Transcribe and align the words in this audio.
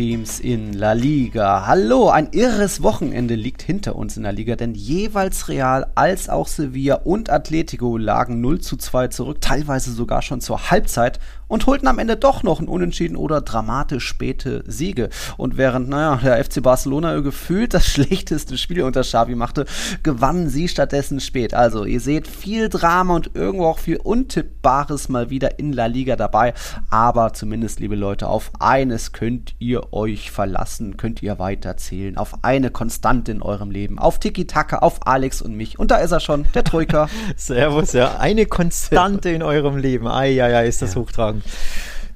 Top-Teams 0.00 0.40
in 0.40 0.72
La 0.72 0.92
Liga. 0.92 1.66
Hallo, 1.66 2.08
ein 2.08 2.30
irres 2.32 2.82
Wochenende 2.82 3.34
liegt 3.34 3.60
hinter 3.60 3.96
uns 3.96 4.16
in 4.16 4.22
der 4.22 4.32
Liga, 4.32 4.56
denn 4.56 4.74
jeweils 4.74 5.48
Real 5.48 5.88
als 5.94 6.30
auch 6.30 6.48
Sevilla 6.48 6.94
und 7.04 7.28
Atletico 7.28 7.98
lagen 7.98 8.40
0 8.40 8.62
zu 8.62 8.78
2 8.78 9.08
zurück, 9.08 9.42
teilweise 9.42 9.92
sogar 9.92 10.22
schon 10.22 10.40
zur 10.40 10.70
Halbzeit 10.70 11.20
und 11.50 11.66
holten 11.66 11.88
am 11.88 11.98
Ende 11.98 12.16
doch 12.16 12.44
noch 12.44 12.60
einen 12.60 12.68
Unentschieden 12.68 13.16
oder 13.16 13.40
dramatisch 13.40 14.06
späte 14.06 14.62
Siege. 14.68 15.10
Und 15.36 15.58
während, 15.58 15.88
naja, 15.88 16.16
der 16.22 16.42
FC 16.42 16.62
Barcelona 16.62 17.18
gefühlt 17.20 17.74
das 17.74 17.86
schlechteste 17.90 18.56
Spiel 18.56 18.82
unter 18.82 19.02
Xavi 19.02 19.34
machte, 19.34 19.66
gewannen 20.04 20.48
sie 20.48 20.68
stattdessen 20.68 21.18
spät. 21.18 21.52
Also, 21.52 21.84
ihr 21.84 22.00
seht 22.00 22.28
viel 22.28 22.68
Drama 22.68 23.16
und 23.16 23.32
irgendwo 23.34 23.66
auch 23.66 23.80
viel 23.80 23.96
Untippbares 23.96 25.08
mal 25.08 25.28
wieder 25.28 25.58
in 25.58 25.72
La 25.72 25.86
Liga 25.86 26.14
dabei. 26.14 26.54
Aber 26.88 27.32
zumindest, 27.32 27.80
liebe 27.80 27.96
Leute, 27.96 28.28
auf 28.28 28.52
eines 28.60 29.10
könnt 29.10 29.56
ihr 29.58 29.89
euch 29.92 30.30
verlassen, 30.30 30.96
könnt 30.96 31.22
ihr 31.22 31.38
weiterzählen. 31.38 32.16
Auf 32.16 32.42
eine 32.42 32.70
Konstante 32.70 33.32
in 33.32 33.42
eurem 33.42 33.70
Leben. 33.70 33.98
Auf 33.98 34.18
Tiki 34.18 34.46
Taka, 34.46 34.78
auf 34.78 35.06
Alex 35.06 35.42
und 35.42 35.54
mich. 35.54 35.78
Und 35.78 35.90
da 35.90 35.96
ist 35.96 36.12
er 36.12 36.20
schon, 36.20 36.46
der 36.54 36.64
Troika. 36.64 37.08
Servus, 37.36 37.92
ja. 37.92 38.18
Eine 38.18 38.46
Konstante 38.46 39.30
in 39.30 39.42
eurem 39.42 39.76
Leben. 39.76 40.06
Eieiei, 40.06 40.66
ist 40.66 40.82
das 40.82 40.94
ja. 40.94 41.00
hochtragend. 41.00 41.44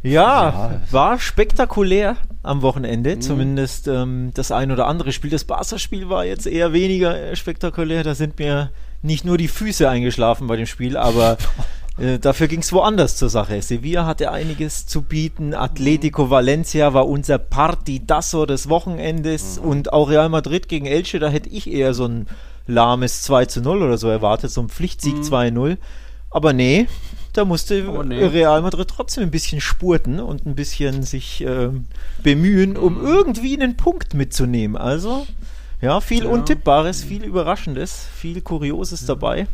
Ja, 0.03 0.83
war 0.91 1.19
spektakulär 1.19 2.19
am 2.43 2.61
Wochenende. 2.61 3.17
Mhm. 3.17 3.21
Zumindest 3.23 3.89
ähm, 3.89 4.33
das 4.35 4.53
ein 4.53 4.71
oder 4.71 4.87
andere 4.87 5.13
Spiel. 5.13 5.31
Das 5.31 5.45
Barca-Spiel 5.45 6.11
war 6.11 6.27
jetzt 6.27 6.47
eher 6.47 6.75
weniger 6.75 7.35
spektakulär. 7.35 8.05
Da 8.05 8.15
sind 8.15 8.39
mir 8.39 8.71
nicht 9.01 9.25
nur 9.25 9.39
die 9.39 9.49
Füße 9.49 9.89
eingeschlafen 9.89 10.47
bei 10.47 10.57
dem 10.57 10.67
Spiel, 10.67 10.99
aber 10.99 11.39
äh, 11.97 12.19
dafür 12.19 12.49
ging 12.49 12.61
es 12.61 12.73
woanders 12.73 13.17
zur 13.17 13.29
Sache. 13.29 13.61
Sevilla 13.63 14.05
hatte 14.05 14.33
einiges 14.33 14.87
zu 14.87 15.03
bieten. 15.03 15.55
Atletico 15.55 16.29
Valencia 16.29 16.93
war 16.93 17.09
unser 17.09 17.39
Partidasso 17.39 18.47
des 18.47 18.69
Wochenendes 18.69 19.61
mhm. 19.61 19.69
und 19.69 19.93
auch 19.93 20.11
Real 20.11 20.29
Madrid 20.29 20.69
gegen 20.69 20.87
Elche. 20.87 21.21
Da 21.21 21.29
hätte 21.29 21.49
ich 21.51 21.71
eher 21.71 21.95
so 21.95 22.07
ein 22.07 22.27
lahmes 22.67 23.23
2 23.23 23.47
zu 23.47 23.61
0 23.61 23.83
oder 23.83 23.99
so 23.99 24.09
erwartet, 24.09 24.51
so 24.51 24.61
ein 24.61 24.69
Pflichtsieg 24.69 25.17
mhm. 25.17 25.23
2-0. 25.23 25.77
Aber 26.31 26.53
nee, 26.53 26.89
da 27.33 27.45
musste 27.45 27.89
oh, 27.89 28.03
nee. 28.03 28.25
Real 28.25 28.61
Madrid 28.63 28.89
trotzdem 28.89 29.23
ein 29.23 29.31
bisschen 29.31 29.61
spurten 29.61 30.19
und 30.19 30.47
ein 30.47 30.57
bisschen 30.57 31.05
sich 31.05 31.45
äh, 31.45 31.69
bemühen, 32.25 32.77
um 32.77 33.05
irgendwie 33.05 33.55
einen 33.55 33.77
Punkt 33.77 34.15
mitzunehmen. 34.15 34.77
Also, 34.77 35.29
ja, 35.81 36.01
viel 36.01 36.25
ja. 36.25 36.31
Untippbares, 36.31 37.05
viel 37.05 37.23
Überraschendes, 37.23 38.09
viel 38.17 38.41
Kurioses 38.41 39.03
ja. 39.03 39.07
dabei 39.09 39.47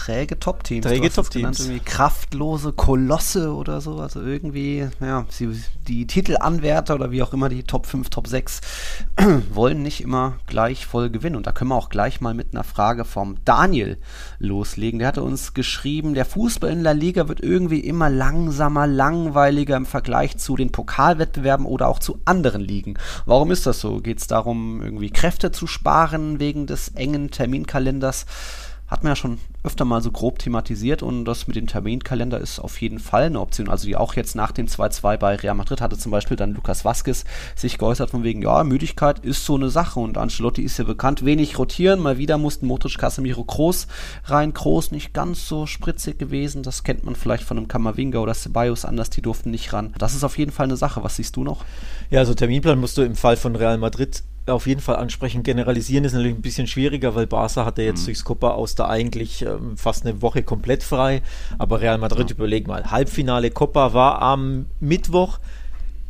träge 0.00 0.38
Top-Teams. 0.38 0.86
Träge 0.86 1.10
Top-Teams. 1.10 1.70
Kraftlose 1.84 2.72
Kolosse 2.72 3.54
oder 3.54 3.80
so. 3.82 3.98
Also 3.98 4.22
irgendwie, 4.22 4.88
ja, 5.00 5.26
sie, 5.28 5.62
die 5.86 6.06
Titelanwärter 6.06 6.94
oder 6.94 7.10
wie 7.10 7.22
auch 7.22 7.34
immer 7.34 7.50
die 7.50 7.64
Top 7.64 7.84
5, 7.84 8.08
Top 8.08 8.26
6 8.26 8.60
wollen 9.52 9.82
nicht 9.82 10.00
immer 10.00 10.36
gleich 10.46 10.86
voll 10.86 11.10
gewinnen. 11.10 11.36
Und 11.36 11.46
da 11.46 11.52
können 11.52 11.70
wir 11.70 11.76
auch 11.76 11.90
gleich 11.90 12.22
mal 12.22 12.32
mit 12.32 12.54
einer 12.54 12.64
Frage 12.64 13.04
vom 13.04 13.36
Daniel 13.44 13.98
loslegen. 14.38 15.00
Der 15.00 15.08
hatte 15.08 15.22
uns 15.22 15.52
geschrieben, 15.52 16.14
der 16.14 16.24
Fußball 16.24 16.70
in 16.70 16.82
La 16.82 16.92
Liga 16.92 17.28
wird 17.28 17.40
irgendwie 17.40 17.80
immer 17.80 18.08
langsamer, 18.08 18.86
langweiliger 18.86 19.76
im 19.76 19.86
Vergleich 19.86 20.38
zu 20.38 20.56
den 20.56 20.72
Pokalwettbewerben 20.72 21.66
oder 21.66 21.88
auch 21.88 21.98
zu 21.98 22.20
anderen 22.24 22.62
Ligen. 22.62 22.94
Warum 23.26 23.50
ist 23.50 23.66
das 23.66 23.80
so? 23.80 24.00
Geht 24.00 24.18
es 24.18 24.26
darum, 24.26 24.80
irgendwie 24.82 25.10
Kräfte 25.10 25.52
zu 25.52 25.66
sparen 25.66 26.40
wegen 26.40 26.66
des 26.66 26.88
engen 26.88 27.30
Terminkalenders? 27.30 28.24
hat 28.90 29.04
man 29.04 29.12
ja 29.12 29.16
schon 29.16 29.38
öfter 29.62 29.84
mal 29.84 30.02
so 30.02 30.10
grob 30.10 30.38
thematisiert 30.38 31.02
und 31.02 31.24
das 31.24 31.46
mit 31.46 31.56
dem 31.56 31.66
Terminkalender 31.66 32.40
ist 32.40 32.58
auf 32.58 32.80
jeden 32.80 32.98
Fall 32.98 33.24
eine 33.24 33.40
Option. 33.40 33.68
Also 33.68 33.86
die 33.86 33.96
auch 33.96 34.14
jetzt 34.14 34.34
nach 34.34 34.52
dem 34.52 34.66
2-2 34.66 35.16
bei 35.18 35.36
Real 35.36 35.54
Madrid 35.54 35.80
hatte 35.80 35.98
zum 35.98 36.12
Beispiel 36.12 36.36
dann 36.36 36.54
Lukas 36.54 36.84
Vazquez 36.84 37.24
sich 37.54 37.78
geäußert 37.78 38.10
von 38.10 38.24
wegen, 38.24 38.42
ja, 38.42 38.64
Müdigkeit 38.64 39.18
ist 39.20 39.44
so 39.44 39.56
eine 39.56 39.70
Sache 39.70 40.00
und 40.00 40.18
Ancelotti 40.18 40.62
ist 40.62 40.78
ja 40.78 40.84
bekannt, 40.84 41.24
wenig 41.24 41.58
rotieren, 41.58 42.00
mal 42.00 42.18
wieder 42.18 42.38
mussten 42.38 42.66
Modric, 42.66 42.98
Casemiro, 42.98 43.44
Groß 43.44 43.86
rein, 44.24 44.52
Groß 44.52 44.92
nicht 44.92 45.12
ganz 45.12 45.46
so 45.46 45.66
spritzig 45.66 46.18
gewesen, 46.18 46.62
das 46.62 46.84
kennt 46.84 47.04
man 47.04 47.16
vielleicht 47.16 47.44
von 47.44 47.56
einem 47.56 47.68
Kamavinga 47.68 48.18
oder 48.18 48.34
Ceballos 48.34 48.84
anders, 48.84 49.10
die 49.10 49.22
durften 49.22 49.50
nicht 49.50 49.72
ran. 49.72 49.94
Das 49.98 50.14
ist 50.14 50.24
auf 50.24 50.38
jeden 50.38 50.52
Fall 50.52 50.64
eine 50.64 50.76
Sache, 50.76 51.02
was 51.02 51.16
siehst 51.16 51.36
du 51.36 51.44
noch? 51.44 51.64
Ja, 52.10 52.20
also 52.20 52.34
Terminplan 52.34 52.78
musst 52.78 52.96
du 52.96 53.02
im 53.02 53.16
Fall 53.16 53.36
von 53.36 53.56
Real 53.56 53.78
Madrid 53.78 54.22
auf 54.46 54.66
jeden 54.66 54.80
Fall 54.80 54.96
ansprechen. 54.96 55.42
Generalisieren 55.42 56.04
ist 56.04 56.12
natürlich 56.12 56.34
ein 56.34 56.42
bisschen 56.42 56.66
schwieriger, 56.66 57.14
weil 57.14 57.26
Barca 57.26 57.64
hatte 57.64 57.82
jetzt 57.82 58.02
mhm. 58.02 58.06
durchs 58.06 58.24
Copa 58.24 58.50
aus 58.50 58.74
da 58.74 58.88
eigentlich 58.88 59.42
ähm, 59.42 59.49
fast 59.76 60.06
eine 60.06 60.22
Woche 60.22 60.42
komplett 60.42 60.82
frei. 60.82 61.22
Aber 61.58 61.80
Real 61.80 61.98
Madrid, 61.98 62.30
ja. 62.30 62.36
überleg 62.36 62.66
mal, 62.66 62.90
Halbfinale 62.90 63.50
Copa 63.50 63.94
war 63.94 64.22
am 64.22 64.66
Mittwoch 64.80 65.38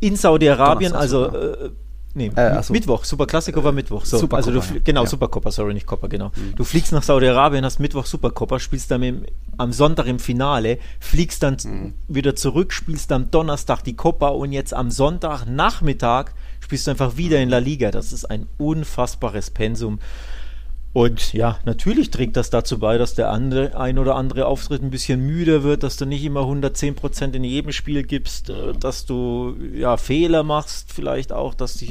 in 0.01 0.15
Saudi-Arabien, 0.15 0.93
also 0.93 1.25
äh, 1.27 1.69
nee, 2.15 2.31
äh, 2.35 2.63
so. 2.63 2.73
Mittwoch, 2.73 3.05
Superklassiker 3.05 3.63
war 3.63 3.71
Mittwoch. 3.71 4.03
So, 4.03 4.17
Super 4.17 4.37
also 4.37 4.51
du, 4.51 4.61
genau, 4.83 5.03
ja. 5.03 5.07
Supercopa, 5.07 5.51
sorry, 5.51 5.75
nicht 5.75 5.85
Copa, 5.85 6.07
genau. 6.07 6.31
Mhm. 6.35 6.55
Du 6.55 6.63
fliegst 6.63 6.91
nach 6.91 7.03
Saudi-Arabien, 7.03 7.63
hast 7.63 7.79
Mittwoch 7.79 8.07
Supercopa, 8.07 8.59
spielst 8.59 8.89
dann 8.89 9.03
im, 9.03 9.25
am 9.57 9.71
Sonntag 9.71 10.07
im 10.07 10.17
Finale, 10.17 10.79
fliegst 10.99 11.43
dann 11.43 11.57
mhm. 11.63 11.93
wieder 12.07 12.35
zurück, 12.35 12.73
spielst 12.73 13.11
am 13.11 13.29
Donnerstag 13.29 13.83
die 13.83 13.95
Copa 13.95 14.29
und 14.29 14.51
jetzt 14.51 14.73
am 14.73 14.89
Sonntag 14.89 15.45
Nachmittag 15.45 16.33
spielst 16.59 16.87
du 16.87 16.91
einfach 16.91 17.17
wieder 17.17 17.39
in 17.39 17.49
La 17.49 17.59
Liga. 17.59 17.91
Das 17.91 18.11
ist 18.11 18.25
ein 18.25 18.47
unfassbares 18.57 19.51
Pensum. 19.51 19.99
Und 20.93 21.31
ja, 21.31 21.57
natürlich 21.63 22.11
trägt 22.11 22.35
das 22.35 22.49
dazu 22.49 22.77
bei, 22.77 22.97
dass 22.97 23.15
der 23.15 23.29
andere, 23.29 23.79
ein 23.79 23.97
oder 23.97 24.15
andere 24.15 24.45
Auftritt 24.45 24.81
ein 24.81 24.89
bisschen 24.89 25.25
müder 25.25 25.63
wird, 25.63 25.83
dass 25.83 25.95
du 25.95 26.05
nicht 26.05 26.23
immer 26.25 26.41
110% 26.41 27.33
in 27.33 27.45
jedem 27.45 27.71
Spiel 27.71 28.03
gibst, 28.03 28.49
äh, 28.49 28.73
dass 28.77 29.05
du 29.05 29.55
ja 29.73 29.95
Fehler 29.95 30.43
machst, 30.43 30.91
vielleicht 30.91 31.31
auch, 31.31 31.53
dass 31.53 31.77
du 31.77 31.85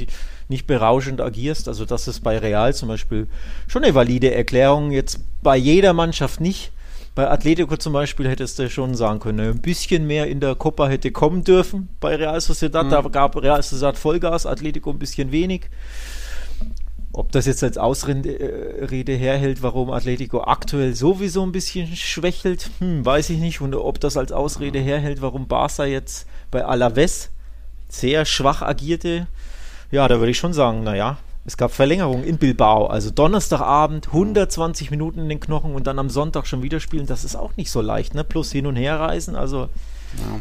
nicht 0.49 0.67
berauschend 0.67 1.19
agierst. 1.19 1.67
Also 1.67 1.85
das 1.85 2.07
ist 2.07 2.19
bei 2.19 2.37
Real 2.37 2.75
zum 2.75 2.89
Beispiel 2.89 3.27
schon 3.67 3.83
eine 3.83 3.95
valide 3.95 4.35
Erklärung. 4.35 4.91
Jetzt 4.91 5.19
bei 5.41 5.57
jeder 5.57 5.93
Mannschaft 5.93 6.39
nicht. 6.39 6.71
Bei 7.15 7.29
Atletico 7.29 7.75
zum 7.75 7.93
Beispiel 7.93 8.29
hättest 8.29 8.59
du 8.59 8.69
schon 8.69 8.95
sagen 8.95 9.19
können, 9.19 9.49
ein 9.49 9.61
bisschen 9.61 10.07
mehr 10.07 10.27
in 10.27 10.39
der 10.39 10.55
Copa 10.55 10.87
hätte 10.87 11.11
kommen 11.11 11.43
dürfen. 11.43 11.89
Bei 11.99 12.15
Real 12.15 12.39
Sociedad, 12.39 12.85
mhm. 12.85 12.89
da 12.91 13.01
gab 13.01 13.35
Real 13.35 13.61
Sociedad 13.61 13.97
Vollgas, 13.97 14.45
Atletico 14.45 14.91
ein 14.91 14.99
bisschen 14.99 15.31
wenig. 15.31 15.69
Ob 17.13 17.31
das 17.33 17.45
jetzt 17.45 17.63
als 17.63 17.77
Ausrede 17.77 18.29
äh, 18.29 19.17
herhält, 19.17 19.61
warum 19.61 19.91
Atletico 19.91 20.43
aktuell 20.43 20.95
sowieso 20.95 21.43
ein 21.43 21.51
bisschen 21.51 21.93
schwächelt, 21.95 22.69
hm, 22.79 23.05
weiß 23.05 23.31
ich 23.31 23.39
nicht. 23.39 23.59
Und 23.59 23.75
ob 23.75 23.99
das 23.99 24.15
als 24.15 24.31
Ausrede 24.31 24.79
herhält, 24.79 25.21
warum 25.21 25.47
Barca 25.47 25.85
jetzt 25.85 26.25
bei 26.51 26.63
Alaves 26.63 27.29
sehr 27.89 28.25
schwach 28.25 28.61
agierte, 28.61 29.27
ja, 29.91 30.07
da 30.07 30.19
würde 30.19 30.31
ich 30.31 30.37
schon 30.37 30.53
sagen, 30.53 30.83
naja, 30.83 31.17
es 31.43 31.57
gab 31.57 31.71
Verlängerungen 31.71 32.23
in 32.23 32.37
Bilbao, 32.37 32.85
also 32.85 33.09
Donnerstagabend 33.09 34.07
120 34.07 34.91
Minuten 34.91 35.19
in 35.19 35.29
den 35.29 35.39
Knochen 35.39 35.73
und 35.73 35.87
dann 35.87 35.99
am 35.99 36.09
Sonntag 36.09 36.47
schon 36.47 36.63
wieder 36.63 36.79
spielen. 36.79 37.07
Das 37.07 37.25
ist 37.25 37.35
auch 37.35 37.57
nicht 37.57 37.71
so 37.71 37.81
leicht, 37.81 38.13
ne? 38.13 38.23
Plus 38.23 38.51
hin 38.51 38.67
und 38.67 38.75
her 38.75 38.99
reisen. 38.99 39.35
Also 39.35 39.67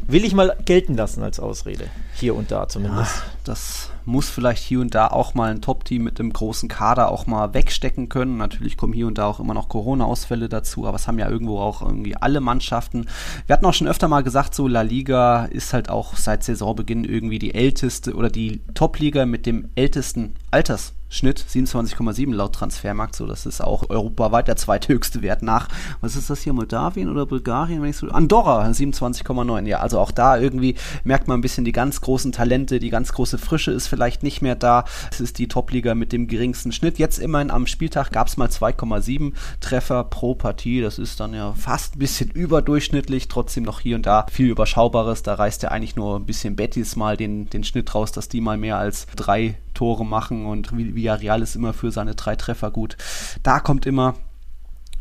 will 0.06 0.24
ich 0.24 0.34
mal 0.34 0.56
gelten 0.64 0.96
lassen 0.96 1.22
als 1.22 1.40
Ausrede. 1.40 1.86
Hier 2.14 2.34
und 2.34 2.50
da 2.50 2.68
zumindest. 2.68 3.16
Ja, 3.16 3.22
das 3.44 3.90
muss 4.04 4.30
vielleicht 4.30 4.62
hier 4.62 4.80
und 4.80 4.94
da 4.94 5.08
auch 5.08 5.34
mal 5.34 5.50
ein 5.50 5.60
Top-Team 5.60 6.04
mit 6.04 6.20
einem 6.20 6.32
großen 6.32 6.68
Kader 6.68 7.10
auch 7.10 7.26
mal 7.26 7.54
wegstecken 7.54 8.08
können. 8.08 8.36
Natürlich 8.36 8.76
kommen 8.76 8.92
hier 8.92 9.06
und 9.06 9.18
da 9.18 9.26
auch 9.26 9.40
immer 9.40 9.54
noch 9.54 9.68
Corona-Ausfälle 9.68 10.48
dazu, 10.48 10.86
aber 10.86 10.96
es 10.96 11.06
haben 11.06 11.18
ja 11.18 11.28
irgendwo 11.28 11.58
auch 11.58 11.82
irgendwie 11.82 12.16
alle 12.16 12.40
Mannschaften. 12.40 13.06
Wir 13.46 13.54
hatten 13.54 13.66
auch 13.66 13.74
schon 13.74 13.88
öfter 13.88 14.08
mal 14.08 14.22
gesagt, 14.22 14.54
so 14.54 14.68
La 14.68 14.82
Liga 14.82 15.44
ist 15.44 15.72
halt 15.72 15.90
auch 15.90 16.16
seit 16.16 16.44
Saisonbeginn 16.44 17.04
irgendwie 17.04 17.38
die 17.38 17.54
älteste 17.54 18.14
oder 18.14 18.30
die 18.30 18.60
Top-Liga 18.74 19.26
mit 19.26 19.46
dem 19.46 19.68
ältesten 19.74 20.34
Alters 20.50 20.94
Schnitt 21.12 21.40
27,7 21.40 22.32
laut 22.32 22.54
Transfermarkt. 22.54 23.16
So, 23.16 23.26
das 23.26 23.44
ist 23.44 23.60
auch 23.60 23.90
europaweit 23.90 24.46
der 24.46 24.54
zweithöchste 24.54 25.22
Wert 25.22 25.42
nach. 25.42 25.68
Was 26.00 26.14
ist 26.14 26.30
das 26.30 26.40
hier? 26.42 26.52
Moldawien 26.52 27.10
oder 27.10 27.26
Bulgarien? 27.26 27.82
Wenn 27.82 27.90
ich 27.90 27.96
so, 27.96 28.08
Andorra 28.08 28.64
27,9. 28.64 29.66
Ja, 29.66 29.80
also 29.80 29.98
auch 29.98 30.12
da 30.12 30.38
irgendwie 30.38 30.76
merkt 31.02 31.26
man 31.26 31.38
ein 31.38 31.42
bisschen 31.42 31.64
die 31.64 31.72
ganz 31.72 32.00
großen 32.00 32.30
Talente, 32.30 32.78
die 32.78 32.90
ganz 32.90 33.12
große 33.12 33.38
Frische 33.38 33.72
ist 33.72 33.88
vielleicht 33.90 34.22
nicht 34.22 34.40
mehr 34.40 34.54
da. 34.54 34.84
Es 35.10 35.20
ist 35.20 35.38
die 35.38 35.48
Topliga 35.48 35.94
mit 35.94 36.12
dem 36.12 36.26
geringsten 36.26 36.72
Schnitt. 36.72 36.98
Jetzt 36.98 37.18
immerhin 37.18 37.50
am 37.50 37.66
Spieltag 37.66 38.10
gab 38.10 38.28
es 38.28 38.38
mal 38.38 38.48
2,7 38.48 39.32
Treffer 39.60 40.04
pro 40.04 40.34
Partie. 40.34 40.80
Das 40.80 40.98
ist 40.98 41.20
dann 41.20 41.34
ja 41.34 41.52
fast 41.52 41.96
ein 41.96 41.98
bisschen 41.98 42.30
überdurchschnittlich. 42.34 43.28
Trotzdem 43.28 43.64
noch 43.64 43.80
hier 43.80 43.96
und 43.96 44.06
da 44.06 44.24
viel 44.30 44.48
Überschaubares. 44.48 45.22
Da 45.22 45.34
reißt 45.34 45.62
ja 45.64 45.70
eigentlich 45.70 45.96
nur 45.96 46.16
ein 46.16 46.26
bisschen 46.26 46.56
Betis 46.56 46.96
mal 46.96 47.16
den, 47.16 47.50
den 47.50 47.64
Schnitt 47.64 47.94
raus, 47.94 48.12
dass 48.12 48.28
die 48.28 48.40
mal 48.40 48.56
mehr 48.56 48.78
als 48.78 49.06
drei 49.16 49.58
Tore 49.74 50.04
machen 50.04 50.46
und 50.46 50.76
Villarreal 50.76 51.42
ist 51.42 51.56
immer 51.56 51.72
für 51.72 51.90
seine 51.90 52.14
drei 52.14 52.36
Treffer 52.36 52.70
gut. 52.70 52.96
Da 53.42 53.60
kommt 53.60 53.86
immer 53.86 54.14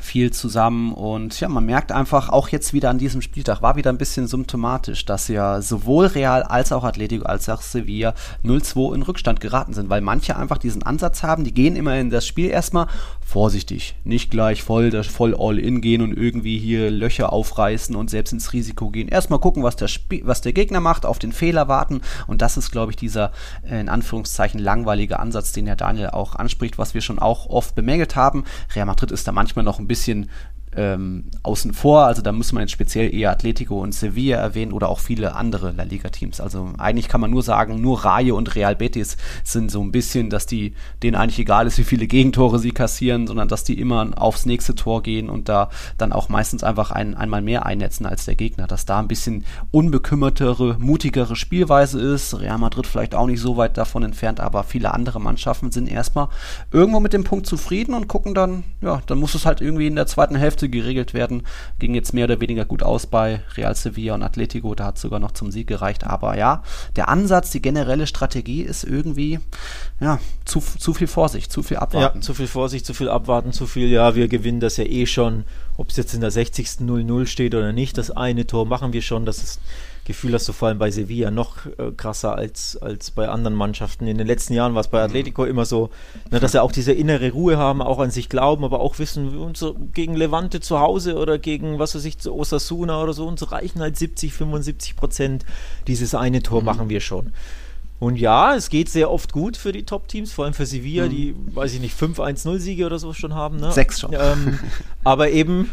viel 0.04 0.31
zusammen 0.31 0.94
und 0.94 1.40
ja, 1.40 1.50
man 1.50 1.66
merkt 1.66 1.92
einfach 1.92 2.30
auch 2.30 2.50
jetzt 2.50 2.74
wieder 2.74 2.90
an 2.90 2.98
diesem 2.98 3.22
Spieltag 3.22 3.62
war 3.62 3.75
wieder 3.75 3.92
ein 3.92 3.98
bisschen 3.98 4.28
symptomatisch, 4.28 5.06
dass 5.06 5.28
ja 5.28 5.62
sowohl 5.62 6.07
Real 6.07 6.44
als 6.44 6.72
auch 6.72 6.84
Atletico 6.84 7.25
als 7.25 7.50
auch 7.50 7.62
Sevilla 7.62 8.13
0-2 8.44 8.96
in 8.96 9.01
Rückstand 9.01 9.40
geraten 9.40 9.74
sind, 9.74 9.90
weil 9.90 10.01
manche 10.01 10.36
einfach 10.36 10.57
diesen 10.57 10.84
Ansatz 10.84 11.24
haben, 11.24 11.44
die 11.44 11.54
gehen 11.54 11.75
immer 11.75 11.98
in 11.98 12.10
das 12.10 12.25
Spiel 12.25 12.50
erstmal 12.50 12.88
vorsichtig, 13.25 13.96
nicht 14.04 14.31
gleich 14.31 14.63
voll, 14.63 15.04
voll 15.04 15.36
all 15.38 15.60
in 15.60 15.81
gehen 15.81 16.02
und 16.02 16.18
irgendwie 16.18 16.57
hier 16.57 16.90
Löcher 16.90 17.31
aufreißen 17.31 17.95
und 17.95 18.10
selbst 18.10 18.34
ins 18.34 18.54
Risiko 18.54 18.90
gehen. 18.90 19.07
Erstmal 19.07 19.40
gucken, 19.40 19.63
was 19.63 19.75
der, 19.75 19.86
Sp 19.92 20.24
was 20.25 20.42
der 20.42 20.54
Gegner 20.54 20.80
macht, 20.80 21.06
auf 21.06 21.19
den 21.19 21.31
Fehler 21.31 21.68
warten 21.68 22.02
und 22.28 22.42
das 22.42 22.57
ist, 22.57 22.72
glaube 22.72 22.92
ich, 22.92 22.95
dieser 22.95 23.31
äh, 23.69 23.80
in 23.80 23.90
Anführungszeichen 23.90 24.60
langweilige 24.60 25.19
Ansatz, 25.19 25.52
den 25.52 25.68
Herr 25.68 25.75
Daniel 25.75 26.10
auch 26.10 26.36
anspricht, 26.36 26.78
was 26.78 26.94
wir 26.94 27.02
schon 27.02 27.19
auch 27.19 27.48
oft 27.48 27.75
bemängelt 27.75 28.16
haben. 28.16 28.45
Real 28.74 28.86
Madrid 28.86 29.12
ist 29.12 29.28
da 29.28 29.31
manchmal 29.31 29.66
noch 29.66 29.80
ein 29.80 29.88
bisschen 29.90 30.30
ähm, 30.75 31.25
außen 31.44 31.74
vor. 31.74 32.06
Also 32.06 32.21
da 32.21 32.31
muss 32.31 32.51
man 32.51 32.62
jetzt 32.62 32.71
speziell 32.71 33.13
eher 33.13 33.31
Atletico 33.31 33.81
und 33.81 33.94
Sevilla 33.94 34.38
erwähnen 34.38 34.71
oder 34.71 34.89
auch 34.89 35.00
viele 35.00 35.36
andere 35.36 35.71
La 35.71 35.83
Liga-Teams. 35.83 36.39
Also 36.42 36.71
eigentlich 36.77 37.07
kann 37.07 37.21
man 37.21 37.31
nur 37.31 37.44
sagen, 37.44 37.81
nur 37.81 38.06
Rayo 38.06 38.38
und 38.38 38.56
Real 38.56 38.75
Betis 38.75 39.18
sind 39.44 39.71
so 39.71 39.81
ein 39.81 39.92
bisschen, 39.92 40.30
dass 40.30 40.45
die 40.45 40.74
denen 41.04 41.16
eigentlich 41.16 41.39
egal 41.39 41.68
ist, 41.68 41.77
wie 41.77 41.83
viele 41.83 42.07
Gegentore 42.07 42.60
sie 42.60 42.71
kassieren, 42.71 43.27
sondern 43.27 43.48
dass 43.48 43.63
die 43.63 43.80
immer 43.80 44.12
aufs 44.16 44.45
nächste 44.45 44.75
Tor 44.75 45.04
gehen 45.04 45.30
und 45.30 45.50
da 45.50 45.69
dann 45.98 46.13
auch 46.13 46.30
meistens 46.30 46.63
einfach 46.63 46.92
ein, 46.92 47.16
einmal 47.16 47.42
mehr 47.42 47.66
einnetzen 47.66 48.06
als 48.06 48.25
der 48.25 48.36
Gegner. 48.36 48.68
Dass 48.68 48.86
da 48.86 49.00
ein 49.00 49.07
bisschen 49.07 49.45
unbekümmertere, 49.71 50.77
mutigere 50.80 51.36
Spielweise 51.36 52.00
ist. 52.00 52.39
Real 52.39 52.57
Madrid 52.57 52.88
vielleicht 52.88 53.16
auch 53.16 53.27
nicht 53.27 53.42
so 53.42 53.57
weit 53.57 53.77
davon 53.77 54.04
entfernt, 54.04 54.39
aber 54.39 54.63
viele 54.63 54.94
andere 54.94 55.19
Mannschaften 55.19 55.71
sind 55.71 55.89
erstmal 55.89 56.27
irgendwo 56.71 57.00
mit 57.00 57.13
dem 57.13 57.24
Punkt 57.24 57.48
zufrieden 57.48 57.94
und 57.94 58.07
gucken 58.07 58.33
dann, 58.33 58.63
ja, 58.81 59.01
dann 59.07 59.18
muss 59.18 59.36
es 59.36 59.45
halt 59.45 59.62
irgendwie 59.62 59.88
in 59.88 59.95
der 59.95 60.07
zweiten 60.07 60.36
Hälfte 60.36 60.59
Hälfte 60.60 60.70
geregelt 60.70 61.14
werden. 61.14 61.44
Ging 61.80 61.96
jetzt 61.96 62.14
mehr 62.14 62.26
oder 62.26 62.42
weniger 62.42 62.66
gut 62.66 62.84
aus 62.84 63.08
bei 63.08 63.42
Real 63.56 63.76
Sevilla 63.76 64.16
und 64.16 64.24
Atletico. 64.24 64.76
Da 64.76 64.86
hat 64.86 64.96
es 64.96 65.02
sogar 65.02 65.20
noch 65.20 65.32
zum 65.32 65.52
Sieg 65.52 65.68
gereicht. 65.68 66.04
Aber 66.04 66.38
ja, 66.38 66.64
der 66.96 67.10
Ansatz, 67.10 67.52
die 67.52 67.62
generelle 67.62 68.08
Strategie 68.08 68.62
ist 68.62 68.84
irgendwie 68.84 69.40
ja, 70.00 70.20
zu, 70.46 70.60
zu 70.60 70.94
viel 70.94 71.08
Vorsicht, 71.08 71.52
zu 71.52 71.64
viel 71.64 71.78
abwarten. 71.78 72.20
Ja, 72.20 72.22
zu 72.22 72.34
viel 72.34 72.48
Vorsicht, 72.48 72.86
zu 72.86 72.94
viel 72.94 73.10
abwarten, 73.10 73.54
zu 73.54 73.68
viel, 73.68 73.90
ja, 73.90 74.16
wir 74.16 74.28
gewinnen 74.28 74.60
das 74.60 74.78
ja 74.78 74.84
eh 74.84 75.06
schon. 75.06 75.46
Ob 75.78 75.90
es 75.90 75.98
jetzt 75.98 76.14
in 76.14 76.22
der 76.22 76.32
60. 76.32 76.68
0-0 76.82 77.26
steht 77.26 77.56
oder 77.56 77.72
nicht, 77.72 77.98
das 77.98 78.12
eine 78.12 78.46
Tor 78.46 78.66
machen 78.66 78.92
wir 78.92 79.02
schon. 79.02 79.26
Das 79.26 79.38
ist 79.38 79.62
Gefühl 80.10 80.34
hast 80.34 80.50
du 80.50 80.54
vor 80.54 80.70
allem 80.70 80.80
bei 80.80 80.90
Sevilla 80.90 81.30
noch 81.30 81.68
äh, 81.68 81.92
krasser 81.96 82.36
als, 82.36 82.78
als 82.78 83.12
bei 83.12 83.30
anderen 83.30 83.54
Mannschaften. 83.54 84.08
In 84.08 84.18
den 84.18 84.26
letzten 84.26 84.54
Jahren 84.54 84.74
war 84.74 84.82
es 84.82 84.88
bei 84.88 85.04
Atletico 85.04 85.46
immer 85.46 85.66
so, 85.66 85.92
ne, 86.32 86.40
dass 86.40 86.54
sie 86.54 86.64
auch 86.64 86.72
diese 86.72 86.94
innere 86.94 87.30
Ruhe 87.30 87.58
haben, 87.58 87.84
auch 87.84 88.00
an 88.00 88.10
sich 88.10 88.28
glauben, 88.28 88.64
aber 88.64 88.80
auch 88.80 88.98
wissen, 88.98 89.38
uns 89.38 89.64
gegen 89.94 90.16
Levante 90.16 90.62
zu 90.62 90.80
Hause 90.80 91.16
oder 91.16 91.38
gegen, 91.38 91.78
was 91.78 91.94
weiß 91.94 92.06
ich, 92.06 92.18
zu 92.18 92.34
Osasuna 92.34 93.00
oder 93.04 93.14
so, 93.14 93.28
uns 93.28 93.52
reichen 93.52 93.82
halt 93.82 93.98
70, 93.98 94.34
75 94.34 94.96
Prozent. 94.96 95.46
Dieses 95.86 96.16
eine 96.16 96.42
Tor 96.42 96.62
mhm. 96.62 96.66
machen 96.66 96.90
wir 96.90 97.02
schon. 97.02 97.32
Und 98.00 98.16
ja, 98.16 98.56
es 98.56 98.70
geht 98.70 98.90
sehr 98.90 99.12
oft 99.12 99.32
gut 99.32 99.58
für 99.58 99.74
die 99.74 99.84
Top-Teams, 99.84 100.32
vor 100.32 100.46
allem 100.46 100.56
für 100.56 100.66
Sevilla, 100.66 101.06
mhm. 101.06 101.10
die, 101.12 101.36
weiß 101.54 101.74
ich 101.76 101.82
nicht, 101.82 101.96
5-1-0-Siege 101.96 102.84
oder 102.88 102.98
so 102.98 103.14
schon 103.14 103.36
haben. 103.36 103.58
Ne? 103.58 103.72
Sechs 103.72 104.00
schon. 104.00 104.14
Ähm, 104.14 104.58
aber 105.04 105.30
eben 105.30 105.70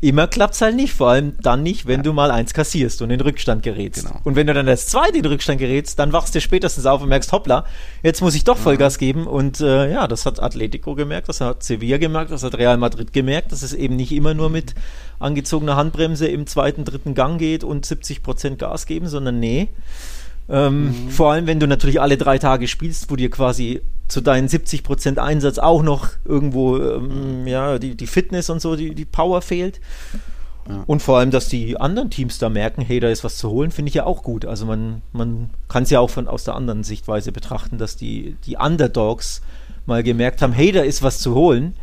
Immer 0.00 0.28
klappt 0.28 0.54
es 0.54 0.60
halt 0.60 0.76
nicht, 0.76 0.92
vor 0.92 1.10
allem 1.10 1.34
dann 1.40 1.64
nicht, 1.64 1.86
wenn 1.86 2.00
ja. 2.00 2.02
du 2.04 2.12
mal 2.12 2.30
eins 2.30 2.54
kassierst 2.54 3.02
und 3.02 3.10
in 3.10 3.20
Rückstand 3.20 3.64
gerätst. 3.64 4.06
Genau. 4.06 4.20
Und 4.22 4.36
wenn 4.36 4.46
du 4.46 4.54
dann 4.54 4.66
das 4.66 4.86
zweite 4.86 5.18
in 5.18 5.26
Rückstand 5.26 5.58
gerätst, 5.58 5.98
dann 5.98 6.12
wachst 6.12 6.36
du 6.36 6.40
spätestens 6.40 6.86
auf 6.86 7.02
und 7.02 7.08
merkst, 7.08 7.32
hoppla, 7.32 7.64
jetzt 8.04 8.20
muss 8.20 8.36
ich 8.36 8.44
doch 8.44 8.56
Vollgas 8.56 8.96
mhm. 8.96 9.00
geben. 9.00 9.26
Und 9.26 9.60
äh, 9.60 9.90
ja, 9.90 10.06
das 10.06 10.24
hat 10.24 10.40
Atletico 10.40 10.94
gemerkt, 10.94 11.28
das 11.28 11.40
hat 11.40 11.64
Sevilla 11.64 11.98
gemerkt, 11.98 12.30
das 12.30 12.44
hat 12.44 12.56
Real 12.56 12.76
Madrid 12.76 13.12
gemerkt, 13.12 13.50
dass 13.50 13.62
es 13.62 13.74
eben 13.74 13.96
nicht 13.96 14.12
immer 14.12 14.34
nur 14.34 14.50
mit 14.50 14.76
angezogener 15.18 15.74
Handbremse 15.74 16.28
im 16.28 16.46
zweiten, 16.46 16.84
dritten 16.84 17.14
Gang 17.14 17.38
geht 17.38 17.64
und 17.64 17.84
70 17.84 18.22
Prozent 18.22 18.60
Gas 18.60 18.86
geben, 18.86 19.08
sondern 19.08 19.40
nee, 19.40 19.68
ähm, 20.48 20.86
mhm. 20.86 21.10
Vor 21.10 21.32
allem, 21.32 21.46
wenn 21.46 21.60
du 21.60 21.66
natürlich 21.66 22.00
alle 22.00 22.16
drei 22.16 22.38
Tage 22.38 22.68
spielst, 22.68 23.10
wo 23.10 23.16
dir 23.16 23.30
quasi 23.30 23.82
zu 24.08 24.22
deinen 24.22 24.48
70% 24.48 25.18
Einsatz 25.18 25.58
auch 25.58 25.82
noch 25.82 26.10
irgendwo 26.24 26.78
ähm, 26.78 27.46
ja, 27.46 27.78
die, 27.78 27.94
die 27.94 28.06
Fitness 28.06 28.48
und 28.48 28.60
so, 28.60 28.74
die, 28.74 28.94
die 28.94 29.04
Power 29.04 29.42
fehlt. 29.42 29.80
Ja. 30.66 30.84
Und 30.86 31.02
vor 31.02 31.18
allem, 31.18 31.30
dass 31.30 31.48
die 31.48 31.78
anderen 31.78 32.10
Teams 32.10 32.38
da 32.38 32.48
merken, 32.48 32.82
hey, 32.82 33.00
da 33.00 33.08
ist 33.08 33.24
was 33.24 33.36
zu 33.36 33.50
holen, 33.50 33.70
finde 33.70 33.90
ich 33.90 33.94
ja 33.94 34.04
auch 34.04 34.22
gut. 34.22 34.46
Also 34.46 34.64
man, 34.64 35.02
man 35.12 35.50
kann 35.68 35.82
es 35.82 35.90
ja 35.90 36.00
auch 36.00 36.10
von 36.10 36.28
aus 36.28 36.44
der 36.44 36.54
anderen 36.54 36.84
Sichtweise 36.84 37.32
betrachten, 37.32 37.78
dass 37.78 37.96
die, 37.96 38.36
die 38.44 38.56
Underdogs 38.56 39.42
mal 39.86 40.02
gemerkt 40.02 40.40
haben, 40.42 40.52
hey, 40.52 40.72
da 40.72 40.82
ist 40.82 41.02
was 41.02 41.18
zu 41.18 41.34
holen. 41.34 41.74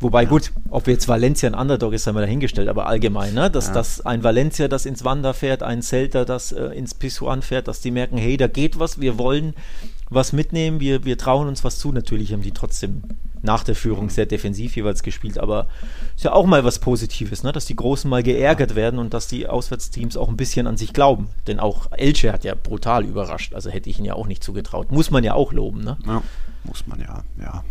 Wobei, 0.00 0.24
gut, 0.24 0.52
ob 0.70 0.88
jetzt 0.88 1.08
Valencia 1.08 1.46
ein 1.50 1.54
Underdog 1.54 1.92
ist, 1.92 2.06
haben 2.06 2.14
wir 2.14 2.22
dahingestellt, 2.22 2.68
aber 2.68 2.86
allgemein, 2.86 3.34
ne? 3.34 3.50
dass, 3.50 3.68
ja. 3.68 3.74
dass 3.74 4.00
ein 4.00 4.24
Valencia, 4.24 4.66
das 4.66 4.86
ins 4.86 5.04
Wander 5.04 5.34
fährt, 5.34 5.62
ein 5.62 5.82
Celta, 5.82 6.24
das 6.24 6.52
äh, 6.52 6.68
ins 6.68 6.94
Pisuan 6.94 7.42
fährt, 7.42 7.68
dass 7.68 7.82
die 7.82 7.90
merken, 7.90 8.16
hey, 8.16 8.38
da 8.38 8.46
geht 8.46 8.78
was, 8.78 8.98
wir 8.98 9.18
wollen 9.18 9.54
was 10.08 10.32
mitnehmen, 10.32 10.80
wir, 10.80 11.04
wir 11.04 11.18
trauen 11.18 11.48
uns 11.48 11.64
was 11.64 11.78
zu. 11.78 11.92
Natürlich 11.92 12.32
haben 12.32 12.40
die 12.40 12.52
trotzdem 12.52 13.02
nach 13.42 13.62
der 13.62 13.74
Führung 13.74 14.08
sehr 14.08 14.24
defensiv 14.24 14.74
jeweils 14.74 15.02
gespielt, 15.02 15.38
aber 15.38 15.66
ist 16.16 16.24
ja 16.24 16.32
auch 16.32 16.46
mal 16.46 16.64
was 16.64 16.78
Positives, 16.78 17.42
ne? 17.42 17.52
dass 17.52 17.66
die 17.66 17.76
Großen 17.76 18.08
mal 18.08 18.22
geärgert 18.22 18.74
werden 18.74 18.98
und 18.98 19.12
dass 19.12 19.28
die 19.28 19.48
Auswärtsteams 19.48 20.16
auch 20.16 20.28
ein 20.28 20.36
bisschen 20.36 20.66
an 20.66 20.78
sich 20.78 20.94
glauben. 20.94 21.28
Denn 21.46 21.60
auch 21.60 21.88
Elche 21.92 22.32
hat 22.32 22.44
ja 22.44 22.54
brutal 22.54 23.04
überrascht, 23.04 23.52
also 23.54 23.68
hätte 23.68 23.90
ich 23.90 23.98
ihn 23.98 24.06
ja 24.06 24.14
auch 24.14 24.26
nicht 24.26 24.42
zugetraut. 24.42 24.92
Muss 24.92 25.10
man 25.10 25.24
ja 25.24 25.34
auch 25.34 25.52
loben. 25.52 25.84
Ne? 25.84 25.98
Ja 26.06 26.22
muss 26.64 26.86
man 26.86 27.00
ja, 27.00 27.22
ja. 27.40 27.64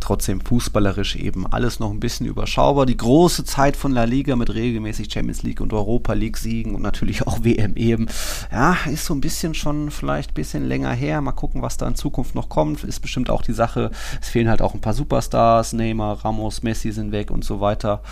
Trotzdem 0.00 0.40
fußballerisch 0.40 1.16
eben 1.16 1.46
alles 1.46 1.78
noch 1.78 1.90
ein 1.90 2.00
bisschen 2.00 2.26
überschaubar. 2.26 2.86
Die 2.86 2.96
große 2.96 3.44
Zeit 3.44 3.76
von 3.76 3.92
La 3.92 4.04
Liga 4.04 4.36
mit 4.36 4.52
regelmäßig 4.54 5.12
Champions 5.12 5.42
League 5.42 5.60
und 5.60 5.72
Europa 5.72 6.14
League 6.14 6.38
Siegen 6.38 6.74
und 6.74 6.82
natürlich 6.82 7.26
auch 7.26 7.40
WM 7.44 7.76
eben. 7.76 8.06
Ja, 8.50 8.76
ist 8.86 9.04
so 9.04 9.14
ein 9.14 9.20
bisschen 9.20 9.54
schon 9.54 9.90
vielleicht 9.90 10.30
ein 10.30 10.34
bisschen 10.34 10.66
länger 10.66 10.92
her. 10.92 11.20
Mal 11.20 11.32
gucken, 11.32 11.62
was 11.62 11.76
da 11.76 11.86
in 11.86 11.94
Zukunft 11.94 12.34
noch 12.34 12.48
kommt. 12.48 12.84
Ist 12.84 13.00
bestimmt 13.00 13.30
auch 13.30 13.42
die 13.42 13.52
Sache. 13.52 13.90
Es 14.20 14.28
fehlen 14.28 14.48
halt 14.48 14.62
auch 14.62 14.74
ein 14.74 14.80
paar 14.80 14.94
Superstars. 14.94 15.72
Neymar, 15.72 16.24
Ramos, 16.24 16.62
Messi 16.62 16.92
sind 16.92 17.12
weg 17.12 17.30
und 17.30 17.44
so 17.44 17.60
weiter. 17.60 18.02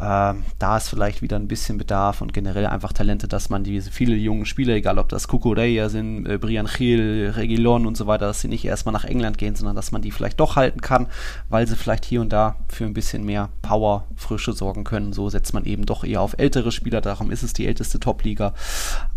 Ähm, 0.00 0.44
da 0.58 0.76
ist 0.76 0.88
vielleicht 0.88 1.22
wieder 1.22 1.36
ein 1.36 1.48
bisschen 1.48 1.78
Bedarf 1.78 2.20
und 2.22 2.32
generell 2.32 2.66
einfach 2.66 2.92
Talente, 2.92 3.28
dass 3.28 3.50
man 3.50 3.64
diese 3.64 3.90
viele 3.90 4.16
jungen 4.16 4.46
Spieler, 4.46 4.74
egal 4.74 4.98
ob 4.98 5.08
das 5.08 5.28
Kukureya 5.28 5.88
sind, 5.88 6.26
äh, 6.26 6.38
Brian 6.38 6.66
Gil, 6.66 7.32
Regilon 7.36 7.86
und 7.86 7.96
so 7.96 8.06
weiter, 8.06 8.26
dass 8.26 8.40
sie 8.40 8.48
nicht 8.48 8.64
erstmal 8.64 8.92
nach 8.92 9.04
England 9.04 9.38
gehen, 9.38 9.54
sondern 9.54 9.65
sondern 9.66 9.76
dass 9.76 9.90
man 9.90 10.02
die 10.02 10.12
vielleicht 10.12 10.38
doch 10.38 10.54
halten 10.54 10.80
kann, 10.80 11.08
weil 11.48 11.66
sie 11.66 11.76
vielleicht 11.76 12.04
hier 12.04 12.20
und 12.20 12.32
da 12.32 12.56
für 12.68 12.84
ein 12.84 12.94
bisschen 12.94 13.24
mehr 13.24 13.50
Power, 13.62 14.04
Frische 14.14 14.52
sorgen 14.52 14.84
können. 14.84 15.12
So 15.12 15.28
setzt 15.28 15.52
man 15.54 15.64
eben 15.64 15.86
doch 15.86 16.04
eher 16.04 16.20
auf 16.20 16.36
ältere 16.38 16.70
Spieler, 16.70 17.00
darum 17.00 17.30
ist 17.32 17.42
es 17.42 17.52
die 17.52 17.66
älteste 17.66 17.98
Top-Liga. 17.98 18.54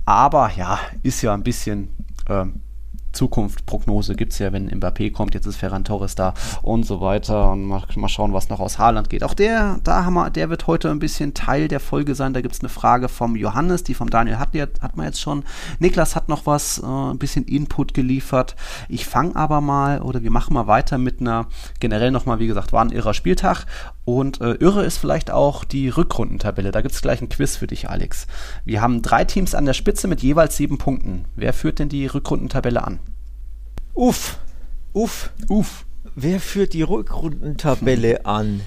Aber 0.06 0.52
ja, 0.56 0.80
ist 1.04 1.22
ja 1.22 1.34
ein 1.34 1.44
bisschen 1.44 1.90
ähm, 2.28 2.62
Zukunftsprognose 3.12 4.16
gibt 4.16 4.34
es 4.34 4.40
ja, 4.40 4.52
wenn 4.52 4.70
Mbappé 4.70 5.12
kommt, 5.12 5.34
jetzt 5.34 5.46
ist 5.46 5.58
Ferran 5.58 5.84
Torres 5.84 6.16
da 6.16 6.34
und 6.62 6.86
so 6.86 7.02
weiter 7.02 7.52
und 7.52 7.66
mal, 7.66 7.84
mal 7.96 8.10
schauen, 8.10 8.34
was 8.34 8.50
noch 8.50 8.60
aus 8.60 8.80
Haaland 8.80 9.10
geht. 9.10 9.24
Auch 9.24 9.34
der, 9.34 9.80
da 9.84 10.06
haben 10.06 10.14
wir, 10.14 10.30
der 10.30 10.50
wird 10.50 10.68
heute 10.68 10.92
ein 10.92 11.00
bisschen 11.00 11.34
Teil 11.34 11.68
der 11.68 11.80
Folge 11.80 12.16
sein. 12.16 12.34
Da 12.34 12.42
gibt 12.42 12.56
es 12.56 12.62
eine 12.62 12.70
Frage 12.70 13.10
vom 13.10 13.36
Johannes, 13.36 13.84
die 13.84 13.94
vom 13.94 14.10
Daniel 14.10 14.40
hat, 14.40 14.50
hat 14.82 14.98
man 14.98 15.06
jetzt 15.06 15.22
schon. 15.22 15.44
Niklas 15.80 16.16
hat 16.16 16.30
noch 16.30 16.46
was, 16.46 16.80
äh, 16.80 16.86
ein 16.86 17.18
bisschen 17.18 17.46
Input 17.46 17.94
geliefert. 17.94 18.56
Ich 18.88 19.06
fange 19.06 19.36
aber 19.36 19.62
mal, 19.62 20.02
oder 20.02 20.24
wir 20.24 20.32
machen 20.32 20.54
mal 20.54 20.68
weiter 20.68 20.98
mit 20.98 21.22
einer, 21.22 21.48
generell 21.80 22.12
nochmal, 22.12 22.40
wie 22.40 22.48
gesagt, 22.48 22.74
war 22.74 22.84
ein 22.84 22.92
irrer 22.92 23.14
Spieltag 23.14 23.66
und 24.06 24.42
äh, 24.42 24.54
irre 24.54 24.86
ist 24.86 24.98
vielleicht 24.98 25.32
auch 25.32 25.64
die 25.64 25.90
Rückrundentabelle. 25.90 26.72
Da 26.72 26.82
gibt 26.82 26.96
es 26.96 27.02
gleich 27.02 27.22
ein 27.22 27.30
Quiz 27.30 27.58
für 27.58 27.68
dich, 27.68 27.90
Alex. 27.90 28.28
Wir 28.66 28.82
haben 28.82 29.02
drei 29.02 29.26
Teams 29.26 29.54
an 29.54 29.66
der 29.66 29.74
Spitze 29.74 30.08
mit 30.08 30.22
jeweils 30.22 30.58
sieben 30.58 30.78
Punkten. 30.78 31.26
Wer 31.36 31.54
führt 31.54 31.80
denn 31.80 31.90
die 31.90 32.08
Rückrundentabelle 32.08 32.84
an? 32.84 32.99
Uff, 33.94 34.38
uff, 34.94 35.32
uff. 35.48 35.86
Wer 36.16 36.40
führt 36.40 36.74
die 36.74 36.82
Rückrundentabelle 36.82 38.26
an? 38.26 38.62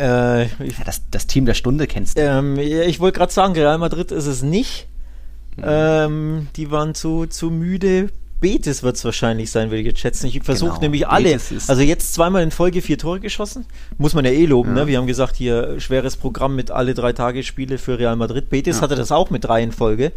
Äh, 0.00 0.44
ich, 0.44 0.78
ja, 0.78 0.84
das, 0.84 1.02
das, 1.10 1.26
Team 1.26 1.46
der 1.46 1.54
Stunde 1.54 1.86
kennst 1.86 2.18
du. 2.18 2.22
Ähm, 2.22 2.58
ich 2.58 2.98
wollte 2.98 3.18
gerade 3.18 3.32
sagen, 3.32 3.52
Real 3.54 3.78
Madrid 3.78 4.10
ist 4.10 4.26
es 4.26 4.42
nicht. 4.42 4.88
Mhm. 5.56 5.64
Ähm, 5.66 6.48
die 6.56 6.70
waren 6.70 6.94
zu, 6.94 7.26
zu 7.26 7.50
müde. 7.50 8.10
Betis 8.40 8.82
wird 8.82 8.96
es 8.96 9.04
wahrscheinlich 9.04 9.52
sein, 9.52 9.70
würde 9.70 9.80
ich 9.80 9.86
jetzt 9.86 10.00
schätzen. 10.00 10.26
Ich 10.26 10.42
versuche 10.42 10.70
genau, 10.70 10.80
nämlich 10.80 11.06
alle. 11.06 11.38
Also 11.68 11.82
jetzt 11.82 12.14
zweimal 12.14 12.42
in 12.42 12.50
Folge 12.50 12.82
vier 12.82 12.98
Tore 12.98 13.20
geschossen. 13.20 13.66
Muss 13.98 14.14
man 14.14 14.24
ja 14.24 14.32
eh 14.32 14.46
loben, 14.46 14.72
ne? 14.72 14.80
ja. 14.80 14.84
ne? 14.84 14.90
Wir 14.90 14.98
haben 14.98 15.06
gesagt, 15.06 15.36
hier 15.36 15.78
schweres 15.78 16.16
Programm 16.16 16.56
mit 16.56 16.72
alle 16.72 16.94
drei 16.94 17.12
Tage 17.12 17.44
Spiele 17.44 17.78
für 17.78 18.00
Real 18.00 18.16
Madrid. 18.16 18.50
Betis 18.50 18.76
ja. 18.76 18.82
hatte 18.82 18.96
das 18.96 19.12
auch 19.12 19.30
mit 19.30 19.44
drei 19.44 19.62
in 19.62 19.70
Folge 19.70 20.10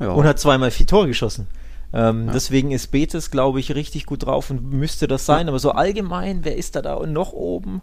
und 0.00 0.24
hat 0.24 0.40
zweimal 0.40 0.72
vier 0.72 0.86
Tore 0.86 1.06
geschossen. 1.06 1.46
Ähm, 1.92 2.26
ja. 2.26 2.32
Deswegen 2.32 2.70
ist 2.70 2.88
Betis, 2.88 3.30
glaube 3.30 3.60
ich, 3.60 3.74
richtig 3.74 4.06
gut 4.06 4.26
drauf 4.26 4.50
und 4.50 4.70
müsste 4.70 5.08
das 5.08 5.26
sein. 5.26 5.48
Aber 5.48 5.58
so 5.58 5.72
allgemein, 5.72 6.44
wer 6.44 6.56
ist 6.56 6.76
da 6.76 6.82
da 6.82 6.94
und 6.94 7.12
noch 7.12 7.32
oben? 7.32 7.82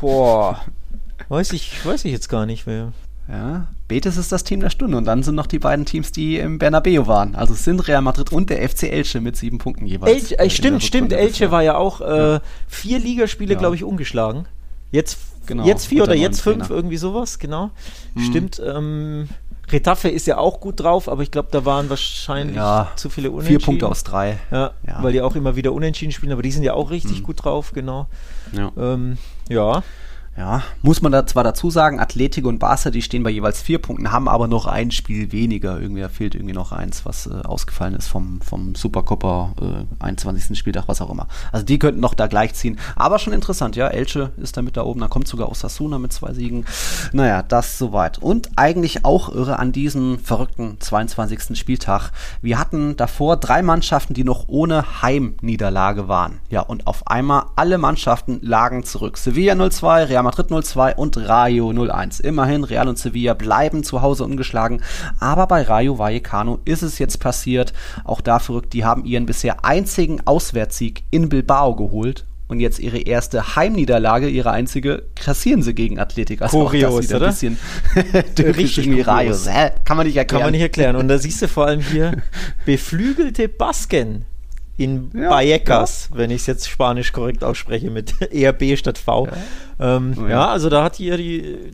Boah, 0.00 0.60
weiß 1.28 1.52
ich, 1.52 1.84
weiß 1.84 2.04
ich 2.04 2.12
jetzt 2.12 2.28
gar 2.28 2.46
nicht 2.46 2.66
mehr. 2.66 2.92
Ja, 3.28 3.68
Betis 3.88 4.18
ist 4.18 4.32
das 4.32 4.44
Team 4.44 4.60
der 4.60 4.68
Stunde 4.68 4.98
und 4.98 5.06
dann 5.06 5.22
sind 5.22 5.34
noch 5.34 5.46
die 5.46 5.58
beiden 5.58 5.86
Teams, 5.86 6.12
die 6.12 6.38
im 6.38 6.58
Bernabeu 6.58 7.06
waren. 7.06 7.34
Also 7.34 7.54
es 7.54 7.64
sind 7.64 7.86
Real 7.88 8.02
Madrid 8.02 8.32
und 8.32 8.50
der 8.50 8.68
FC 8.68 8.84
Elche 8.84 9.20
mit 9.22 9.36
sieben 9.36 9.56
Punkten 9.56 9.86
jeweils. 9.86 10.32
Elche, 10.32 10.38
äh, 10.38 10.50
stimmt, 10.50 10.82
stimmt. 10.82 11.12
Elche 11.12 11.50
war 11.50 11.62
ja 11.62 11.76
auch 11.76 12.02
äh, 12.02 12.40
vier 12.68 12.98
Ligaspiele, 12.98 13.54
ja. 13.54 13.58
glaube 13.58 13.76
ich, 13.76 13.84
ungeschlagen. 13.84 14.46
Jetzt, 14.90 15.18
Genau, 15.46 15.66
jetzt 15.66 15.86
vier 15.86 16.04
oder 16.04 16.14
jetzt 16.14 16.40
fünf, 16.40 16.66
Trainer. 16.66 16.76
irgendwie 16.76 16.96
sowas, 16.96 17.38
genau. 17.38 17.70
Mhm. 18.14 18.20
Stimmt. 18.24 18.62
Ähm, 18.64 19.28
Retafe 19.74 20.08
ist 20.08 20.26
ja 20.26 20.38
auch 20.38 20.60
gut 20.60 20.80
drauf, 20.80 21.08
aber 21.08 21.22
ich 21.22 21.30
glaube, 21.30 21.48
da 21.50 21.64
waren 21.64 21.90
wahrscheinlich 21.90 22.56
Ja, 22.56 22.92
zu 22.96 23.10
viele 23.10 23.30
Unentschieden. 23.30 23.58
Vier 23.60 23.66
Punkte 23.66 23.88
aus 23.88 24.04
drei. 24.04 24.38
Ja, 24.50 24.70
Ja. 24.86 25.02
weil 25.02 25.12
die 25.12 25.20
auch 25.20 25.34
immer 25.36 25.56
wieder 25.56 25.72
unentschieden 25.72 26.12
spielen, 26.12 26.32
aber 26.32 26.42
die 26.42 26.52
sind 26.52 26.62
ja 26.62 26.74
auch 26.74 26.90
richtig 26.90 27.20
Mhm. 27.20 27.22
gut 27.24 27.44
drauf, 27.44 27.72
genau. 27.74 28.06
Ja. 28.52 28.70
Ähm, 28.78 29.18
ja, 29.48 29.82
Ja, 30.36 30.64
muss 30.82 31.00
man 31.00 31.12
da 31.12 31.26
zwar 31.26 31.44
dazu 31.44 31.70
sagen, 31.70 32.00
Atletico 32.00 32.48
und 32.48 32.58
Barca, 32.58 32.90
die 32.90 33.02
stehen 33.02 33.22
bei 33.22 33.30
jeweils 33.30 33.62
vier 33.62 33.78
Punkten, 33.78 34.10
haben 34.10 34.28
aber 34.28 34.48
noch 34.48 34.66
ein 34.66 34.90
Spiel 34.90 35.30
weniger. 35.30 35.80
Irgendwie 35.80 36.08
fehlt 36.08 36.34
irgendwie 36.34 36.54
noch 36.54 36.72
eins, 36.72 37.06
was 37.06 37.28
äh, 37.28 37.42
ausgefallen 37.44 37.94
ist 37.94 38.08
vom, 38.08 38.40
vom 38.40 38.74
Supercopper 38.74 39.54
äh, 40.00 40.04
21. 40.04 40.58
Spieltag, 40.58 40.88
was 40.88 41.00
auch 41.00 41.10
immer. 41.10 41.28
Also 41.52 41.64
die 41.64 41.78
könnten 41.78 42.00
noch 42.00 42.14
da 42.14 42.26
gleich 42.26 42.54
ziehen. 42.54 42.80
Aber 42.96 43.20
schon 43.20 43.32
interessant, 43.32 43.76
ja. 43.76 43.86
Elche 43.86 44.32
ist 44.36 44.56
da 44.56 44.62
mit 44.62 44.76
da 44.76 44.82
oben, 44.82 45.00
da 45.00 45.06
kommt 45.06 45.28
sogar 45.28 45.48
Osasuna 45.50 46.00
mit 46.00 46.12
zwei 46.12 46.32
Siegen. 46.32 46.64
Naja, 47.12 47.44
das 47.44 47.78
soweit. 47.78 48.18
Und 48.18 48.50
eigentlich 48.56 49.04
auch 49.04 49.32
irre 49.32 49.60
an 49.60 49.70
diesem 49.70 50.18
verrückten 50.18 50.80
22. 50.80 51.56
Spieltag. 51.56 52.10
Wir 52.42 52.58
hatten 52.58 52.96
davor 52.96 53.36
drei 53.36 53.62
Mannschaften, 53.62 54.14
die 54.14 54.24
noch 54.24 54.48
ohne 54.48 55.00
Heimniederlage 55.02 56.08
waren. 56.08 56.40
Ja, 56.50 56.62
und 56.62 56.88
auf 56.88 57.06
einmal 57.06 57.44
alle 57.54 57.78
Mannschaften 57.78 58.40
lagen 58.42 58.82
zurück. 58.82 59.16
Sevilla 59.16 59.54
0-2, 59.54 60.08
Real 60.08 60.23
Madrid 60.24 60.48
0-2 60.48 60.96
und 60.96 61.16
Rayo 61.16 61.70
0-1. 61.70 62.20
Immerhin, 62.22 62.64
Real 62.64 62.88
und 62.88 62.98
Sevilla 62.98 63.34
bleiben 63.34 63.84
zu 63.84 64.02
Hause 64.02 64.24
ungeschlagen. 64.24 64.82
Aber 65.20 65.46
bei 65.46 65.62
Rayo 65.62 65.98
Vallecano 65.98 66.58
ist 66.64 66.82
es 66.82 66.98
jetzt 66.98 67.20
passiert. 67.20 67.72
Auch 68.02 68.20
da 68.20 68.38
verrückt, 68.38 68.72
die 68.72 68.84
haben 68.84 69.04
ihren 69.04 69.26
bisher 69.26 69.64
einzigen 69.64 70.20
Auswärtssieg 70.26 71.04
in 71.10 71.28
Bilbao 71.28 71.76
geholt. 71.76 72.24
Und 72.46 72.60
jetzt 72.60 72.78
ihre 72.78 72.98
erste 72.98 73.56
Heimniederlage, 73.56 74.28
ihre 74.28 74.50
einzige, 74.50 75.04
kassieren 75.14 75.62
sie 75.62 75.74
gegen 75.74 75.98
Athletik. 75.98 76.42
Also 76.42 76.64
Kurios, 76.64 77.12
oder? 77.12 77.26
ein 77.26 77.30
bisschen 77.30 77.58
Richtig 78.38 78.90
kurios. 78.90 79.46
Kann 79.84 79.96
man 79.96 80.06
nicht 80.06 80.16
erklären. 80.16 80.26
kann 80.26 80.40
man 80.42 80.52
nicht 80.52 80.60
erklären. 80.60 80.96
Und 80.96 81.08
da 81.08 81.18
siehst 81.18 81.40
du 81.40 81.48
vor 81.48 81.66
allem 81.66 81.80
hier 81.80 82.22
beflügelte 82.66 83.48
Basken 83.48 84.26
in 84.76 85.10
Ja, 85.14 85.30
Vallecas, 85.30 86.08
wenn 86.12 86.30
ich 86.30 86.42
es 86.42 86.46
jetzt 86.46 86.68
spanisch 86.68 87.12
korrekt 87.12 87.44
ausspreche, 87.44 87.90
mit 87.90 88.20
eher 88.32 88.52
B 88.52 88.76
statt 88.76 88.98
V. 88.98 89.26
Ja, 89.78 89.96
ähm, 89.96 90.14
Ja. 90.22 90.28
ja. 90.28 90.46
also 90.48 90.68
da 90.68 90.82
hat 90.82 90.96
hier 90.96 91.16
die 91.16 91.72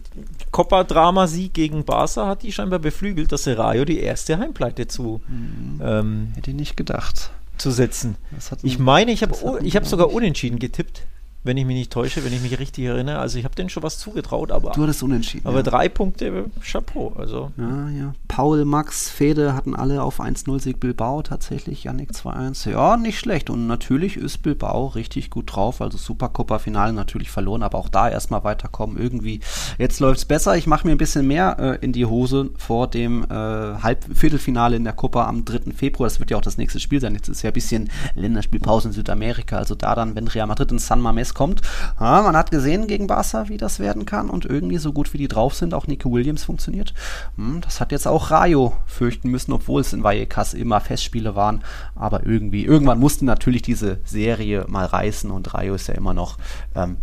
Copa-Drama-Sieg 0.51 1.55
gegen 1.55 1.85
Barca 1.85 2.27
hat 2.27 2.43
die 2.43 2.53
scheinbar 2.53 2.79
beflügelt, 2.79 3.33
dass 3.33 3.47
Rayo 3.49 3.85
die 3.85 4.01
erste 4.01 4.39
Heimpleite 4.39 4.87
zu, 4.87 5.21
Mhm. 5.29 5.81
ähm, 5.83 6.29
Hätte 6.35 6.51
ich 6.51 6.57
nicht 6.57 6.77
gedacht. 6.77 7.31
zu 7.57 7.71
setzen. 7.71 8.17
Ich 8.63 8.79
meine, 8.79 9.13
ich 9.13 9.23
habe 9.23 9.35
ich 9.63 9.77
hab 9.77 9.87
sogar 9.87 10.13
unentschieden 10.13 10.59
getippt, 10.59 11.03
wenn 11.43 11.57
ich 11.57 11.65
mich 11.65 11.77
nicht 11.77 11.93
täusche, 11.93 12.25
wenn 12.25 12.33
ich 12.33 12.43
mich 12.43 12.59
richtig 12.59 12.85
erinnere. 12.85 13.19
Also 13.19 13.39
ich 13.39 13.45
habe 13.45 13.55
denen 13.55 13.71
schon 13.71 13.83
was 13.83 13.99
zugetraut, 13.99 14.51
aber, 14.53 14.73
Du 14.73 14.83
hattest 14.83 15.03
unentschieden. 15.03 15.47
aber 15.47 15.59
ja. 15.59 15.63
drei 15.63 15.89
Punkte, 15.89 16.45
Chapeau. 16.63 17.15
Also 17.17 17.51
Ja, 17.57 17.89
ja. 17.89 18.15
Paul, 18.29 18.65
Max, 18.65 19.09
Fede 19.09 19.55
hatten 19.55 19.75
alle 19.75 20.03
auf 20.03 20.21
1-0-Sieg 20.21 20.81
Bilbao 20.81 21.23
tatsächlich. 21.23 21.85
Yannick 21.85 22.11
2-1. 22.11 22.71
Ja, 22.71 22.97
nicht 22.97 23.19
schlecht. 23.19 23.49
Und 23.49 23.67
natürlich 23.67 24.17
ist 24.17 24.43
Bilbao 24.43 24.89
richtig 24.89 25.31
gut 25.31 25.55
drauf. 25.55 25.81
Also 25.81 25.97
Supercopa-Finale 25.97 26.93
natürlich 26.93 27.31
verloren, 27.31 27.63
aber 27.63 27.79
auch 27.79 27.89
da 27.89 28.09
erstmal 28.09 28.45
weiterkommen. 28.45 28.99
Irgendwie, 28.99 29.41
jetzt 29.79 30.01
läuft's 30.01 30.27
besser. 30.27 30.57
Ich 30.57 30.67
mache 30.67 30.87
mir 30.87 30.93
ein 30.93 30.99
bisschen 30.99 31.27
mehr 31.27 31.57
äh, 31.59 31.85
in 31.85 31.93
die 31.93 32.05
Hose 32.07 32.51
vor 32.59 32.89
dem 32.89 33.25
äh, 33.25 33.29
Halbviertelfinale 33.35 34.77
in 34.77 34.85
der 34.85 34.93
Copa 34.93 35.27
am 35.27 35.45
3. 35.45 35.73
Februar. 35.75 36.09
Das 36.09 36.21
wird 36.21 36.31
ja 36.31 36.37
auch 36.37 36.43
das 36.43 36.59
nächste 36.59 36.81
Spiel 36.81 37.01
sein. 37.01 37.15
Jetzt 37.15 37.29
ist 37.29 37.43
ja 37.43 37.51
ein 37.51 37.55
bisschen 37.55 37.91
Länderspielpause 38.15 38.89
in 38.89 38.93
Südamerika. 38.93 39.57
Also 39.57 39.75
da 39.75 39.95
dann, 39.95 40.15
wenn 40.15 40.29
Real 40.29 40.47
Madrid 40.47 40.71
in 40.73 40.79
San 40.79 41.01
Mames 41.01 41.30
kommt. 41.35 41.63
Ja, 41.99 42.23
man 42.23 42.37
hat 42.37 42.51
gesehen 42.51 42.87
gegen 42.87 43.07
Barca, 43.07 43.49
wie 43.49 43.57
das 43.57 43.79
werden 43.79 44.07
kann. 44.07 44.31
Und 44.31 44.45
irgendwie 44.45 44.79
so 44.79 44.93
gut 44.93 45.13
wie 45.13 45.19
die 45.19 45.29
drauf 45.29 45.55
sind, 45.55 45.75
auch 45.75 45.87
Nico 45.87 46.11
Williams 46.13 46.45
funktioniert. 46.45 46.95
Hm, 47.37 47.61
das 47.61 47.81
hat 47.81 47.93
jetzt 47.93 48.07
auch 48.07 48.31
Rayo 48.31 48.73
fürchten 48.87 49.31
müssen, 49.31 49.53
obwohl 49.53 49.81
es 49.81 49.93
in 49.93 50.03
Vallecas 50.03 50.55
immer 50.55 50.81
Festspiele 50.81 51.35
waren. 51.35 51.63
Aber 51.95 52.27
irgendwie, 52.27 52.65
irgendwann 52.65 52.99
musste 52.99 53.25
natürlich 53.25 53.63
diese 53.63 53.99
Serie 54.05 54.65
mal 54.69 54.87
reißen 54.87 55.31
und 55.31 55.55
Rayo 55.55 55.75
ist 55.75 55.89
ja 55.89 55.95
immer 55.95 56.15
noch 56.15 56.39
ähm, 56.75 56.97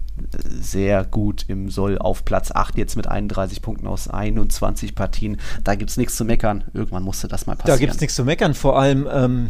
sehr 0.60 1.06
gut 1.06 1.46
im 1.48 1.70
Soll 1.70 1.98
auf 1.98 2.26
Platz 2.26 2.52
8 2.52 2.78
jetzt 2.78 2.96
mit 2.96 3.08
31 3.08 3.62
Punkten 3.62 3.88
aus 3.88 4.08
21 4.08 4.96
Partien. 4.96 5.38
Da 5.64 5.76
gibt 5.76 5.90
es 5.92 5.98
nichts 5.98 6.16
zu 6.16 6.26
meckern. 6.26 6.64
Irgendwann 6.74 7.04
musste 7.04 7.28
das 7.28 7.46
mal 7.46 7.56
passieren. 7.56 7.78
Da 7.78 7.80
gibt 7.80 7.94
es 7.94 8.02
nichts 8.02 8.16
zu 8.16 8.26
meckern. 8.26 8.54
Vor 8.54 8.80
allem 8.80 9.08
ähm, 9.12 9.50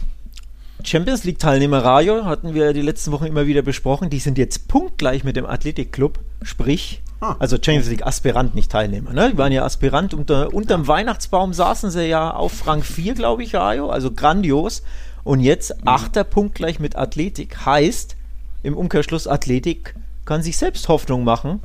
Champions 0.83 1.23
League-Teilnehmer 1.23 1.83
Rayo 1.83 2.25
hatten 2.25 2.53
wir 2.53 2.71
die 2.73 2.81
letzten 2.81 3.11
Wochen 3.11 3.25
immer 3.25 3.47
wieder 3.47 3.61
besprochen. 3.61 4.09
Die 4.09 4.19
sind 4.19 4.37
jetzt 4.37 4.67
punktgleich 4.67 5.23
mit 5.23 5.35
dem 5.35 5.45
Athletic 5.45 5.91
Club, 5.91 6.19
sprich, 6.43 7.01
Ah, 7.19 7.35
also 7.39 7.55
Champions 7.55 7.89
League 7.89 8.05
Aspirant, 8.05 8.53
nicht 8.53 8.71
Teilnehmer. 8.71 9.11
Ne? 9.11 9.31
Die 9.31 9.37
waren 9.39 9.51
ja 9.51 9.65
Aspirant. 9.65 10.13
Unter, 10.13 10.53
unterm 10.53 10.87
Weihnachtsbaum 10.87 11.51
saßen 11.51 11.89
sie 11.89 12.05
ja 12.05 12.29
auf 12.31 12.67
Rang 12.67 12.83
4, 12.83 13.15
glaube 13.15 13.41
ich, 13.41 13.55
Rayo. 13.55 13.89
Also 13.89 14.11
grandios. 14.11 14.83
Und 15.23 15.39
jetzt 15.39 15.71
Mhm. 15.81 15.87
achter 15.87 16.23
Punkt 16.23 16.53
gleich 16.53 16.79
mit 16.79 16.95
Athletik. 16.95 17.65
Heißt, 17.65 18.15
im 18.61 18.77
Umkehrschluss, 18.77 19.27
Athletik 19.27 19.95
kann 20.25 20.43
sich 20.43 20.57
selbst 20.57 20.89
Hoffnung 20.89 21.23
machen, 21.23 21.59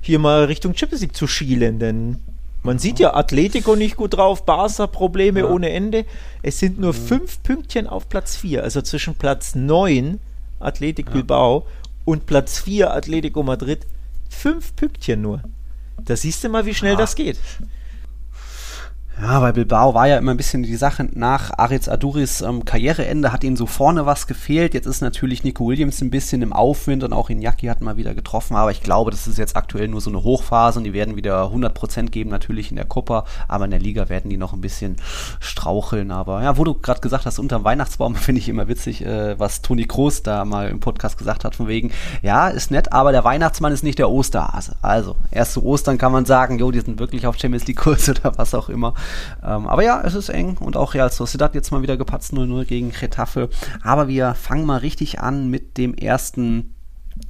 hier 0.00 0.18
mal 0.18 0.44
Richtung 0.44 0.74
Champions 0.74 1.02
League 1.02 1.14
zu 1.16 1.26
schielen, 1.26 1.78
denn 1.78 2.20
man 2.66 2.78
sieht 2.78 2.98
ja 2.98 3.14
Atletico 3.14 3.76
nicht 3.76 3.96
gut 3.96 4.14
drauf, 4.14 4.44
Barca 4.44 4.86
Probleme 4.86 5.40
Ja. 5.40 5.46
ohne 5.48 5.70
Ende. 5.70 6.04
Es 6.42 6.58
sind 6.58 6.78
nur 6.78 6.92
fünf 6.92 7.42
Pünktchen 7.42 7.86
auf 7.86 8.08
Platz 8.08 8.36
4, 8.36 8.62
also 8.62 8.82
zwischen 8.82 9.14
Platz 9.14 9.54
9 9.54 10.20
Athletic 10.60 11.12
Bilbao 11.12 11.66
und 12.04 12.26
Platz 12.26 12.58
4 12.60 12.92
Atletico 12.92 13.42
Madrid. 13.42 13.86
Fünf 14.28 14.74
Pünktchen 14.76 15.22
nur. 15.22 15.42
Da 16.04 16.14
siehst 16.16 16.44
du 16.44 16.48
mal, 16.48 16.66
wie 16.66 16.74
schnell 16.74 16.92
Ja. 16.92 16.98
das 16.98 17.14
geht. 17.14 17.38
Ja, 19.18 19.40
bei 19.40 19.50
Bilbao 19.50 19.94
war 19.94 20.06
ja 20.06 20.18
immer 20.18 20.32
ein 20.32 20.36
bisschen 20.36 20.62
die 20.62 20.76
Sache, 20.76 21.08
nach 21.14 21.50
Aritz 21.56 21.88
Aduris 21.88 22.42
ähm, 22.42 22.66
Karriereende 22.66 23.32
hat 23.32 23.44
ihnen 23.44 23.56
so 23.56 23.64
vorne 23.64 24.04
was 24.04 24.26
gefehlt. 24.26 24.74
Jetzt 24.74 24.84
ist 24.84 25.00
natürlich 25.00 25.42
Nico 25.42 25.66
Williams 25.66 26.02
ein 26.02 26.10
bisschen 26.10 26.42
im 26.42 26.52
Aufwind 26.52 27.02
und 27.02 27.14
auch 27.14 27.30
Iñaki 27.30 27.70
hat 27.70 27.80
mal 27.80 27.96
wieder 27.96 28.14
getroffen, 28.14 28.56
aber 28.56 28.72
ich 28.72 28.82
glaube, 28.82 29.10
das 29.10 29.26
ist 29.26 29.38
jetzt 29.38 29.56
aktuell 29.56 29.88
nur 29.88 30.02
so 30.02 30.10
eine 30.10 30.22
Hochphase 30.22 30.78
und 30.78 30.84
die 30.84 30.92
werden 30.92 31.16
wieder 31.16 31.44
100% 31.44 32.10
geben 32.10 32.28
natürlich 32.28 32.68
in 32.68 32.76
der 32.76 32.84
Copa, 32.84 33.24
aber 33.48 33.64
in 33.64 33.70
der 33.70 33.80
Liga 33.80 34.10
werden 34.10 34.28
die 34.28 34.36
noch 34.36 34.52
ein 34.52 34.60
bisschen 34.60 34.96
straucheln. 35.40 36.10
Aber 36.10 36.42
ja, 36.42 36.58
wo 36.58 36.64
du 36.64 36.74
gerade 36.74 37.00
gesagt 37.00 37.24
hast, 37.24 37.38
unterm 37.38 37.64
Weihnachtsbaum 37.64 38.14
finde 38.16 38.42
ich 38.42 38.50
immer 38.50 38.68
witzig, 38.68 39.02
äh, 39.02 39.40
was 39.40 39.62
Toni 39.62 39.86
Kroos 39.86 40.24
da 40.24 40.44
mal 40.44 40.68
im 40.68 40.80
Podcast 40.80 41.16
gesagt 41.16 41.46
hat, 41.46 41.56
von 41.56 41.68
wegen, 41.68 41.90
ja, 42.20 42.48
ist 42.48 42.70
nett, 42.70 42.92
aber 42.92 43.12
der 43.12 43.24
Weihnachtsmann 43.24 43.72
ist 43.72 43.82
nicht 43.82 43.98
der 43.98 44.10
Osterhase. 44.10 44.76
Also, 44.82 45.16
erst 45.30 45.54
zu 45.54 45.64
Ostern 45.64 45.96
kann 45.96 46.12
man 46.12 46.26
sagen, 46.26 46.58
jo, 46.58 46.70
die 46.70 46.80
sind 46.80 46.98
wirklich 46.98 47.26
auf 47.26 47.38
Champions 47.38 47.66
League 47.66 47.78
Kurs 47.78 48.06
oder 48.10 48.36
was 48.36 48.54
auch 48.54 48.68
immer. 48.68 48.92
Ähm, 49.42 49.66
aber 49.66 49.82
ja, 49.82 50.02
es 50.04 50.14
ist 50.14 50.28
eng 50.28 50.56
und 50.58 50.76
auch 50.76 50.94
Real 50.94 51.10
Sociedad 51.10 51.54
jetzt 51.54 51.70
mal 51.70 51.82
wieder 51.82 51.96
gepatzt 51.96 52.32
0-0 52.32 52.64
gegen 52.64 52.92
Getafe. 52.92 53.48
Aber 53.82 54.08
wir 54.08 54.34
fangen 54.34 54.66
mal 54.66 54.78
richtig 54.78 55.20
an 55.20 55.48
mit 55.48 55.78
dem 55.78 55.94
ersten 55.94 56.75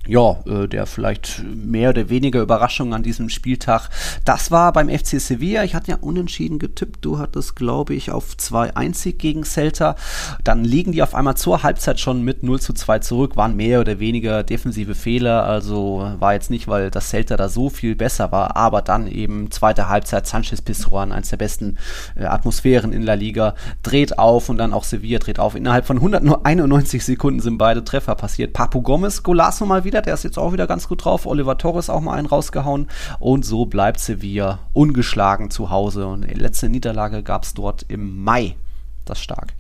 ja, 0.09 0.37
äh, 0.47 0.69
der 0.69 0.87
vielleicht 0.87 1.43
mehr 1.45 1.91
oder 1.91 2.09
weniger 2.09 2.41
Überraschung 2.41 2.95
an 2.95 3.03
diesem 3.03 3.29
Spieltag. 3.29 3.89
Das 4.25 4.51
war 4.51 4.73
beim 4.73 4.89
FC 4.89 5.21
Sevilla. 5.21 5.65
Ich 5.65 5.75
hatte 5.75 5.91
ja 5.91 5.99
unentschieden 6.01 6.59
getippt. 6.59 7.05
Du 7.05 7.19
hattest, 7.19 7.57
glaube 7.57 7.95
ich, 7.95 8.11
auf 8.11 8.35
2-1 8.39 8.95
Sieg 8.95 9.19
gegen 9.19 9.45
Celta. 9.45 9.97
Dann 10.45 10.65
liegen 10.65 10.93
die 10.93 11.03
auf 11.03 11.15
einmal 11.15 11.37
zur 11.37 11.63
Halbzeit 11.63 11.99
schon 11.99 12.23
mit 12.23 12.43
0 12.43 12.61
zu 12.61 12.73
2 12.73 13.01
zurück, 13.01 13.37
waren 13.37 13.57
mehr 13.57 13.81
oder 13.81 13.99
weniger 13.99 14.43
defensive 14.43 14.95
Fehler. 14.95 15.45
Also 15.45 16.13
war 16.19 16.35
jetzt 16.35 16.51
nicht, 16.51 16.69
weil 16.69 16.91
das 16.91 17.11
Celta 17.11 17.37
da 17.37 17.49
so 17.49 17.69
viel 17.69 17.97
besser 17.97 18.31
war, 18.33 18.57
aber 18.57 18.83
dann 18.83 19.07
eben 19.09 19.51
zweite 19.51 19.89
Halbzeit 19.89 20.27
Sanchez 20.27 20.63
Pizjuan, 20.63 21.13
eins 21.13 21.31
der 21.31 21.37
besten 21.37 21.79
äh, 22.15 22.25
Atmosphären 22.25 22.93
in 22.93 23.03
La 23.03 23.15
Liga, 23.15 23.55
dreht 23.83 24.19
auf 24.19 24.49
und 24.49 24.59
dann 24.59 24.73
auch 24.73 24.85
Sevilla 24.85 25.19
dreht 25.19 25.41
auf. 25.41 25.57
Innerhalb 25.57 25.87
von 25.87 25.97
191 25.97 27.05
Sekunden 27.05 27.41
sind 27.41 27.59
beide 27.59 27.83
Treffer 27.83 28.15
passiert. 28.15 28.53
Papu 28.53 28.83
Gomez, 28.83 29.23
Golasso 29.23 29.67
mal 29.67 29.76
wieder, 29.85 30.03
der 30.03 30.15
ist 30.15 30.25
jetzt 30.25 30.39
auch 30.39 30.53
wieder 30.53 30.67
ganz 30.67 30.89
gut 30.89 31.05
drauf. 31.05 31.27
Oliver 31.27 31.59
Torres 31.59 31.91
auch 31.91 32.01
mal 32.01 32.15
einen 32.15 32.27
rausgehauen. 32.27 32.89
Und 33.19 33.45
so 33.45 33.67
bleibt 33.67 34.01
Sevilla 34.01 34.59
ungeschlagen 34.73 35.51
zu 35.51 35.71
Hause. 35.71 36.07
Und 36.07 36.23
die 36.31 36.35
letzte 36.35 36.69
Niederlage 36.69 37.23
gab 37.23 37.45
es 37.45 37.55
dort 37.55 37.85
im 37.89 38.23
Mai. 38.23 38.57
Das 39.05 39.21
stark. 39.21 39.55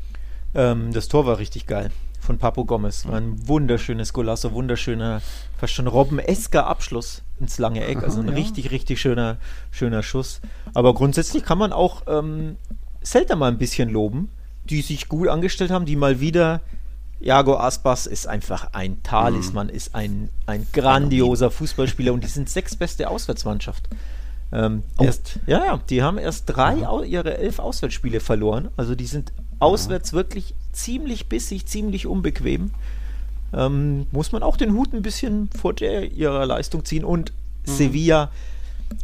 Ähm, 0.54 0.92
das 0.92 1.08
Tor 1.08 1.26
war 1.26 1.38
richtig 1.38 1.66
geil 1.66 1.90
von 2.26 2.38
Papo 2.38 2.64
Gomez. 2.64 3.06
War 3.06 3.14
ein 3.16 3.48
wunderschönes 3.48 4.12
Golasso, 4.12 4.52
wunderschöner, 4.52 5.22
fast 5.56 5.72
schon 5.72 5.86
Robben-esker 5.86 6.66
Abschluss 6.66 7.22
ins 7.40 7.58
lange 7.58 7.84
Eck. 7.84 8.02
Also 8.02 8.20
ein 8.20 8.28
ja. 8.28 8.34
richtig, 8.34 8.70
richtig 8.72 9.00
schöner, 9.00 9.38
schöner 9.70 10.02
Schuss. 10.02 10.40
Aber 10.74 10.92
grundsätzlich 10.92 11.44
kann 11.44 11.58
man 11.58 11.72
auch 11.72 12.02
ähm, 12.08 12.56
Celta 13.02 13.36
mal 13.36 13.48
ein 13.50 13.58
bisschen 13.58 13.88
loben, 13.88 14.28
die 14.64 14.82
sich 14.82 15.08
gut 15.08 15.28
angestellt 15.28 15.70
haben, 15.70 15.86
die 15.86 15.96
mal 15.96 16.20
wieder. 16.20 16.60
Jago 17.20 17.56
Aspas 17.56 18.06
ist 18.06 18.26
einfach 18.26 18.72
ein 18.72 19.02
Talisman, 19.02 19.68
ist 19.68 19.94
ein, 19.94 20.28
ein 20.44 20.66
grandioser 20.72 21.50
Fußballspieler 21.50 22.12
und 22.12 22.22
die 22.22 22.28
sind 22.28 22.48
sechstbeste 22.50 23.08
Auswärtsmannschaft. 23.08 23.88
Ähm, 24.52 24.82
Oh. 24.98 25.04
erst, 25.04 25.40
ja, 25.46 25.64
ja, 25.64 25.80
die 25.90 26.02
haben 26.02 26.18
erst 26.18 26.44
drei 26.46 26.86
au 26.86 27.02
ihre 27.02 27.38
elf 27.38 27.58
Auswärtsspiele 27.58 28.20
verloren. 28.20 28.68
Also 28.76 28.94
die 28.94 29.06
sind 29.06 29.32
auswärts 29.58 30.12
wirklich 30.12 30.54
ziemlich 30.72 31.28
bissig, 31.28 31.66
ziemlich 31.66 32.06
unbequem. 32.06 32.70
Ähm, 33.52 34.06
muss 34.12 34.32
man 34.32 34.42
auch 34.42 34.56
den 34.56 34.74
Hut 34.74 34.92
ein 34.92 35.02
bisschen 35.02 35.48
vor 35.58 35.72
der 35.72 36.12
ihrer 36.12 36.46
Leistung 36.46 36.84
ziehen. 36.84 37.04
Und 37.04 37.32
mhm. 37.66 37.72
Sevilla 37.72 38.30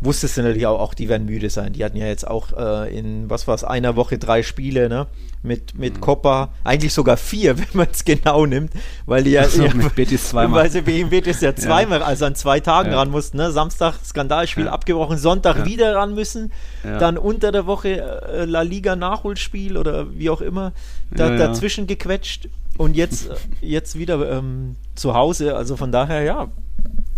wusstest 0.01 0.37
du 0.37 0.43
natürlich 0.43 0.67
auch, 0.67 0.79
auch, 0.79 0.95
die 0.95 1.09
werden 1.09 1.27
müde 1.27 1.51
sein. 1.51 1.73
Die 1.73 1.85
hatten 1.85 1.97
ja 1.97 2.07
jetzt 2.07 2.27
auch 2.27 2.53
äh, 2.57 2.97
in, 2.97 3.29
was 3.29 3.49
war 3.49 3.55
es, 3.55 3.65
einer 3.65 3.97
Woche 3.97 4.19
drei 4.19 4.43
Spiele, 4.43 4.89
ne? 4.89 5.07
Mit, 5.45 5.77
mit 5.77 5.97
mhm. 5.97 6.01
Copa, 6.01 6.51
eigentlich 6.63 6.93
sogar 6.93 7.17
vier, 7.17 7.59
wenn 7.59 7.67
man 7.73 7.89
es 7.91 8.05
genau 8.05 8.47
nimmt, 8.47 8.73
weil 9.07 9.25
die 9.25 9.33
ja, 9.33 9.49
so, 9.49 9.65
ja 9.65 9.75
mit 9.75 9.95
Betis 9.95 10.29
zweimal. 10.29 10.63
Weil 10.63 10.71
sie 10.71 10.87
wegen 10.87 11.11
Betis 11.11 11.41
ja 11.41 11.55
zweimal, 11.55 12.01
ja. 12.01 12.07
also 12.07 12.25
an 12.27 12.35
zwei 12.35 12.61
Tagen 12.61 12.93
ja. 12.93 12.99
ran 12.99 13.11
mussten, 13.11 13.39
ne? 13.39 13.51
Samstag 13.51 13.95
Skandalspiel 14.05 14.69
abgebrochen, 14.69 15.19
Sonntag 15.19 15.65
wieder 15.65 15.97
ran 15.97 16.15
müssen, 16.15 16.53
dann 16.83 17.19
unter 17.19 17.53
der 17.53 17.67
Woche 17.67 18.01
äh, 18.01 18.45
La 18.45 18.63
Liga 18.63 18.97
Nachholspiel 18.97 19.77
oder 19.77 20.17
wie 20.17 20.31
auch 20.31 20.41
immer, 20.41 20.73
da, 21.11 21.37
dazwischen 21.37 21.87
gequetscht 21.87 22.49
und 22.79 22.97
jetzt, 22.97 23.29
äh, 23.29 23.35
jetzt 23.61 23.99
wieder 23.99 24.31
ähm, 24.31 24.77
zu 24.95 25.15
Hause, 25.15 25.57
also 25.57 25.77
von 25.77 25.93
daher, 25.93 26.23
ja, 26.23 26.49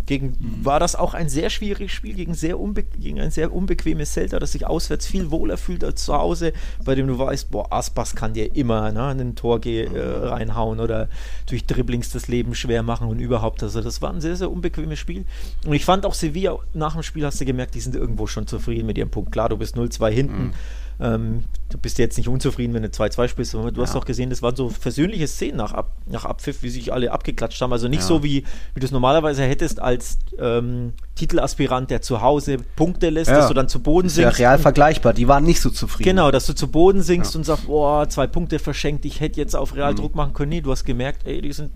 gegen, 0.07 0.37
war 0.63 0.81
das 0.81 0.97
auch 0.97 1.15
ein 1.15 1.29
sehr 1.29 1.51
schwieriges 1.51 1.93
Spiel 1.93 2.15
gegen, 2.15 2.35
sehr 2.35 2.57
gegen 2.99 3.21
ein 3.21 3.31
sehr 3.31 3.53
unbequemes 3.53 4.13
Celta, 4.13 4.39
das 4.39 4.53
sich 4.53 4.67
auswärts 4.67 5.07
viel 5.07 5.31
wohler 5.31 5.57
fühlt 5.57 5.83
als 5.85 6.05
zu 6.05 6.15
Hause, 6.15 6.53
bei 6.85 6.95
dem 6.95 7.07
du 7.07 7.19
weißt, 7.19 7.51
boah, 7.51 7.73
Aspas 7.73 8.15
kann 8.15 8.35
dir 8.35 8.55
immer 8.55 8.93
ne, 8.93 9.07
ein 9.09 9.35
Tor 9.35 9.65
äh, 9.65 9.89
reinhauen 9.97 10.81
oder 10.81 11.09
durch 11.47 11.67
Dribblings 11.67 12.11
das 12.11 12.29
Leben 12.29 12.55
schwer 12.55 12.83
machen 12.83 13.09
und 13.09 13.19
überhaupt. 13.19 13.63
Also 13.63 13.81
das 13.81 14.03
war 14.03 14.13
ein 14.13 14.21
sehr, 14.21 14.37
sehr 14.37 14.51
unbequemes 14.51 14.99
Spiel. 14.99 15.25
Und 15.67 15.73
ich 15.73 15.85
fand 15.85 16.05
auch 16.05 16.15
Sevilla, 16.15 16.59
nach 16.75 16.95
dem 16.95 17.03
Spiel 17.03 17.25
hast 17.25 17.41
du 17.41 17.45
gemerkt, 17.45 17.75
die 17.75 17.81
sind 17.81 17.97
irgendwo 17.97 18.27
schon 18.27 18.47
zufrieden 18.47 18.87
mit 18.87 18.99
ihrem 18.99 19.11
Punkt. 19.11 19.33
Klar, 19.33 19.49
du 19.49 19.57
bist 19.57 19.77
0-2 19.77 20.11
hinten. 20.11 20.43
Mhm 20.47 20.55
ähm, 21.01 21.45
du 21.71 21.79
bist 21.79 21.99
jetzt 21.99 22.17
nicht 22.17 22.29
unzufrieden, 22.29 22.73
wenn 22.75 22.83
du 22.83 22.89
2-2 22.89 23.29
spielst, 23.29 23.55
aber 23.55 23.73
du 23.73 23.81
ja. 23.81 23.87
hast 23.87 23.95
doch 23.95 24.05
gesehen, 24.05 24.31
das 24.31 24.43
waren 24.43 24.55
so 24.55 24.69
versöhnliche 24.69 25.27
Szenen 25.27 25.57
nach, 25.57 25.73
Ab, 25.73 25.93
nach 26.07 26.25
Abpfiff, 26.25 26.63
wie 26.63 26.71
sich 26.71 26.93
alle 26.93 27.11
abgeklatscht 27.11 27.61
haben. 27.61 27.73
Also 27.73 27.89
nicht 27.89 28.01
ja. 28.01 28.07
so, 28.07 28.23
wie, 28.23 28.45
wie 28.75 28.81
du 28.81 28.87
es 28.87 28.93
normalerweise 28.93 29.43
hättest 29.43 29.81
als 29.81 30.19
ähm, 30.39 30.93
Titelaspirant, 31.17 31.91
der 31.91 32.01
zu 32.01 32.23
Hause 32.23 32.59
Punkte 32.77 33.11
lässt, 33.11 33.31
ja. 33.31 33.39
dass 33.39 33.49
du 33.49 33.55
dann 33.55 33.69
zu 33.69 33.81
Boden 33.81 34.09
sinkst. 34.09 34.39
Ja, 34.39 34.51
real 34.51 34.59
vergleichbar, 34.59 35.13
die 35.13 35.27
waren 35.27 35.45
nicht 35.45 35.61
so 35.61 35.71
zufrieden. 35.71 36.11
Genau, 36.11 36.31
dass 36.31 36.47
du 36.47 36.55
zu 36.55 36.69
Boden 36.69 37.03
sinkst 37.03 37.35
und 37.35 37.45
sagst, 37.45 37.67
boah, 37.67 38.09
zwei 38.09 38.27
Punkte 38.27 38.59
verschenkt, 38.59 39.05
ich 39.05 39.21
hätte 39.21 39.41
jetzt 39.41 39.57
auf 39.57 39.75
Real 39.75 39.93
mhm. 39.93 39.97
Druck 39.97 40.15
machen 40.15 40.33
können. 40.33 40.51
Nee, 40.51 40.61
du 40.61 40.71
hast 40.71 40.85
gemerkt, 40.85 41.27
ey, 41.27 41.41
die 41.41 41.53
sind 41.53 41.73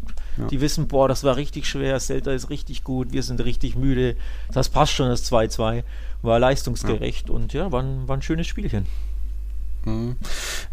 die 0.50 0.60
wissen, 0.60 0.88
boah, 0.88 1.08
das 1.08 1.25
war 1.25 1.37
richtig 1.37 1.66
schwer, 1.66 1.98
Celta 1.98 2.32
ist 2.32 2.50
richtig 2.50 2.84
gut, 2.84 3.12
wir 3.12 3.22
sind 3.22 3.44
richtig 3.44 3.76
müde. 3.76 4.16
Das 4.52 4.68
passt 4.68 4.92
schon, 4.92 5.08
das 5.08 5.30
2-2. 5.30 5.82
War 6.22 6.38
leistungsgerecht 6.38 7.30
und 7.30 7.52
ja, 7.52 7.70
war 7.70 7.82
ein, 7.82 8.08
war 8.08 8.16
ein 8.16 8.22
schönes 8.22 8.46
Spielchen. 8.46 8.87
Mhm. 9.85 10.16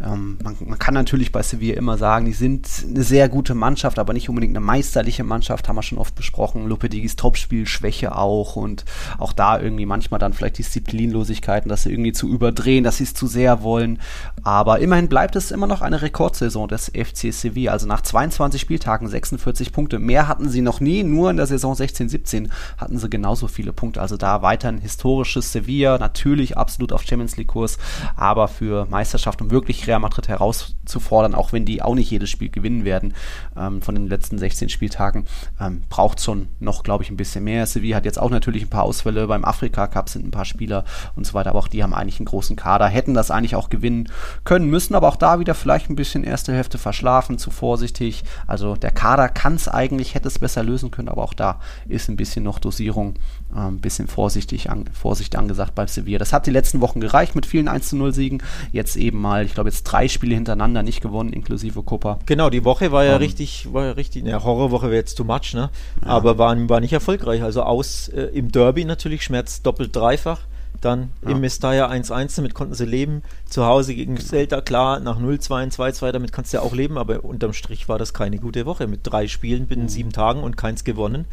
Ähm, 0.04 0.38
man, 0.44 0.56
man, 0.60 0.80
kann 0.80 0.94
natürlich 0.94 1.32
bei 1.32 1.42
Sevilla 1.42 1.76
immer 1.76 1.98
sagen, 1.98 2.26
die 2.26 2.34
sind 2.34 2.68
eine 2.88 3.04
sehr 3.04 3.30
gute 3.30 3.56
Mannschaft, 3.56 4.00
aber 4.00 4.14
nicht 4.14 4.30
unbedingt 4.30 4.56
eine 4.56 4.66
meisterliche 4.66 5.24
Mannschaft, 5.24 5.68
haben 5.68 5.76
wir 5.76 5.84
schon 5.84 5.98
oft 5.98 6.16
besprochen. 6.16 6.68
Lopetegis 6.68 7.16
Topspielschwäche 7.16 8.16
auch 8.16 8.56
und 8.56 8.86
auch 9.18 9.34
da 9.34 9.60
irgendwie 9.60 9.86
manchmal 9.86 10.20
dann 10.20 10.34
vielleicht 10.34 10.58
Disziplinlosigkeiten, 10.58 11.70
dass 11.70 11.84
sie 11.84 11.92
irgendwie 11.92 12.14
zu 12.14 12.28
überdrehen, 12.28 12.84
dass 12.84 12.98
sie 12.98 13.04
es 13.04 13.14
zu 13.14 13.28
sehr 13.28 13.64
wollen. 13.64 14.00
Aber 14.44 14.80
immerhin 14.80 15.08
bleibt 15.08 15.36
es 15.36 15.52
immer 15.52 15.68
noch 15.68 15.82
eine 15.82 16.02
Rekordsaison 16.02 16.68
des 16.68 16.90
FC 16.90 17.34
Sevilla. 17.34 17.72
Also 17.72 17.88
nach 17.88 18.02
22 18.02 18.62
Spieltagen 18.62 19.08
46 19.08 19.72
Punkte. 19.72 20.00
Mehr 20.00 20.28
hatten 20.28 20.50
sie 20.50 20.62
noch 20.62 20.80
nie, 20.80 21.04
nur 21.04 21.30
in 21.30 21.38
der 21.38 21.48
Saison 21.48 21.74
16-17 21.74 22.50
hatten 22.78 22.98
sie 22.98 23.10
genauso 23.10 23.48
viele 23.48 23.74
Punkte. 23.74 24.02
Also 24.02 24.18
da 24.18 24.42
weiter 24.42 24.70
ein 24.70 24.80
historisches 24.80 25.52
Sevilla, 25.52 25.98
natürlich 25.98 26.58
absolut 26.58 26.92
auf 26.92 27.04
Champions 27.04 27.38
League 27.38 27.48
Kurs, 27.48 27.78
aber 28.16 28.48
für 28.48 28.88
Meisterschaft, 28.96 29.42
um 29.42 29.52
wirklich 29.52 29.88
Real 29.88 30.00
Madrid 30.00 30.30
herauszufordern, 30.30 31.36
auch 31.36 31.52
wenn 31.52 31.66
die 31.66 31.82
auch 31.82 31.96
nicht 31.96 32.10
jedes 32.10 32.30
Spiel 32.30 32.50
gewinnen 32.50 32.86
werden 32.86 33.14
ähm, 33.58 33.82
von 33.82 33.94
den 33.94 34.08
letzten 34.08 34.38
16 34.38 34.70
Spieltagen, 34.70 35.26
ähm, 35.60 35.84
braucht 35.90 36.22
schon 36.22 36.48
noch, 36.62 36.84
glaube 36.84 37.04
ich, 37.04 37.10
ein 37.10 37.18
bisschen 37.18 37.44
mehr. 37.44 37.66
Sevilla 37.66 37.98
hat 37.98 38.06
jetzt 38.06 38.20
auch 38.20 38.30
natürlich 38.30 38.64
ein 38.64 38.70
paar 38.70 38.84
Ausfälle. 38.84 39.28
Beim 39.28 39.44
Afrika 39.44 39.88
Cup 39.88 40.08
sind 40.08 40.26
ein 40.26 40.32
paar 40.32 40.46
Spieler 40.46 40.86
und 41.18 41.28
so 41.28 41.34
weiter, 41.34 41.50
aber 41.50 41.60
auch 41.60 41.68
die 41.68 41.84
haben 41.84 41.94
eigentlich 41.94 42.20
einen 42.20 42.26
großen 42.26 42.56
Kader, 42.56 42.88
hätten 42.88 43.14
das 43.14 43.32
eigentlich 43.32 43.56
auch 43.58 43.70
gewinnen 43.70 44.08
können 44.46 44.70
müssen, 44.70 44.96
aber 44.96 45.10
auch 45.10 45.18
da 45.18 45.40
wieder 45.40 45.56
vielleicht 45.56 45.90
ein 45.90 45.98
bisschen 45.98 46.24
erste 46.24 46.54
Hälfte 46.54 46.78
verschlafen, 46.78 47.38
zu 47.38 47.52
vorsichtig. 47.52 48.24
Also 48.48 48.78
der 48.78 48.92
Kader 48.92 49.28
kann 49.28 49.56
es 49.56 49.68
eigentlich, 49.68 50.16
hätte 50.16 50.30
es 50.30 50.40
besser 50.40 50.64
lösen 50.64 50.90
können, 50.90 51.10
aber 51.10 51.24
auch 51.24 51.34
da 51.34 51.60
ist 51.90 52.08
ein 52.08 52.16
bisschen 52.16 52.46
noch 52.46 52.60
Dosierung, 52.60 53.16
ein 53.56 53.80
bisschen 53.80 54.08
vorsichtig 54.08 54.70
an, 54.70 54.86
Vorsicht 54.94 55.36
angesagt 55.36 55.76
bei 55.76 55.86
Sevilla. 55.88 56.20
Das 56.20 56.34
hat 56.34 56.48
die 56.48 56.52
letzten 56.52 56.82
Wochen 56.82 57.02
gereicht 57.02 57.36
mit 57.36 57.46
vielen 57.46 57.68
1 57.68 57.94
0 57.94 58.14
Siegen. 58.14 58.42
Jetzt 58.72 58.86
jetzt 58.86 58.98
eben 58.98 59.20
mal, 59.20 59.46
ich 59.46 59.54
glaube, 59.54 59.70
jetzt 59.70 59.84
drei 59.84 60.08
Spiele 60.08 60.36
hintereinander 60.36 60.84
nicht 60.84 61.02
gewonnen, 61.02 61.34
inklusive 61.34 61.84
Copa. 61.84 62.20
Genau, 62.26 62.50
die 62.50 62.64
Woche 62.64 62.92
war 62.92 63.04
ja 63.04 63.14
ähm. 63.14 63.18
richtig, 63.18 63.74
war 63.74 63.86
ja 63.86 63.92
richtig, 63.92 64.24
ne, 64.24 64.44
Horrorwoche 64.44 64.88
wäre 64.88 64.96
jetzt 64.96 65.16
too 65.16 65.24
much, 65.24 65.54
ne? 65.54 65.70
Ja. 66.02 66.08
Aber 66.08 66.38
war, 66.38 66.56
war 66.70 66.80
nicht 66.80 66.94
erfolgreich. 66.94 67.44
Also 67.44 67.64
aus 67.64 68.08
äh, 68.10 68.24
im 68.34 68.52
Derby 68.52 68.86
natürlich, 68.86 69.24
Schmerz 69.24 69.62
doppelt 69.62 69.96
dreifach. 69.96 70.42
Dann 70.82 71.10
ja. 71.24 71.32
im 71.32 71.40
Mestalla 71.40 71.90
1-1, 71.90 72.36
damit 72.36 72.54
konnten 72.54 72.76
sie 72.76 72.86
leben. 72.86 73.24
Zu 73.50 73.66
Hause 73.66 73.96
gegen 73.96 74.16
genau. 74.16 74.28
Celta, 74.28 74.62
klar, 74.62 75.00
nach 75.00 75.20
0-2 75.20 75.74
2-2, 75.74 76.12
damit 76.12 76.32
kannst 76.32 76.54
du 76.54 76.58
ja 76.58 76.64
auch 76.64 76.74
leben, 76.74 76.98
aber 76.98 77.24
unterm 77.24 77.54
Strich 77.54 77.88
war 77.88 77.98
das 77.98 78.14
keine 78.14 78.38
gute 78.38 78.66
Woche 78.66 78.86
mit 78.86 79.00
drei 79.04 79.28
Spielen 79.28 79.68
binnen 79.68 79.84
mhm. 79.84 79.90
sieben 79.90 80.12
Tagen 80.12 80.44
und 80.44 80.58
keins 80.58 80.84
gewonnen. 80.84 81.26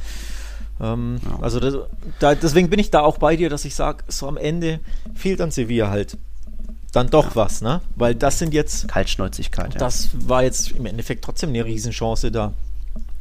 Ähm, 0.82 1.20
ja. 1.24 1.38
Also 1.40 1.60
das, 1.60 1.76
da, 2.18 2.34
deswegen 2.34 2.68
bin 2.68 2.80
ich 2.80 2.90
da 2.90 3.00
auch 3.00 3.18
bei 3.18 3.36
dir, 3.36 3.48
dass 3.48 3.64
ich 3.64 3.74
sage, 3.74 4.04
so 4.08 4.26
am 4.26 4.36
Ende 4.36 4.80
fehlt 5.14 5.40
an 5.40 5.50
Sevilla 5.50 5.88
halt 5.88 6.18
dann 6.92 7.08
doch 7.08 7.30
ja. 7.30 7.36
was, 7.36 7.62
ne? 7.62 7.80
Weil 7.96 8.14
das 8.14 8.38
sind 8.38 8.52
jetzt. 8.52 8.88
Kaltschnäuzigkeit, 8.88 9.74
ja. 9.74 9.80
Das 9.80 10.10
war 10.14 10.42
jetzt 10.42 10.72
im 10.72 10.84
Endeffekt 10.84 11.24
trotzdem 11.24 11.50
eine 11.50 11.64
Riesenchance 11.64 12.30
da. 12.30 12.52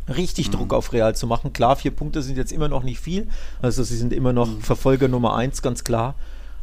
Richtig 0.10 0.50
mhm. 0.50 0.54
Druck 0.54 0.74
auf 0.74 0.91
Real 0.91 1.15
zu 1.15 1.26
machen. 1.26 1.54
Klar, 1.54 1.78
vier 1.78 1.91
Punkte 1.91 2.21
sind 2.21 2.36
jetzt 2.36 2.52
immer 2.52 2.67
noch 2.67 2.84
nicht 2.84 3.00
viel. 3.00 3.28
Also 3.62 3.84
sie 3.84 3.95
sind 3.95 4.12
immer 4.12 4.34
noch 4.34 4.47
mhm. 4.47 4.62
Verfolger 4.62 5.08
Nummer 5.08 5.36
eins, 5.36 5.62
ganz 5.62 5.84
klar. 5.84 6.15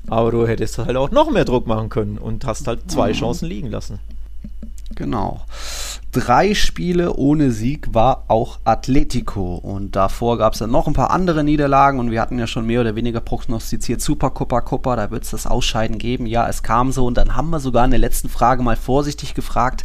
Aber 0.07 0.31
du 0.31 0.47
hättest 0.47 0.79
halt 0.79 0.97
auch 0.97 1.11
noch 1.11 1.31
mehr 1.31 1.45
Druck 1.45 1.67
machen 1.67 1.89
können 1.89 2.19
und 2.19 2.45
hast 2.45 2.67
halt 2.67 2.91
zwei 2.91 3.11
mhm. 3.11 3.15
Chancen 3.15 3.49
liegen 3.49 3.71
lassen. 3.71 4.01
Genau. 4.99 5.43
Drei 6.11 6.55
Spiele 6.55 7.15
ohne 7.15 7.53
Sieg 7.53 7.95
war 7.95 8.25
auch 8.27 8.59
Atletico. 8.65 9.55
Und 9.55 9.95
davor 9.95 10.39
gab 10.39 10.55
es 10.55 10.59
dann 10.59 10.73
noch 10.73 10.89
ein 10.89 10.93
paar 10.93 11.13
andere 11.13 11.45
Niederlagen. 11.45 12.01
Und 12.01 12.11
wir 12.11 12.21
hatten 12.21 12.37
ja 12.37 12.49
schon 12.49 12.67
mehr 12.67 12.81
oder 12.81 12.97
weniger 12.97 13.21
prognostiziert, 13.21 14.01
Super 14.01 14.31
Copa 14.31 14.61
Copa, 14.61 14.97
da 14.97 15.13
wird 15.13 15.23
es 15.23 15.31
das 15.31 15.47
Ausscheiden 15.47 15.99
geben. 15.99 16.27
Ja, 16.27 16.49
es 16.49 16.65
kam 16.65 16.91
so. 16.91 17.07
Und 17.07 17.17
dann 17.17 17.37
haben 17.37 17.51
wir 17.51 17.61
sogar 17.61 17.85
in 17.85 17.93
der 17.93 18.01
letzten 18.01 18.29
Frage 18.29 18.65
mal 18.65 18.75
vorsichtig 18.75 19.35
gefragt, 19.35 19.85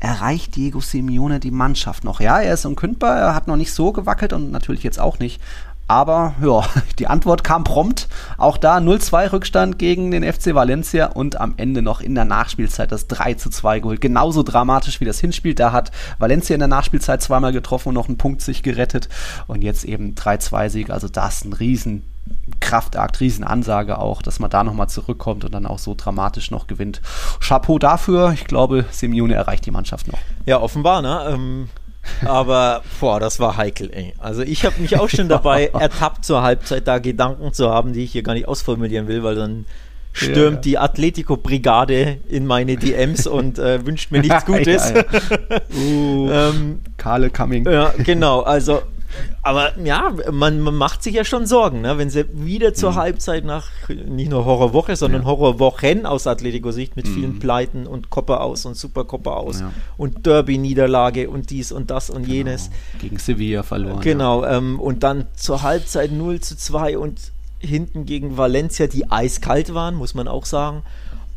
erreicht 0.00 0.56
Diego 0.56 0.80
Simeone 0.80 1.40
die 1.40 1.50
Mannschaft 1.50 2.04
noch? 2.04 2.20
Ja, 2.20 2.40
er 2.40 2.54
ist 2.54 2.64
unkündbar, 2.64 3.18
er 3.18 3.34
hat 3.34 3.48
noch 3.48 3.56
nicht 3.56 3.74
so 3.74 3.92
gewackelt 3.92 4.32
und 4.32 4.50
natürlich 4.50 4.82
jetzt 4.82 4.98
auch 4.98 5.18
nicht. 5.18 5.42
Aber 5.86 6.34
ja, 6.42 6.62
die 6.98 7.06
Antwort 7.06 7.44
kam 7.44 7.64
prompt. 7.64 8.08
Auch 8.38 8.56
da 8.56 8.78
0-2 8.78 9.32
Rückstand 9.32 9.78
gegen 9.78 10.10
den 10.10 10.24
FC 10.24 10.54
Valencia 10.54 11.06
und 11.06 11.40
am 11.40 11.54
Ende 11.56 11.82
noch 11.82 12.00
in 12.00 12.14
der 12.14 12.24
Nachspielzeit 12.24 12.92
das 12.92 13.08
3-2 13.10 13.80
geholt. 13.80 14.00
Genauso 14.00 14.42
dramatisch 14.42 15.00
wie 15.00 15.04
das 15.04 15.20
Hinspiel. 15.20 15.54
Da 15.54 15.72
hat 15.72 15.90
Valencia 16.18 16.54
in 16.54 16.60
der 16.60 16.68
Nachspielzeit 16.68 17.22
zweimal 17.22 17.52
getroffen 17.52 17.88
und 17.90 17.94
noch 17.94 18.08
einen 18.08 18.18
Punkt 18.18 18.40
sich 18.42 18.62
gerettet. 18.62 19.08
Und 19.46 19.62
jetzt 19.62 19.84
eben 19.84 20.14
3-2-Sieg. 20.14 20.90
Also 20.90 21.08
das 21.08 21.36
ist 21.36 21.44
ein 21.44 21.52
riesen 21.52 22.02
Kraftakt, 22.60 23.20
Riesenansage 23.20 23.98
auch, 23.98 24.22
dass 24.22 24.40
man 24.40 24.48
da 24.50 24.64
nochmal 24.64 24.88
zurückkommt 24.88 25.44
und 25.44 25.52
dann 25.52 25.66
auch 25.66 25.78
so 25.78 25.94
dramatisch 25.94 26.50
noch 26.50 26.66
gewinnt. 26.66 27.02
Chapeau 27.40 27.78
dafür. 27.78 28.32
Ich 28.32 28.46
glaube, 28.46 28.86
Simeone 28.90 29.34
erreicht 29.34 29.66
die 29.66 29.70
Mannschaft 29.70 30.08
noch. 30.08 30.18
Ja, 30.46 30.60
offenbar, 30.60 31.02
ne? 31.02 31.26
Ähm 31.28 31.68
aber, 32.24 32.82
boah, 33.00 33.20
das 33.20 33.40
war 33.40 33.56
heikel, 33.56 33.90
ey. 33.92 34.14
Also 34.18 34.42
ich 34.42 34.64
habe 34.64 34.80
mich 34.80 34.98
auch 34.98 35.08
schon 35.08 35.28
dabei 35.28 35.66
ertappt, 35.78 36.24
zur 36.24 36.42
Halbzeit 36.42 36.86
da 36.86 36.98
Gedanken 36.98 37.52
zu 37.52 37.70
haben, 37.70 37.92
die 37.92 38.04
ich 38.04 38.12
hier 38.12 38.22
gar 38.22 38.34
nicht 38.34 38.48
ausformulieren 38.48 39.08
will, 39.08 39.22
weil 39.22 39.34
dann 39.34 39.66
stürmt 40.12 40.36
ja, 40.36 40.50
ja. 40.50 40.60
die 40.60 40.78
Atletico-Brigade 40.78 42.18
in 42.28 42.46
meine 42.46 42.76
DMs 42.76 43.26
und 43.26 43.58
äh, 43.58 43.84
wünscht 43.84 44.10
mir 44.12 44.20
nichts 44.20 44.44
Gutes. 44.46 44.92
ja, 44.94 45.02
uh, 45.76 46.30
ähm, 46.32 46.80
Karle 46.96 47.30
Coming. 47.30 47.68
Ja, 47.68 47.92
genau. 47.98 48.40
Also 48.42 48.82
aber 49.42 49.78
ja, 49.78 50.12
man, 50.32 50.60
man, 50.60 50.74
macht 50.74 51.02
sich 51.02 51.14
ja 51.14 51.24
schon 51.24 51.46
Sorgen, 51.46 51.80
ne? 51.82 51.98
wenn 51.98 52.10
sie 52.10 52.24
wieder 52.32 52.74
zur 52.74 52.92
mhm. 52.92 52.96
Halbzeit 52.96 53.44
nach 53.44 53.66
nicht 53.88 54.30
nur 54.30 54.44
Horrorwoche, 54.44 54.96
sondern 54.96 55.22
ja. 55.22 55.28
Horrorwochen 55.28 56.06
aus 56.06 56.26
Atletico-Sicht 56.26 56.96
mit 56.96 57.06
mhm. 57.06 57.14
vielen 57.14 57.38
Pleiten 57.38 57.86
und 57.86 58.10
Kopper 58.10 58.40
aus 58.40 58.64
und 58.66 58.76
Superkopper 58.76 59.36
aus 59.36 59.60
ja. 59.60 59.72
und 59.96 60.26
Derby-Niederlage 60.26 61.28
und 61.28 61.50
dies 61.50 61.72
und 61.72 61.90
das 61.90 62.10
und 62.10 62.22
genau. 62.22 62.34
jenes. 62.34 62.70
Gegen 63.00 63.18
Sevilla 63.18 63.62
verloren. 63.62 64.00
Genau, 64.00 64.42
ja. 64.42 64.56
ähm, 64.56 64.80
und 64.80 65.02
dann 65.02 65.26
zur 65.36 65.62
Halbzeit 65.62 66.12
0 66.12 66.40
zu 66.40 66.56
2 66.56 66.98
und 66.98 67.18
hinten 67.58 68.04
gegen 68.04 68.36
Valencia, 68.36 68.86
die 68.86 69.10
eiskalt 69.10 69.74
waren, 69.74 69.94
muss 69.94 70.14
man 70.14 70.28
auch 70.28 70.44
sagen. 70.44 70.82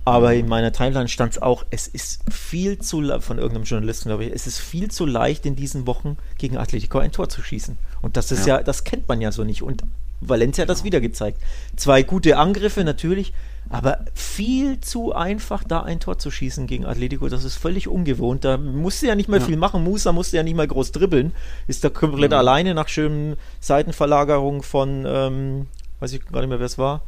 Aber 0.08 0.34
in 0.34 0.48
meiner 0.48 0.72
Timeline 0.72 1.10
stand 1.10 1.34
es 1.34 1.41
auch, 1.41 1.65
es 1.70 1.86
ist 1.89 2.22
viel 2.32 2.80
zu, 2.80 3.02
von 3.20 3.39
irgendeinem 3.39 3.65
Journalisten, 3.65 4.08
glaube 4.08 4.24
ich, 4.24 4.34
es 4.34 4.48
ist 4.48 4.58
viel 4.58 4.89
zu 4.89 5.06
leicht 5.06 5.46
in 5.46 5.58
diesen 5.58 5.86
Wochen 5.86 6.15
gegen 6.38 6.58
Atletico 6.58 7.00
ein 7.00 7.12
Tor 7.12 7.28
zu 7.28 7.41
schießen. 7.41 7.78
Und 8.02 8.15
das 8.15 8.32
ist 8.32 8.48
ja, 8.48 8.60
ja 8.60 8.63
das 8.63 8.86
kennt 8.86 9.10
man 9.10 9.20
ja 9.20 9.34
so 9.34 9.43
nicht. 9.43 9.63
Und 9.63 9.84
Valencia 10.22 10.62
hat 10.62 10.70
das 10.70 10.86
wieder 10.86 11.02
gezeigt. 11.02 11.41
Zwei 11.76 12.04
gute 12.04 12.38
Angriffe 12.38 12.86
natürlich, 12.86 13.34
aber 13.67 14.06
viel 14.13 14.80
zu 14.80 15.13
einfach, 15.13 15.65
da 15.65 15.84
ein 15.84 16.00
Tor 16.00 16.17
zu 16.17 16.32
schießen 16.32 16.67
gegen 16.67 16.86
Atletico. 16.86 17.28
Das 17.28 17.43
ist 17.43 17.58
völlig 17.58 17.89
ungewohnt. 17.89 18.46
Da 18.46 18.56
musste 18.56 19.08
ja 19.08 19.15
nicht 19.15 19.28
mal 19.28 19.41
ja. 19.41 19.46
viel 19.46 19.58
machen. 19.58 19.84
Musa 19.84 20.13
musste 20.13 20.38
ja 20.38 20.43
nicht 20.43 20.56
mal 20.56 20.67
groß 20.67 20.93
dribbeln. 20.93 21.34
Ist 21.67 21.84
da 21.84 21.89
komplett 21.89 22.32
ja. 22.32 22.38
alleine 22.38 22.74
nach 22.74 22.88
schönen 22.88 23.36
Seitenverlagerungen 23.60 24.62
von 24.63 25.04
ähm, 25.06 25.67
weiß 26.00 26.13
ich 26.13 26.26
gar 26.26 26.39
nicht 26.39 26.50
mehr, 26.50 26.60
wer 26.60 26.65
es 26.65 26.78
war. 26.78 27.02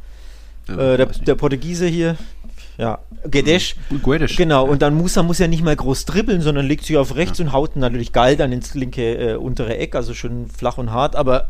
Äh, 0.68 0.96
der, 0.96 1.06
der 1.06 1.34
Portugiese 1.34 1.86
hier, 1.86 2.16
ja, 2.80 2.98
Gedesch. 3.24 3.76
Guedes. 4.02 4.34
Genau, 4.36 4.64
und 4.66 4.80
dann 4.80 4.94
Musa 4.94 5.22
muss 5.22 5.38
ja 5.38 5.46
nicht 5.46 5.62
mal 5.62 5.76
groß 5.76 6.06
dribbeln, 6.06 6.40
sondern 6.40 6.66
legt 6.66 6.84
sich 6.86 6.96
auf 6.96 7.14
rechts 7.14 7.38
und 7.38 7.52
haut 7.52 7.76
natürlich 7.76 8.12
geil 8.12 8.36
dann 8.36 8.50
ins 8.52 8.74
linke 8.74 9.14
äh, 9.32 9.34
untere 9.36 9.76
Eck, 9.76 9.94
also 9.94 10.14
schön 10.14 10.46
flach 10.48 10.78
und 10.78 10.90
hart, 10.90 11.14
aber 11.16 11.48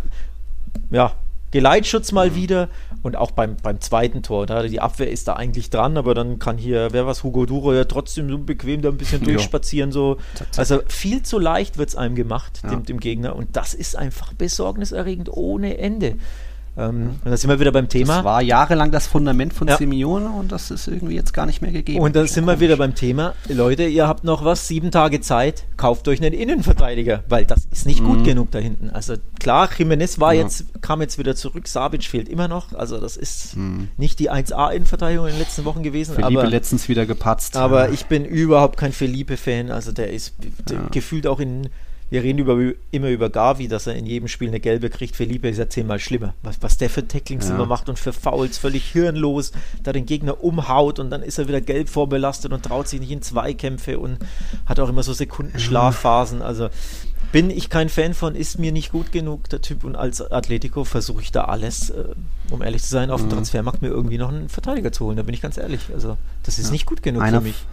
ja, 0.90 1.12
Geleitschutz 1.52 2.12
mal 2.12 2.34
wieder 2.36 2.68
und 3.02 3.16
auch 3.16 3.32
beim, 3.32 3.56
beim 3.62 3.80
zweiten 3.80 4.22
Tor, 4.22 4.46
da 4.46 4.62
die 4.62 4.80
Abwehr 4.80 5.10
ist 5.10 5.26
da 5.26 5.32
eigentlich 5.34 5.68
dran, 5.70 5.96
aber 5.96 6.14
dann 6.14 6.38
kann 6.38 6.58
hier, 6.58 6.88
wer 6.92 7.06
was, 7.06 7.24
Hugo 7.24 7.44
Duro 7.46 7.72
ja 7.74 7.84
trotzdem 7.84 8.28
so 8.28 8.38
bequem 8.38 8.82
da 8.82 8.88
ein 8.88 8.96
bisschen 8.96 9.20
Ja. 9.22 9.26
durchspazieren, 9.32 9.90
so. 9.90 10.16
Zack, 10.34 10.54
zack. 10.54 10.58
Also 10.60 10.80
viel 10.86 11.22
zu 11.22 11.38
leicht 11.40 11.76
wird 11.78 11.88
es 11.88 11.96
einem 11.96 12.14
gemacht, 12.14 12.60
Ja. 12.62 12.70
dem, 12.70 12.84
dem 12.84 13.00
Gegner, 13.00 13.34
und 13.36 13.56
das 13.56 13.74
ist 13.74 13.96
einfach 13.96 14.32
besorgniserregend 14.32 15.28
ohne 15.32 15.78
Ende. 15.78 16.16
Ähm, 16.80 17.16
und 17.24 17.30
da 17.30 17.36
sind 17.36 17.50
wir 17.50 17.60
wieder 17.60 17.72
beim 17.72 17.88
Thema. 17.88 18.16
Das 18.16 18.24
war 18.24 18.42
jahrelang 18.42 18.90
das 18.90 19.06
Fundament 19.06 19.52
von 19.52 19.68
Ja. 19.68 19.76
Simeone 19.76 20.30
und 20.30 20.50
das 20.52 20.70
ist 20.70 20.88
irgendwie 20.88 21.14
jetzt 21.14 21.32
gar 21.34 21.46
nicht 21.46 21.60
mehr 21.62 21.72
gegeben. 21.72 22.00
Und 22.00 22.16
dann 22.16 22.26
Schon 22.26 22.34
sind 22.34 22.44
wir 22.46 22.60
wieder 22.60 22.76
beim 22.76 22.94
Thema, 22.94 23.34
Leute, 23.48 23.84
ihr 23.84 24.06
habt 24.08 24.24
noch 24.24 24.44
was, 24.44 24.66
sieben 24.68 24.90
Tage 24.90 25.20
Zeit, 25.20 25.64
kauft 25.76 26.08
euch 26.08 26.20
einen 26.22 26.32
Innenverteidiger, 26.32 27.24
weil 27.28 27.44
das 27.44 27.66
ist 27.70 27.86
nicht 27.86 28.02
gut 28.04 28.24
genug 28.24 28.50
da 28.50 28.58
hinten. 28.58 28.90
Also 28.90 29.14
klar, 29.38 29.68
Jimenez 29.76 30.18
war 30.18 30.32
Mhm. 30.32 30.38
Ja. 30.38 30.42
jetzt, 30.44 30.64
kam 30.82 31.00
jetzt 31.00 31.18
wieder 31.18 31.34
zurück, 31.36 31.68
Sabic 31.68 32.04
fehlt 32.04 32.28
immer 32.28 32.48
noch, 32.48 32.72
also 32.72 32.98
das 33.00 33.16
ist 33.16 33.56
nicht 33.96 34.18
die 34.18 34.30
1A-Innenverteidigung 34.30 35.26
in 35.26 35.32
den 35.32 35.38
letzten 35.40 35.64
Wochen 35.64 35.82
gewesen, 35.82 36.12
Mhm. 36.12 36.22
Felipe 36.22 36.40
aber, 36.40 36.48
letztens 36.50 36.88
wieder 36.88 37.06
gepatzt. 37.06 37.56
aber 37.56 37.90
ich 37.90 38.06
bin 38.06 38.24
überhaupt 38.24 38.76
kein 38.76 38.92
Felipe-Fan, 38.92 39.70
also 39.70 39.92
der 39.92 40.10
ist 40.12 40.34
der 40.68 40.76
Ja. 40.78 40.82
gefühlt 40.90 41.26
auch 41.26 41.40
in, 41.40 41.68
wir 42.11 42.23
reden 42.23 42.38
über, 42.40 42.59
immer 42.90 43.09
über 43.09 43.31
Gavi, 43.31 43.68
dass 43.68 43.87
er 43.87 43.94
in 43.94 44.05
jedem 44.05 44.29
Spiel 44.29 44.49
eine 44.49 44.61
gelbe 44.61 44.90
kriegt, 44.90 45.16
Felipe 45.16 45.49
ist 45.49 45.59
ja 45.59 45.68
zehnmal 45.68 45.99
schlimmer, 46.01 46.35
was, 46.42 46.57
was 46.61 46.77
der 46.77 46.90
für 46.90 47.07
Tacklings 47.07 47.49
Ja. 47.49 47.55
immer 47.55 47.66
macht 47.66 47.88
und 47.88 47.99
für 47.99 48.12
Fouls, 48.12 48.59
völlig 48.59 48.85
hirnlos, 48.90 49.53
da 49.83 49.92
den 49.92 50.07
Gegner 50.07 50.42
umhaut 50.42 50.99
und 50.99 51.11
dann 51.11 51.23
ist 51.23 51.38
er 51.38 51.46
wieder 51.49 51.61
gelb 51.61 51.88
vorbelastet 51.88 52.53
und 52.53 52.64
traut 52.64 52.88
sich 52.88 53.01
nicht 53.01 53.12
in 53.12 53.23
Zweikämpfe 53.23 53.99
und 53.99 54.18
hat 54.66 54.81
auch 54.81 54.88
immer 54.88 55.03
so 55.03 55.12
Sekundenschlafphasen. 55.12 56.42
Also 56.42 56.68
bin 57.33 57.49
ich 57.51 57.70
kein 57.70 57.88
Fan 57.88 58.12
von, 58.14 58.35
ist 58.35 58.59
mir 58.59 58.73
nicht 58.73 58.90
gut 58.90 59.12
genug, 59.12 59.49
der 59.51 59.61
Typ. 59.61 59.85
Und 59.85 59.94
als 59.94 60.20
Atletico 60.20 60.83
versuche 60.85 61.23
ich 61.23 61.31
da 61.31 61.44
alles, 61.44 61.90
äh, 61.90 62.05
um 62.51 62.61
ehrlich 62.61 62.83
zu 62.83 62.88
sein, 62.90 63.11
auf 63.11 63.20
dem 63.20 63.31
Transfermarkt 63.31 63.83
mir 63.83 63.88
irgendwie 63.88 64.18
noch 64.18 64.31
einen 64.31 64.49
Verteidiger 64.49 64.90
zu 64.90 65.05
holen. 65.05 65.16
Da 65.16 65.23
bin 65.23 65.35
ich 65.35 65.40
ganz 65.40 65.57
ehrlich. 65.57 65.81
Also 65.94 66.16
das 66.42 66.59
ist 66.59 66.73
nicht 66.73 66.87
gut 66.87 67.03
genug 67.05 67.23
Einer 67.23 67.40
für 67.40 67.46
mich. 67.49 67.64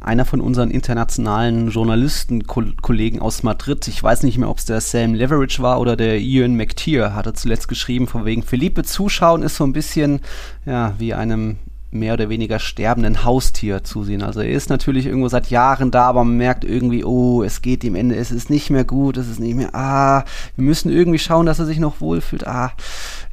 Einer 0.00 0.24
von 0.24 0.40
unseren 0.40 0.70
internationalen 0.70 1.70
Journalistenkollegen 1.70 3.20
aus 3.20 3.42
Madrid, 3.42 3.88
ich 3.88 4.02
weiß 4.02 4.22
nicht 4.22 4.38
mehr, 4.38 4.48
ob 4.48 4.58
es 4.58 4.64
der 4.64 4.80
Sam 4.80 5.14
Leverage 5.14 5.62
war 5.62 5.80
oder 5.80 5.96
der 5.96 6.20
Ian 6.20 6.56
McTeer, 6.56 7.14
hatte 7.14 7.32
zuletzt 7.32 7.68
geschrieben, 7.68 8.06
von 8.06 8.24
wegen 8.24 8.42
Felipe 8.42 8.82
zuschauen 8.84 9.42
ist 9.42 9.56
so 9.56 9.64
ein 9.64 9.72
bisschen 9.72 10.20
ja, 10.64 10.94
wie 10.98 11.14
einem 11.14 11.56
mehr 11.90 12.14
oder 12.14 12.28
weniger 12.28 12.58
sterbenden 12.58 13.24
Haustier 13.24 13.84
zusehen. 13.84 14.22
Also 14.22 14.40
er 14.40 14.50
ist 14.50 14.70
natürlich 14.70 15.06
irgendwo 15.06 15.28
seit 15.28 15.50
Jahren 15.50 15.90
da, 15.90 16.04
aber 16.06 16.24
man 16.24 16.36
merkt 16.36 16.64
irgendwie, 16.64 17.04
oh, 17.04 17.42
es 17.42 17.62
geht 17.62 17.84
ihm 17.84 17.94
Ende, 17.94 18.16
es 18.16 18.30
ist 18.30 18.50
nicht 18.50 18.70
mehr 18.70 18.84
gut, 18.84 19.16
es 19.16 19.28
ist 19.28 19.40
nicht 19.40 19.54
mehr, 19.54 19.74
ah, 19.74 20.24
wir 20.56 20.64
müssen 20.64 20.90
irgendwie 20.90 21.18
schauen, 21.18 21.46
dass 21.46 21.58
er 21.58 21.66
sich 21.66 21.78
noch 21.78 22.00
wohlfühlt. 22.00 22.46
Ah, 22.46 22.72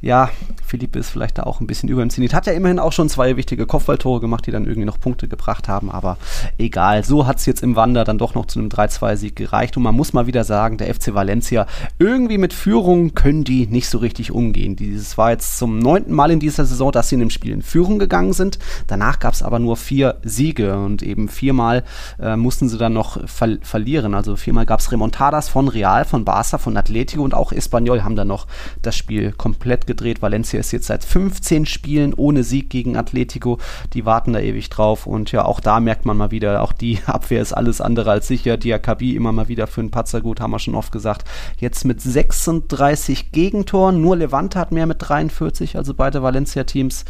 ja, 0.04 0.28
Philippe 0.66 0.98
ist 0.98 1.08
vielleicht 1.08 1.38
da 1.38 1.44
auch 1.44 1.60
ein 1.60 1.66
bisschen 1.66 1.88
über 1.88 2.02
dem 2.02 2.10
Zenit. 2.10 2.34
Hat 2.34 2.46
ja 2.46 2.52
immerhin 2.52 2.78
auch 2.78 2.92
schon 2.92 3.08
zwei 3.08 3.36
wichtige 3.36 3.64
Kopfballtore 3.64 4.20
gemacht, 4.20 4.46
die 4.46 4.50
dann 4.50 4.66
irgendwie 4.66 4.84
noch 4.84 5.00
Punkte 5.00 5.28
gebracht 5.28 5.66
haben, 5.66 5.90
aber 5.90 6.18
egal. 6.58 7.04
So 7.04 7.26
hat 7.26 7.38
es 7.38 7.46
jetzt 7.46 7.62
im 7.62 7.74
Wander 7.74 8.04
dann 8.04 8.18
doch 8.18 8.34
noch 8.34 8.44
zu 8.44 8.58
einem 8.58 8.68
3-2-Sieg 8.68 9.34
gereicht. 9.34 9.78
Und 9.78 9.82
man 9.82 9.94
muss 9.94 10.12
mal 10.12 10.26
wieder 10.26 10.44
sagen, 10.44 10.76
der 10.76 10.94
FC 10.94 11.14
Valencia, 11.14 11.66
irgendwie 11.98 12.36
mit 12.36 12.52
Führung 12.52 13.14
können 13.14 13.44
die 13.44 13.66
nicht 13.66 13.88
so 13.88 13.96
richtig 13.96 14.30
umgehen. 14.30 14.76
Dieses 14.76 15.16
war 15.16 15.30
jetzt 15.30 15.56
zum 15.56 15.78
neunten 15.78 16.12
Mal 16.12 16.30
in 16.30 16.40
dieser 16.40 16.66
Saison, 16.66 16.92
dass 16.92 17.08
sie 17.08 17.14
in 17.14 17.20
dem 17.20 17.30
Spiel 17.30 17.52
in 17.52 17.62
Führung 17.62 17.98
gegangen 17.98 18.34
sind. 18.34 18.43
Danach 18.86 19.18
gab 19.18 19.34
es 19.34 19.42
aber 19.42 19.58
nur 19.58 19.76
vier 19.76 20.16
Siege 20.22 20.76
und 20.78 21.02
eben 21.02 21.28
viermal 21.28 21.84
äh, 22.20 22.36
mussten 22.36 22.68
sie 22.68 22.78
dann 22.78 22.92
noch 22.92 23.18
ver 23.28 23.58
verlieren. 23.62 24.14
Also 24.14 24.36
viermal 24.36 24.66
gab 24.66 24.80
es 24.80 24.90
Remontadas 24.90 25.48
von 25.48 25.68
Real, 25.68 26.04
von 26.04 26.24
Barca, 26.24 26.58
von 26.58 26.76
Atletico 26.76 27.22
und 27.22 27.34
auch 27.34 27.52
Espanyol 27.52 28.02
haben 28.02 28.16
dann 28.16 28.28
noch 28.28 28.46
das 28.82 28.96
Spiel 28.96 29.32
komplett 29.32 29.86
gedreht. 29.86 30.22
Valencia 30.22 30.58
ist 30.60 30.72
jetzt 30.72 30.86
seit 30.86 31.04
15 31.04 31.66
Spielen 31.66 32.14
ohne 32.14 32.44
Sieg 32.44 32.70
gegen 32.70 32.96
Atletico. 32.96 33.58
Die 33.92 34.04
warten 34.04 34.32
da 34.32 34.40
ewig 34.40 34.68
drauf 34.70 35.06
und 35.06 35.32
ja, 35.32 35.44
auch 35.44 35.60
da 35.60 35.80
merkt 35.80 36.06
man 36.06 36.16
mal 36.16 36.30
wieder, 36.30 36.62
auch 36.62 36.72
die 36.72 36.98
Abwehr 37.06 37.42
ist 37.42 37.52
alles 37.52 37.80
andere 37.80 38.10
als 38.10 38.28
sicher. 38.28 38.56
Diakabi 38.56 39.14
immer 39.14 39.32
mal 39.32 39.48
wieder 39.48 39.66
für 39.66 39.80
einen 39.80 39.90
Patzer 39.90 40.20
gut, 40.20 40.40
haben 40.40 40.50
wir 40.50 40.58
schon 40.58 40.74
oft 40.74 40.92
gesagt. 40.92 41.24
Jetzt 41.58 41.84
mit 41.84 42.00
36 42.00 43.32
Gegentoren, 43.32 44.00
nur 44.00 44.16
Levante 44.16 44.58
hat 44.58 44.72
mehr 44.72 44.86
mit 44.86 44.98
43, 45.00 45.76
also 45.76 45.94
beide 45.94 46.22
Valencia-Teams. 46.22 47.04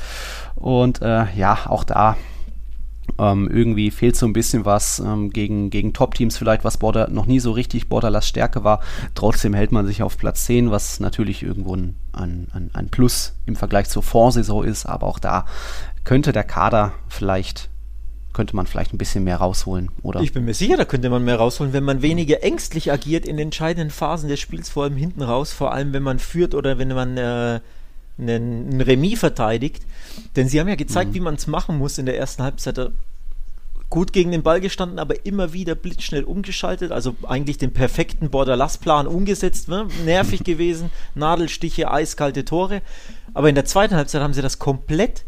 Und 0.65 1.03
äh, 1.03 1.27
ja, 1.37 1.67
auch 1.67 1.85
da 1.85 2.17
ähm, 3.19 3.51
irgendwie 3.53 3.91
fehlt 3.91 4.17
so 4.17 4.25
ein 4.25 4.33
bisschen 4.33 4.65
was 4.65 4.99
ähm, 4.99 5.29
gegen, 5.29 5.69
gegen 5.69 5.93
Top-Teams 5.93 6.39
vielleicht, 6.39 6.65
was 6.65 6.79
Border 6.79 7.11
noch 7.11 7.27
nie 7.27 7.39
so 7.39 7.53
richtig 7.53 7.91
Borderlass 7.91 8.27
Stärke 8.27 8.65
war. 8.65 8.81
Trotzdem 9.15 9.53
hält 9.53 9.73
man 9.73 9.87
sich 9.87 10.03
auf 10.03 10.17
Platz 10.17 10.47
10, 10.47 10.71
was 10.71 11.01
natürlich 11.01 11.43
irgendwo 11.43 11.77
ein, 11.77 11.97
ein, 12.15 12.49
ein, 12.55 12.71
ein 12.73 12.89
Plus 12.89 13.35
im 13.45 13.57
Vergleich 13.57 13.91
zur 13.91 14.03
Vorsaison 14.03 14.65
ist, 14.65 14.87
aber 14.87 15.07
auch 15.07 15.19
da 15.19 15.45
könnte 16.03 16.33
der 16.33 16.45
Kader 16.45 16.95
vielleicht 17.09 17.69
könnte 18.33 18.57
man 18.57 18.67
vielleicht 18.67 18.95
ein 18.95 18.99
bisschen 18.99 19.23
mehr 19.23 19.37
rausholen, 19.37 19.91
oder? 20.03 20.23
Ich 20.23 20.33
bin 20.33 20.47
mir 20.47 20.55
sicher, 20.55 20.79
da 20.79 20.87
könnte 20.87 21.11
man 21.11 21.25
mehr 21.25 21.37
rausholen, 21.37 21.75
wenn 21.75 21.85
man 21.85 22.01
weniger 22.01 22.43
ängstlich 22.43 22.91
agiert 22.91 23.27
in 23.27 23.39
entscheidenden 23.39 23.91
Phasen 23.91 24.31
des 24.31 24.41
Spiels, 24.41 24.71
vor 24.71 24.85
allem 24.85 24.97
hinten 24.97 25.21
raus, 25.21 25.53
vor 25.53 25.75
allem 25.75 25.93
wenn 25.93 26.03
man 26.03 26.19
führt 26.19 26.55
oder 26.55 26.79
wenn 26.79 26.89
man 26.89 27.19
äh, 27.19 27.61
einen, 28.19 28.81
Remis 28.81 29.21
verteidigt. 29.21 29.83
Denn 30.37 30.49
sie 30.49 30.61
haben 30.61 30.69
ja 30.69 30.75
gezeigt, 30.75 31.15
wie 31.15 31.21
man 31.21 31.35
es 31.35 31.47
machen 31.47 31.79
muss 31.79 31.99
in 31.99 32.07
der 32.07 32.19
ersten 32.19 32.43
Halbzeit. 32.43 32.93
Gut 33.91 34.13
gegen 34.13 34.33
den 34.33 34.43
Ball 34.43 34.61
gestanden, 34.61 34.99
aber 34.99 35.25
immer 35.25 35.53
wieder 35.53 35.75
blitzschnell 35.75 36.25
umgeschaltet, 36.25 36.91
also 36.91 37.15
eigentlich 37.29 37.59
den 37.59 37.73
perfekten 37.73 38.29
Borderlass-Plan 38.29 39.07
umgesetzt, 39.07 39.69
ne? 39.69 39.87
nervig 40.05 40.43
gewesen, 40.45 40.91
Nadelstiche, 41.15 41.91
eiskalte 41.91 42.45
Tore. 42.45 42.83
Aber 43.35 43.49
in 43.49 43.55
der 43.55 43.67
zweiten 43.67 43.95
Halbzeit 43.95 44.23
haben 44.23 44.35
sie 44.35 44.43
das 44.43 44.59
komplett 44.59 45.25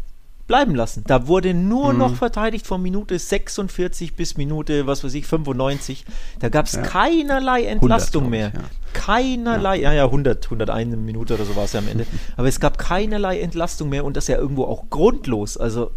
bleiben 0.47 0.73
lassen. 0.75 1.03
Da 1.05 1.27
wurde 1.27 1.53
nur 1.53 1.93
noch 1.93 2.15
verteidigt 2.15 2.65
von 2.65 2.81
Minute 2.81 3.19
46 3.19 4.15
bis 4.15 4.37
Minute, 4.37 4.87
was 4.87 5.03
weiß 5.03 5.13
ich, 5.13 5.27
95. 5.27 6.05
Da 6.39 6.49
gab 6.49 6.65
es 6.67 6.73
Ja. 6.73 6.81
keinerlei 6.83 7.63
Entlastung 7.65 8.23
glaub 8.29 8.33
ich, 8.33 8.39
mehr. 8.39 8.51
ja. 8.55 8.61
Keinerlei, 8.93 9.77
ja. 9.81 9.91
ja, 9.93 10.05
100, 10.05 10.45
101 10.45 10.95
Minute 10.95 11.33
oder 11.35 11.45
so 11.45 11.55
war 11.55 11.65
es 11.65 11.73
ja 11.73 11.79
am 11.79 11.87
Ende. 11.89 12.05
Aber 12.37 12.47
es 12.47 12.59
gab 12.59 12.77
keinerlei 12.77 13.39
Entlastung 13.41 13.89
mehr 13.89 14.05
und 14.05 14.15
das 14.17 14.27
ja 14.27 14.37
irgendwo 14.37 14.63
auch 14.63 14.89
grundlos. 14.89 15.57
Also 15.57 15.91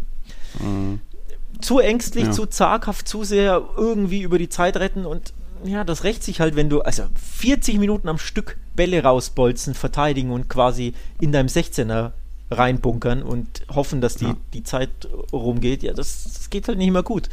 zu 1.61 1.79
ängstlich, 1.79 2.25
Ja. 2.27 2.31
zu 2.33 2.47
zaghaft, 2.47 3.07
zu 3.07 3.25
sehr 3.25 3.63
irgendwie 3.77 4.23
über 4.23 4.39
die 4.39 4.49
Zeit 4.49 4.77
retten 4.77 5.07
und 5.07 5.33
ja, 5.63 5.85
das 5.85 6.05
rächt 6.05 6.23
sich 6.25 6.41
halt, 6.41 6.57
wenn 6.57 6.71
du 6.71 6.81
also 6.81 7.05
40 7.15 7.79
Minuten 7.79 8.09
am 8.09 8.17
Stück 8.19 8.57
Bälle 8.75 9.03
rausbolzen, 9.03 9.75
verteidigen 9.75 10.31
und 10.31 10.49
quasi 10.49 10.95
in 11.21 11.33
deinem 11.33 11.49
16er 11.49 12.13
reinbunkern 12.51 13.23
und 13.23 13.63
hoffen, 13.73 14.01
dass 14.01 14.17
die, 14.17 14.25
Ja. 14.27 14.37
die 14.55 14.65
Zeit 14.65 14.91
rumgeht. 15.33 15.83
Ja, 15.83 15.93
das, 15.93 16.25
das 16.25 16.51
geht 16.51 16.67
halt 16.69 16.79
nicht 16.79 16.91
mehr 16.91 17.03
gut. 17.03 17.29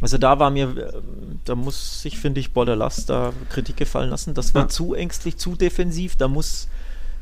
Also 0.00 0.18
da 0.18 0.38
war 0.38 0.50
mir, 0.50 0.76
äh, 0.76 0.92
da 1.44 1.54
muss 1.54 2.02
sich, 2.02 2.18
finde 2.18 2.40
ich, 2.40 2.52
Borderlass 2.52 3.06
da 3.06 3.32
Kritik 3.50 3.76
gefallen 3.76 4.10
lassen. 4.10 4.34
Das 4.34 4.54
war 4.54 4.62
Ja. 4.62 4.68
zu 4.68 4.94
ängstlich, 4.94 5.36
zu 5.36 5.54
defensiv. 5.54 6.16
Da 6.16 6.28
muss, 6.28 6.68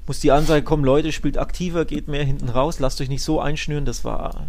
muss 0.06 0.20
die 0.20 0.30
Ansage 0.32 0.62
kommen, 0.62 0.84
Leute, 0.84 1.12
spielt 1.12 1.36
aktiver, 1.36 1.84
geht 1.84 2.08
mehr 2.08 2.24
hinten 2.24 2.48
raus, 2.48 2.78
lasst 2.78 3.00
euch 3.00 3.08
nicht 3.08 3.22
so 3.22 3.40
einschnüren. 3.40 3.84
Das 3.84 4.04
war 4.04 4.46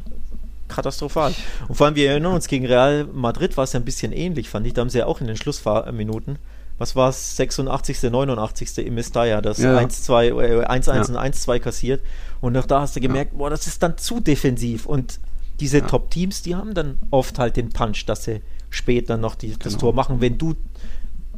katastrophal. 0.67 1.33
Und 1.67 1.75
vor 1.75 1.87
allem, 1.87 1.95
wir 1.95 2.09
erinnern 2.11 2.33
uns, 2.33 2.47
gegen 2.47 2.65
Real 2.65 3.05
Madrid 3.11 3.57
war 3.57 3.63
es 3.65 3.73
ja 3.73 3.79
ein 3.79 3.85
bisschen 3.85 4.11
ähnlich, 4.11 4.49
fand 4.49 4.65
ich. 4.67 4.73
Da 4.73 4.81
haben 4.81 4.89
sie 4.89 4.99
ja 4.99 5.05
auch 5.05 5.19
in 5.21 5.27
den 5.27 5.37
Schlussminuten, 5.37 6.37
was 6.77 6.95
war 6.95 7.09
es, 7.09 7.35
86., 7.37 8.09
89. 8.11 8.77
im 8.85 8.95
Mestalla, 8.95 9.41
das 9.41 9.57
Ja. 9.59 9.77
1-2, 9.77 10.27
äh, 10.41 10.65
1-1 10.65 11.07
Ja. 11.07 11.13
und 11.13 11.17
1-2 11.17 11.59
kassiert. 11.59 12.01
Und 12.41 12.57
auch 12.57 12.65
da 12.65 12.81
hast 12.81 12.95
du 12.95 12.99
gemerkt, 13.01 13.37
boah, 13.37 13.49
das 13.49 13.67
ist 13.67 13.81
dann 13.83 13.97
zu 13.97 14.19
defensiv. 14.19 14.85
Und 14.85 15.19
diese 15.59 15.79
Ja. 15.79 15.87
Top-Teams, 15.87 16.41
die 16.41 16.55
haben 16.55 16.73
dann 16.73 16.97
oft 17.11 17.39
halt 17.39 17.57
den 17.57 17.69
Punch, 17.69 18.05
dass 18.05 18.23
sie 18.25 18.41
später 18.69 19.17
noch 19.17 19.35
die, 19.35 19.51
das 19.57 19.73
Genau. 19.73 19.77
Tor 19.79 19.93
machen, 19.93 20.19
wenn 20.19 20.37
du 20.37 20.55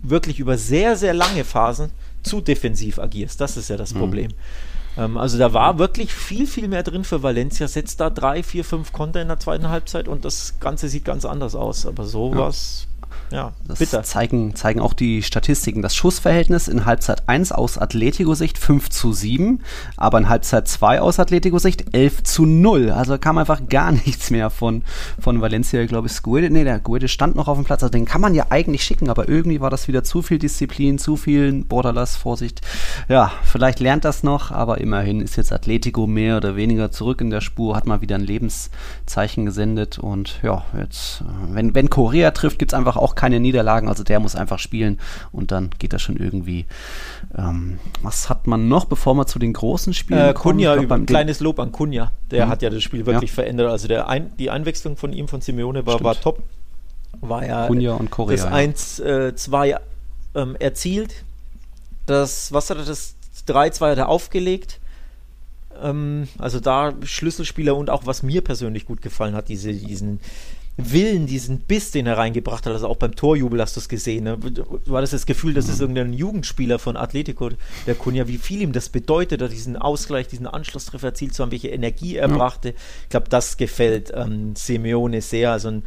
wirklich 0.01 0.39
über 0.39 0.57
sehr, 0.57 0.95
sehr 0.95 1.13
lange 1.13 1.43
Phasen 1.43 1.91
zu 2.23 2.41
defensiv 2.41 2.99
agierst. 2.99 3.39
Das 3.41 3.57
ist 3.57 3.69
ja 3.69 3.75
Mhm. 3.75 3.79
das 3.79 3.93
Problem. 3.93 4.31
Ähm, 4.97 5.17
also 5.17 5.37
da 5.37 5.51
war 5.53 5.77
wirklich 5.77 6.13
viel, 6.13 6.47
viel 6.47 6.67
mehr 6.69 6.83
drin 6.83 7.03
für 7.03 7.21
Valencia. 7.23 7.67
Setzt 7.67 7.99
da 7.99 8.09
drei, 8.09 8.41
vier, 8.43 8.63
fünf 8.63 8.93
Konter 8.93 9.21
in 9.21 9.27
der 9.27 9.39
zweiten 9.39 9.67
Halbzeit 9.69 10.07
und 10.07 10.23
das 10.25 10.53
Ganze 10.59 10.87
sieht 10.87 11.03
ganz 11.05 11.25
anders 11.25 11.53
aus. 11.55 11.85
Aber 11.85 12.05
so 12.05 12.31
Ja. 12.31 12.37
war 12.37 12.47
es 12.49 12.87
ja, 13.31 13.53
das 13.67 13.79
bitter. 13.79 14.03
Zeigen, 14.03 14.55
zeigen 14.55 14.79
auch 14.79 14.93
die 14.93 15.23
Statistiken. 15.23 15.81
Das 15.81 15.95
Schussverhältnis 15.95 16.67
in 16.67 16.85
Halbzeit 16.85 17.27
1 17.27 17.51
aus 17.51 17.77
Atletico-Sicht 17.77 18.57
5 18.57 18.89
zu 18.89 19.13
7, 19.13 19.61
aber 19.97 20.17
in 20.17 20.29
Halbzeit 20.29 20.67
2 20.67 21.01
aus 21.01 21.19
Atletico-Sicht 21.19 21.95
11 21.95 22.23
zu 22.23 22.45
0. 22.45 22.91
Also 22.91 23.17
kam 23.17 23.37
einfach 23.37 23.67
gar 23.67 23.91
nichts 24.05 24.31
mehr 24.31 24.49
von, 24.49 24.83
von 25.19 25.41
Valencia. 25.41 25.81
Ich 25.81 25.89
glaube, 25.89 26.09
Squid, 26.09 26.51
nee, 26.51 26.63
der 26.63 26.79
Guede 26.79 27.07
stand 27.07 27.35
noch 27.35 27.47
auf 27.47 27.57
dem 27.57 27.65
Platz. 27.65 27.83
Also 27.83 27.91
den 27.91 28.05
kann 28.05 28.21
man 28.21 28.35
ja 28.35 28.47
eigentlich 28.49 28.83
schicken, 28.83 29.09
aber 29.09 29.27
irgendwie 29.27 29.61
war 29.61 29.69
das 29.69 29.87
wieder 29.87 30.03
zu 30.03 30.21
viel 30.21 30.39
Disziplin, 30.39 30.99
zu 30.99 31.17
viel 31.17 31.63
Borderless, 31.63 32.15
Vorsicht. 32.15 32.61
Ja, 33.09 33.31
vielleicht 33.43 33.79
lernt 33.79 34.05
das 34.05 34.23
noch, 34.23 34.51
aber 34.51 34.79
immerhin 34.79 35.21
ist 35.21 35.35
jetzt 35.35 35.51
Atletico 35.51 36.07
mehr 36.07 36.37
oder 36.37 36.55
weniger 36.55 36.91
zurück 36.91 37.21
in 37.21 37.29
der 37.29 37.41
Spur, 37.41 37.75
hat 37.75 37.87
mal 37.87 38.01
wieder 38.01 38.15
ein 38.15 38.21
Lebenszeichen 38.21 39.45
gesendet 39.45 39.99
und 39.99 40.39
ja, 40.43 40.63
jetzt, 40.77 41.23
wenn, 41.49 41.73
wenn 41.75 41.89
Korea 41.89 42.31
trifft, 42.31 42.59
gibt 42.59 42.73
es 42.73 42.77
einfach 42.77 42.97
auch 42.97 43.14
keine 43.15 43.39
Niederlagen, 43.39 43.87
also 43.87 44.03
der 44.03 44.19
muss 44.19 44.35
einfach 44.35 44.59
spielen 44.59 44.99
und 45.31 45.51
dann 45.51 45.69
geht 45.79 45.93
das 45.93 46.01
schon 46.01 46.17
irgendwie. 46.17 46.65
Ähm, 47.37 47.79
was 48.01 48.29
hat 48.29 48.47
man 48.47 48.67
noch, 48.67 48.85
bevor 48.85 49.15
wir 49.15 49.25
zu 49.25 49.39
den 49.39 49.53
großen 49.53 49.93
Spielen 49.93 50.29
äh, 50.29 50.33
kommen? 50.33 50.57
Kunja, 50.57 50.73
ein 50.73 51.05
kleines 51.05 51.39
Lob 51.39 51.59
an 51.59 51.71
Kunja, 51.71 52.11
der 52.31 52.45
mhm. 52.45 52.49
hat 52.49 52.61
ja 52.61 52.69
das 52.69 52.83
Spiel 52.83 53.05
wirklich 53.05 53.31
ja. 53.31 53.35
verändert. 53.35 53.69
Also 53.69 53.87
der 53.87 54.07
ein, 54.07 54.35
die 54.37 54.49
Einwechslung 54.49 54.97
von 54.97 55.13
ihm, 55.13 55.27
von 55.27 55.41
Simeone, 55.41 55.85
war, 55.85 56.03
war 56.03 56.19
top. 56.19 56.41
War 57.21 57.45
ja 57.45 57.67
Kunja 57.67 57.93
und 57.93 58.11
Korea, 58.11 58.35
das 58.35 58.97
1-2 58.99 59.65
äh, 59.65 59.79
ähm, 60.35 60.55
erzielt. 60.59 61.23
Das, 62.05 62.51
was 62.53 62.69
hat 62.69 62.77
er, 62.77 62.85
das 62.85 63.15
3-2 63.47 63.91
hat 63.91 63.97
er 63.97 64.09
aufgelegt 64.09 64.79
ähm, 65.81 66.27
also 66.37 66.59
da 66.59 66.93
Schlüsselspieler 67.03 67.75
und 67.75 67.89
auch 67.89 68.05
was 68.05 68.23
mir 68.23 68.41
persönlich 68.41 68.85
gut 68.85 69.01
gefallen 69.01 69.35
hat, 69.35 69.49
diese, 69.49 69.73
diesen, 69.73 70.19
Willen, 70.77 71.25
diesen 71.25 71.59
Biss, 71.59 71.91
den 71.91 72.05
er 72.05 72.17
reingebracht 72.17 72.65
hat, 72.65 72.73
also 72.73 72.87
auch 72.87 72.97
beim 72.97 73.15
Torjubel 73.15 73.61
hast 73.61 73.77
du 73.77 73.79
es 73.79 73.87
gesehen, 73.87 74.25
ne? 74.25 74.37
war 74.85 74.99
das 74.99 75.11
das 75.11 75.25
Gefühl, 75.25 75.53
das 75.53 75.69
ist 75.69 75.79
irgendein 75.79 76.11
Jugendspieler 76.11 76.79
von 76.79 76.97
Atletico, 76.97 77.49
der 77.87 77.95
Kunja, 77.95 78.27
wie 78.27 78.37
viel 78.37 78.61
ihm 78.61 78.73
das 78.73 78.89
bedeutet, 78.89 79.41
diesen 79.53 79.77
Ausgleich, 79.77 80.27
diesen 80.27 80.47
Anschlusstreffer 80.47 81.07
erzielt 81.07 81.33
zu 81.33 81.43
haben, 81.43 81.51
welche 81.51 81.69
Energie 81.69 82.17
er 82.17 82.29
ja. 82.29 82.35
brachte. 82.35 82.73
Ich 83.03 83.09
glaube, 83.09 83.29
das 83.29 83.55
gefällt 83.55 84.11
ähm, 84.13 84.53
Simeone 84.55 85.21
sehr, 85.21 85.53
also 85.53 85.69
ein 85.69 85.83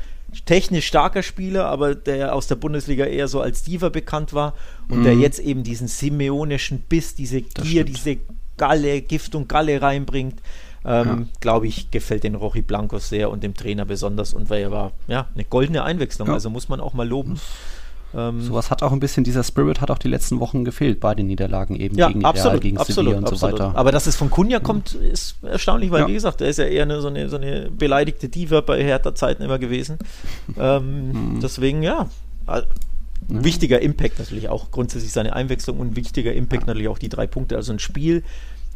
technisch 0.46 0.86
starker 0.86 1.22
Spieler, 1.22 1.66
aber 1.66 1.94
der 1.94 2.34
aus 2.34 2.46
der 2.46 2.56
Bundesliga 2.56 3.04
eher 3.04 3.28
so 3.28 3.42
als 3.42 3.64
Diva 3.64 3.90
bekannt 3.90 4.32
war 4.32 4.54
und 4.88 5.00
mhm. 5.00 5.04
der 5.04 5.14
jetzt 5.16 5.38
eben 5.38 5.64
diesen 5.64 5.88
simeonischen 5.88 6.80
Biss, 6.80 7.14
diese 7.14 7.42
Gier, 7.42 7.84
diese 7.84 8.16
Galle, 8.56 9.02
Gift 9.02 9.34
und 9.34 9.48
Galle 9.48 9.80
reinbringt 9.80 10.40
ähm, 10.88 11.06
ja. 11.06 11.26
glaube 11.40 11.66
ich, 11.66 11.90
gefällt 11.90 12.24
den 12.24 12.34
Rochi 12.34 12.62
Blancos 12.62 13.08
sehr 13.08 13.30
und 13.30 13.42
dem 13.42 13.54
Trainer 13.54 13.84
besonders 13.84 14.32
und 14.32 14.50
weil 14.50 14.62
er 14.62 14.70
war 14.70 14.92
ja 15.06 15.26
eine 15.34 15.44
goldene 15.44 15.84
Einwechslung, 15.84 16.28
ja. 16.28 16.34
also 16.34 16.50
muss 16.50 16.68
man 16.68 16.80
auch 16.80 16.94
mal 16.94 17.06
loben. 17.06 17.38
Ähm, 18.14 18.40
Sowas 18.40 18.70
hat 18.70 18.82
auch 18.82 18.92
ein 18.92 19.00
bisschen, 19.00 19.22
dieser 19.22 19.44
Spirit 19.44 19.82
hat 19.82 19.90
auch 19.90 19.98
die 19.98 20.08
letzten 20.08 20.40
Wochen 20.40 20.64
gefehlt 20.64 20.98
bei 20.98 21.14
den 21.14 21.26
Niederlagen 21.26 21.76
eben 21.76 21.96
ja, 21.98 22.08
gegen 22.08 22.24
absolut, 22.24 22.54
Real, 22.54 22.60
gegen 22.60 22.78
absolut, 22.78 22.96
Sevilla 22.96 23.18
und 23.18 23.24
absolut. 23.30 23.58
so 23.58 23.64
weiter. 23.64 23.78
Aber 23.78 23.92
dass 23.92 24.06
es 24.06 24.16
von 24.16 24.30
Kunja 24.30 24.60
kommt, 24.60 24.94
ist 24.94 25.36
erstaunlich, 25.44 25.90
weil 25.90 26.00
ja. 26.00 26.08
wie 26.08 26.14
gesagt, 26.14 26.40
er 26.40 26.48
ist 26.48 26.58
ja 26.58 26.64
eher 26.64 26.84
eine, 26.84 27.02
so, 27.02 27.08
eine, 27.08 27.28
so 27.28 27.36
eine 27.36 27.70
beleidigte 27.70 28.30
Diva 28.30 28.62
bei 28.62 28.82
härter 28.82 29.14
Zeiten 29.14 29.42
immer 29.42 29.58
gewesen. 29.58 29.98
ähm, 30.58 31.34
mhm. 31.34 31.40
Deswegen, 31.42 31.82
ja, 31.82 32.08
Mhm. 33.28 33.44
Wichtiger 33.44 33.80
Impact 33.80 34.18
natürlich 34.18 34.48
auch 34.48 34.70
grundsätzlich 34.70 35.12
seine 35.12 35.34
Einwechslung 35.34 35.80
und 35.80 35.96
wichtiger 35.96 36.32
Impact 36.32 36.62
ja. 36.62 36.66
natürlich 36.68 36.88
auch 36.88 36.98
die 36.98 37.08
drei 37.08 37.26
Punkte. 37.26 37.56
Also 37.56 37.72
ein 37.72 37.78
Spiel, 37.78 38.22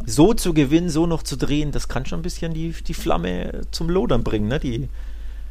so 0.07 0.35
zu 0.35 0.55
gewinnen, 0.55 0.89
so 0.89 1.07
noch 1.07 1.23
zu 1.23 1.37
drehen, 1.37 1.73
das 1.73 1.89
kann 1.89 2.07
schon 2.07 2.21
ein 2.21 2.23
bisschen 2.23 2.55
die, 2.55 2.73
die 2.73 2.95
Flamme 2.95 3.63
zum 3.71 3.89
Lodern 3.89 4.23
bringen, 4.23 4.49
ne? 4.49 4.59
Die 4.61 4.89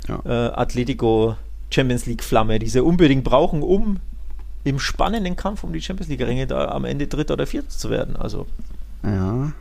ja. 0.08 0.22
äh, 0.26 0.52
Atletico 0.54 1.36
Champions 1.70 2.06
League 2.06 2.24
Flamme, 2.24 2.60
die 2.60 2.68
sie 2.68 2.84
unbedingt 2.84 3.24
brauchen, 3.24 3.62
um 3.64 4.00
im 4.64 4.80
spannenden 4.80 5.36
Kampf 5.36 5.64
um 5.64 5.74
die 5.74 5.82
Champions 5.82 6.10
League 6.10 6.22
Ränge 6.22 6.48
da 6.48 6.70
am 6.70 6.86
Ende 6.86 7.08
Dritter 7.08 7.34
oder 7.34 7.48
Vierter 7.48 7.70
zu 7.70 7.90
werden. 7.90 8.16
Also 8.16 8.46
ja, 9.04 9.52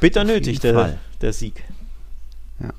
bitter 0.00 0.24
nötig 0.24 0.60
der, 0.60 0.98
der 1.20 1.32
Sieg. 1.32 1.64
Ja. 2.60 2.70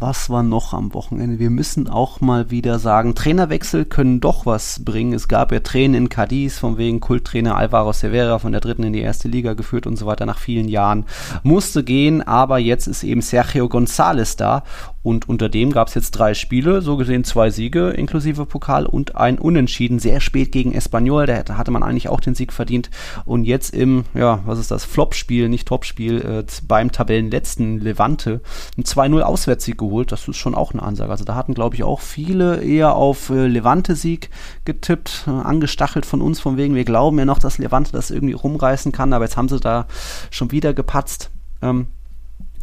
Was 0.00 0.30
war 0.30 0.44
noch 0.44 0.74
am 0.74 0.94
Wochenende? 0.94 1.40
Wir 1.40 1.50
müssen 1.50 1.88
auch 1.88 2.20
mal 2.20 2.52
wieder 2.52 2.78
sagen, 2.78 3.16
Trainerwechsel 3.16 3.84
können 3.84 4.20
doch 4.20 4.46
was 4.46 4.84
bringen. 4.84 5.12
Es 5.12 5.26
gab 5.26 5.50
ja 5.50 5.58
Tränen 5.58 5.96
in 5.96 6.08
Cadiz, 6.08 6.56
von 6.56 6.78
wegen 6.78 7.00
Kulttrainer 7.00 7.56
Alvaro 7.56 7.92
Severa 7.92 8.38
von 8.38 8.52
der 8.52 8.60
dritten 8.60 8.84
in 8.84 8.92
die 8.92 9.00
erste 9.00 9.26
Liga 9.26 9.54
geführt 9.54 9.88
und 9.88 9.96
so 9.96 10.06
weiter 10.06 10.24
nach 10.24 10.38
vielen 10.38 10.68
Jahren. 10.68 11.04
Musste 11.42 11.82
gehen, 11.82 12.22
aber 12.22 12.60
jetzt 12.60 12.86
ist 12.86 13.02
eben 13.02 13.22
Sergio 13.22 13.66
González 13.66 14.36
da 14.36 14.62
und 15.02 15.28
unter 15.28 15.48
dem 15.48 15.72
gab 15.72 15.88
es 15.88 15.94
jetzt 15.94 16.10
drei 16.12 16.34
Spiele, 16.34 16.82
so 16.82 16.96
gesehen 16.96 17.24
zwei 17.24 17.50
Siege 17.50 17.90
inklusive 17.90 18.46
Pokal 18.46 18.84
und 18.84 19.16
ein 19.16 19.38
Unentschieden, 19.38 19.98
sehr 19.98 20.20
spät 20.20 20.52
gegen 20.52 20.74
Espanyol, 20.74 21.26
da 21.26 21.56
hatte 21.56 21.70
man 21.70 21.82
eigentlich 21.82 22.08
auch 22.08 22.20
den 22.20 22.34
Sieg 22.34 22.52
verdient. 22.52 22.90
Und 23.24 23.44
jetzt 23.44 23.74
im, 23.74 24.04
ja, 24.14 24.40
was 24.44 24.58
ist 24.58 24.70
das, 24.70 24.84
Flop-Spiel, 24.84 25.48
nicht 25.48 25.68
Top-Spiel, 25.68 26.20
äh, 26.20 26.44
beim 26.66 26.90
Tabellenletzten 26.90 27.78
Levante 27.78 28.40
ein 28.76 28.82
2-0 28.82 29.20
Auswärtssieg 29.20 29.78
geholt. 29.78 30.12
Das 30.12 30.26
ist 30.26 30.36
schon 30.36 30.54
auch 30.54 30.72
eine 30.72 30.82
Ansage. 30.82 31.10
Also 31.10 31.24
da 31.24 31.34
hatten, 31.34 31.54
glaube 31.54 31.76
ich, 31.76 31.84
auch 31.84 32.00
viele 32.00 32.62
eher 32.62 32.94
auf 32.94 33.30
äh, 33.30 33.46
Levante-Sieg 33.46 34.30
getippt, 34.64 35.24
äh, 35.26 35.30
angestachelt 35.30 36.06
von 36.06 36.20
uns, 36.20 36.40
von 36.40 36.56
wegen, 36.56 36.74
wir 36.74 36.84
glauben 36.84 37.18
ja 37.18 37.24
noch, 37.24 37.38
dass 37.38 37.58
Levante 37.58 37.92
das 37.92 38.10
irgendwie 38.10 38.34
rumreißen 38.34 38.92
kann, 38.92 39.12
aber 39.12 39.24
jetzt 39.24 39.36
haben 39.36 39.48
sie 39.48 39.60
da 39.60 39.86
schon 40.30 40.50
wieder 40.50 40.74
gepatzt. 40.74 41.30
Ähm, 41.62 41.88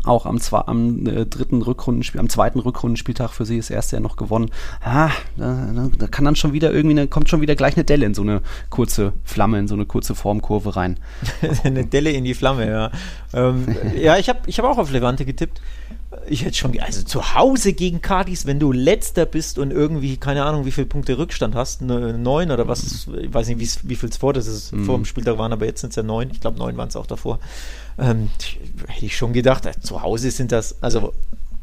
auch 0.06 0.26
am, 0.26 0.40
zwei, 0.40 0.60
am 0.60 1.06
äh, 1.08 1.26
dritten 1.26 1.62
Rückrundenspiel, 1.62 2.20
am 2.20 2.30
zweiten 2.30 2.60
Rückrundenspieltag 2.60 3.32
für 3.32 3.46
sie 3.46 3.58
das 3.58 3.70
erste 3.70 3.96
ja 3.98 4.00
noch 4.00 4.16
gewonnen. 4.16 4.52
Ah, 4.82 5.12
da, 5.38 5.90
da, 5.98 6.08
kann 6.08 6.26
dann 6.26 6.36
schon 6.36 6.54
wieder 6.54 6.72
irgendwie, 6.72 7.00
eine, 7.00 7.08
kommt 7.08 7.30
schon 7.30 7.42
wieder 7.42 7.56
gleich 7.56 7.76
eine 7.76 7.84
Delle 7.84 8.06
in 8.06 8.14
so 8.14 8.22
eine 8.22 8.42
kurze 8.70 9.14
Flamme, 9.24 9.60
in 9.60 9.68
so 9.68 9.76
eine 9.76 9.86
kurze 9.86 10.16
Formkurve 10.16 10.76
rein. 10.76 10.98
eine 11.64 11.86
Delle 11.86 12.12
in 12.12 12.24
die 12.24 12.34
Flamme, 12.34 12.70
ja. 12.70 12.92
Ähm, 13.34 13.66
ja, 13.96 14.18
ich 14.18 14.30
habe 14.30 14.40
ich 14.48 14.60
hab 14.60 14.66
auch 14.66 14.78
auf 14.78 14.92
Levante 14.92 15.26
getippt. 15.26 15.62
Ich 16.28 16.44
hätte 16.44 16.56
schon, 16.56 16.78
also 16.80 17.04
zu 17.04 17.36
Hause 17.36 17.74
gegen 17.74 18.02
Cardis, 18.02 18.46
wenn 18.46 18.60
du 18.60 18.72
letzter 18.72 19.26
bist 19.26 19.58
und 19.60 19.72
irgendwie, 19.72 20.18
keine 20.18 20.44
Ahnung, 20.44 20.66
wie 20.66 20.72
viele 20.72 20.88
Punkte 20.88 21.18
Rückstand 21.18 21.56
hast, 21.56 21.82
ne, 21.82 22.18
neun 22.18 22.52
oder 22.52 22.68
was, 22.68 23.08
ich 23.22 23.34
weiß 23.34 23.48
nicht, 23.50 23.80
wie 23.88 23.96
viel 23.96 24.10
es 24.10 24.18
vor, 24.18 24.34
das 24.34 24.48
ist 24.48 24.72
mhm. 24.72 24.86
vor 24.86 24.96
dem 24.96 25.06
Spieltag 25.06 25.38
waren, 25.38 25.54
aber 25.54 25.66
jetzt 25.66 25.82
sind 25.82 25.92
es 25.92 25.96
ja 25.96 26.04
neun. 26.04 26.30
Ich 26.32 26.42
glaube, 26.42 26.58
neun 26.58 26.78
waren 26.78 26.88
es 26.88 26.96
auch 26.96 27.08
davor. 27.08 27.40
Ähm, 27.98 28.30
hätte 28.88 29.06
ich 29.06 29.16
schon 29.16 29.34
gedacht, 29.34 29.66
äh, 29.66 29.74
zu 29.80 30.02
Hause 30.02 30.32
sind 30.32 30.52
das, 30.52 30.82
also 30.82 31.14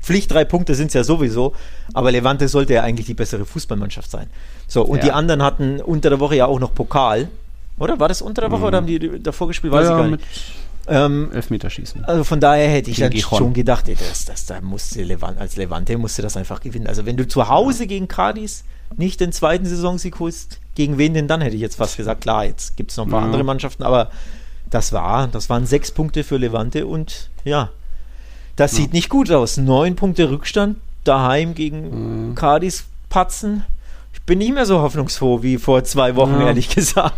Pflicht 0.01 0.33
drei 0.33 0.45
Punkte 0.45 0.75
sind 0.75 0.89
es 0.89 0.95
ja 0.95 1.05
sowieso, 1.05 1.55
aber 1.95 2.11
Levante 2.11 2.49
sollte 2.49 2.75
ja 2.75 2.83
eigentlich 2.83 3.07
die 3.07 3.15
bessere 3.15 3.45
Fußballmannschaft 3.45 4.11
sein. 4.11 4.29
So, 4.67 4.83
und 4.83 4.99
ja. 4.99 5.05
die 5.05 5.13
anderen 5.13 5.43
hatten 5.43 5.81
unter 5.81 6.11
der 6.11 6.19
Woche 6.19 6.37
ja 6.37 6.47
auch 6.47 6.59
noch 6.59 6.75
Pokal. 6.75 7.29
Oder? 7.79 7.99
War 8.01 8.09
das 8.09 8.21
unter 8.21 8.43
der 8.43 8.51
Woche 8.51 8.61
mhm. 8.61 8.67
oder 8.67 8.77
haben 8.79 8.87
die 8.87 9.23
davor 9.23 9.49
gespielt? 9.49 9.73
Weiß 9.73 9.87
ja, 9.87 9.93
ich 9.93 10.03
gar 10.03 10.11
nicht. 10.11 10.25
Ähm, 10.89 11.31
Elfmeterschießen. 11.33 12.05
Also 12.05 12.25
von 12.25 12.41
daher 12.41 12.69
hätte 12.69 12.91
ich 12.91 12.99
dann 12.99 13.11
Gijon. 13.11 13.39
schon 13.39 13.53
gedacht, 13.55 13.89
ey, 13.89 13.97
das, 13.97 14.25
das, 14.25 14.47
da 14.47 14.61
musste 14.61 15.03
Levante, 15.03 15.41
als 15.41 15.57
Levante 15.57 15.97
musste 15.97 16.23
das 16.23 16.37
einfach 16.37 16.61
gewinnen. 16.61 16.87
Also 16.87 17.07
wenn 17.07 17.17
du 17.17 17.27
zu 17.27 17.49
Hause 17.49 17.87
gegen 17.87 18.09
Cadiz 18.09 18.65
nicht 18.97 19.21
den 19.21 19.33
zweiten 19.33 19.65
Saisonsieg 19.65 20.19
holst, 20.19 20.59
gegen 20.75 20.99
wen 20.99 21.15
denn 21.15 21.29
dann, 21.29 21.41
hätte 21.41 21.55
ich 21.55 21.63
jetzt 21.63 21.77
fast 21.77 21.97
gesagt. 21.97 22.23
Klar, 22.23 22.47
jetzt 22.47 22.77
gibt 22.77 22.91
es 22.91 22.97
noch 22.97 23.07
ein 23.07 23.11
paar 23.11 23.21
ja. 23.21 23.27
andere 23.27 23.45
Mannschaften, 23.45 23.83
aber 23.83 24.11
das 24.71 24.93
war, 24.93 25.29
das 25.29 25.51
waren 25.51 25.67
sechs 25.67 25.91
Punkte 25.91 26.25
für 26.25 26.37
Levante 26.37 26.87
und 26.87 27.31
ja, 27.45 27.71
das 28.57 28.73
ja. 28.73 28.79
sieht 28.79 28.93
nicht 28.93 29.09
gut 29.09 29.31
aus. 29.31 29.57
Neun 29.57 29.97
Punkte 29.97 30.31
Rückstand 30.31 30.79
daheim 31.05 31.55
gegen 31.55 32.31
mhm. 32.31 32.35
Cadiz 32.35 32.85
patzen. 33.09 33.65
Ich 34.15 34.23
bin 34.23 34.39
nicht 34.39 34.55
mehr 34.55 34.67
so 34.67 34.81
hoffnungsfroh 34.81 35.43
wie 35.43 35.59
vor 35.59 35.85
zwei 35.85 36.17
Wochen, 36.17 36.41
ja. 36.41 36.49
ehrlich 36.49 36.69
gesagt. 36.75 37.17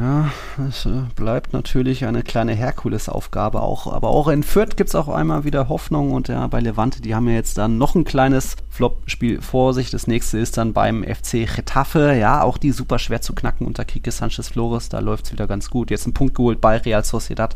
Ja, 0.00 0.30
es 0.66 0.86
äh, 0.86 1.02
bleibt 1.14 1.52
natürlich 1.52 2.06
eine 2.06 2.22
kleine 2.22 2.54
Herkulesaufgabe 2.54 3.60
auch. 3.60 3.86
Aber 3.92 4.08
auch 4.08 4.28
in 4.28 4.42
Fürth 4.42 4.76
gibt 4.76 4.88
es 4.88 4.94
auch 4.94 5.08
einmal 5.08 5.44
wieder 5.44 5.68
Hoffnung 5.68 6.12
und 6.12 6.28
ja, 6.28 6.46
bei 6.46 6.60
Levante, 6.60 7.02
die 7.02 7.14
haben 7.14 7.28
ja 7.28 7.34
jetzt 7.34 7.58
dann 7.58 7.76
noch 7.76 7.94
ein 7.94 8.04
kleines 8.04 8.56
Flop-Spiel 8.70 9.42
vor 9.42 9.74
sich. 9.74 9.90
Das 9.90 10.06
nächste 10.06 10.38
ist 10.38 10.56
dann 10.56 10.72
beim 10.72 11.04
FC 11.04 11.46
Getafe. 11.54 12.14
Ja, 12.14 12.42
auch 12.42 12.56
die 12.56 12.72
super 12.72 12.98
schwer 12.98 13.20
zu 13.20 13.34
knacken 13.34 13.66
unter 13.66 13.84
Kike 13.84 14.10
Sanchez 14.10 14.48
Flores. 14.48 14.88
Da 14.88 15.00
läuft 15.00 15.26
es 15.26 15.32
wieder 15.32 15.46
ganz 15.46 15.68
gut. 15.68 15.90
Jetzt 15.90 16.06
ein 16.06 16.14
Punkt 16.14 16.34
geholt 16.34 16.62
bei 16.62 16.78
Real 16.78 17.04
Sociedad. 17.04 17.54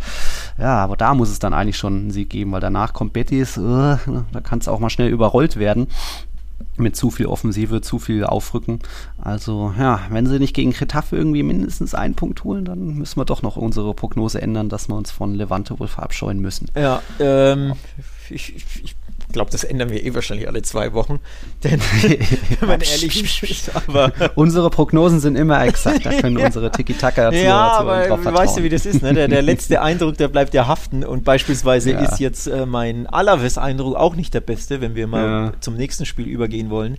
Ja, 0.59 0.77
aber 0.85 0.99
da 0.99 1.15
muss 1.15 1.31
es 1.31 1.39
dann 1.39 1.55
eigentlich 1.55 1.79
schon 1.79 1.97
einen 1.97 2.11
Sieg 2.11 2.29
geben, 2.29 2.53
weil 2.53 2.61
danach 2.61 2.93
kommt 2.93 3.15
Betis. 3.15 3.57
Uh, 3.57 3.97
da 4.33 4.41
kann 4.43 4.59
es 4.59 4.69
auch 4.69 4.81
mal 4.81 4.91
schnell 4.91 5.09
überrollt 5.09 5.57
werden 5.57 5.87
mit 6.77 6.97
zu 6.97 7.11
viel 7.11 7.27
Offensive, 7.27 7.81
zu 7.81 7.99
viel 7.99 8.25
Aufrücken. 8.25 8.81
Also 9.19 9.73
ja, 9.79 10.01
wenn 10.11 10.27
sie 10.27 10.39
nicht 10.39 10.55
gegen 10.55 10.73
Getafe 10.73 11.17
irgendwie 11.17 11.43
mindestens 11.43 11.95
einen 11.95 12.15
Punkt 12.15 12.45
holen, 12.45 12.65
dann 12.65 12.95
müssen 12.95 13.19
wir 13.19 13.25
doch 13.25 13.43
noch 13.43 13.57
unsere 13.57 13.95
Prognose 13.95 14.41
ändern, 14.41 14.69
dass 14.69 14.89
wir 14.89 14.97
uns 14.97 15.11
von 15.11 15.35
Levante 15.35 15.79
wohl 15.79 15.89
verabscheuen 15.89 16.41
müssen. 16.41 16.71
Ja, 16.75 17.03
ähm, 17.21 17.75
ich, 18.31 18.57
ich, 18.57 18.97
glaube, 19.35 19.51
das 19.51 19.65
ändern 19.65 19.91
wir 19.91 20.03
eh 20.03 20.15
wahrscheinlich 20.15 20.49
alle 20.49 20.63
zwei 20.63 20.95
Wochen. 20.95 21.21
Denn, 21.63 21.81
wenn 22.61 22.69
man 22.69 22.81
ehrlich 22.81 23.43
ist, 23.43 23.77
aber. 23.77 24.13
Unsere 24.35 24.71
Prognosen 24.71 25.21
sind 25.21 25.37
immer 25.37 25.63
exakt. 25.65 26.07
Da 26.07 26.13
können 26.15 26.39
ja. 26.39 26.47
unsere 26.47 26.71
Tiki-Taka 26.71 27.31
Ja, 27.33 27.73
aber 27.79 28.09
drauf 28.09 28.25
weißt 28.25 28.57
du, 28.57 28.63
wie 28.63 28.69
das 28.71 28.87
ist, 28.87 29.03
ne? 29.03 29.13
Der, 29.13 29.29
der 29.29 29.43
letzte 29.43 29.83
Eindruck, 29.83 30.17
der 30.17 30.29
bleibt 30.29 30.55
ja 30.55 30.67
haften. 30.67 31.05
Und 31.05 31.25
beispielsweise 31.25 31.93
ja. 31.93 32.01
ist 32.01 32.19
jetzt 32.19 32.47
äh, 32.47 32.65
mein 32.65 33.07
Alaves-Eindruck 33.07 33.97
auch 33.97 34.17
nicht 34.17 34.33
der 34.33 34.41
beste, 34.41 34.81
wenn 34.81 34.95
wir 34.95 35.07
mal 35.07 35.27
ja. 35.27 35.53
zum 35.61 35.77
nächsten 35.77 36.07
Spiel 36.07 36.27
übergehen 36.27 36.71
wollen. 36.71 36.97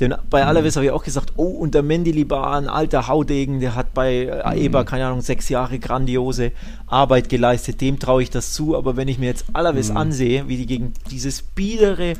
Denn 0.00 0.14
bei 0.30 0.42
mhm. 0.42 0.48
Alaves 0.48 0.76
habe 0.76 0.86
ich 0.86 0.92
auch 0.92 1.02
gesagt, 1.02 1.32
oh, 1.36 1.48
und 1.48 1.74
der 1.74 1.82
Mendilibar, 1.82 2.68
alter 2.68 3.08
Haudegen, 3.08 3.60
der 3.60 3.74
hat 3.74 3.94
bei 3.94 4.26
äh, 4.26 4.42
Aeba, 4.42 4.82
mhm. 4.82 4.86
keine 4.86 5.06
Ahnung, 5.06 5.22
sechs 5.22 5.48
Jahre 5.48 5.78
grandiose 5.78 6.52
Arbeit 6.86 7.28
geleistet. 7.28 7.80
Dem 7.80 7.98
traue 7.98 8.22
ich 8.22 8.30
das 8.30 8.52
zu. 8.52 8.76
Aber 8.76 8.96
wenn 8.96 9.08
ich 9.08 9.18
mir 9.18 9.26
jetzt 9.26 9.46
Alaves 9.52 9.90
mhm. 9.90 9.96
ansehe, 9.96 10.48
wie 10.48 10.56
die 10.56 10.66
gegen 10.66 10.92
dieses 11.10 11.42
biedere, 11.78 12.14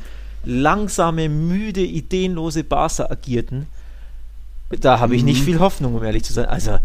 langsame, 0.45 1.29
müde, 1.29 1.83
ideenlose 1.83 2.65
Barca 2.65 3.11
agierten, 3.11 3.67
da 4.81 5.01
habe 5.01 5.17
ich 5.17 5.25
nicht 5.25 5.41
mhm. 5.41 5.45
viel 5.45 5.59
Hoffnung, 5.61 5.95
um 5.95 6.05
ehrlich 6.05 6.25
zu 6.25 6.33
sein. 6.33 6.47
Also, 6.47 6.79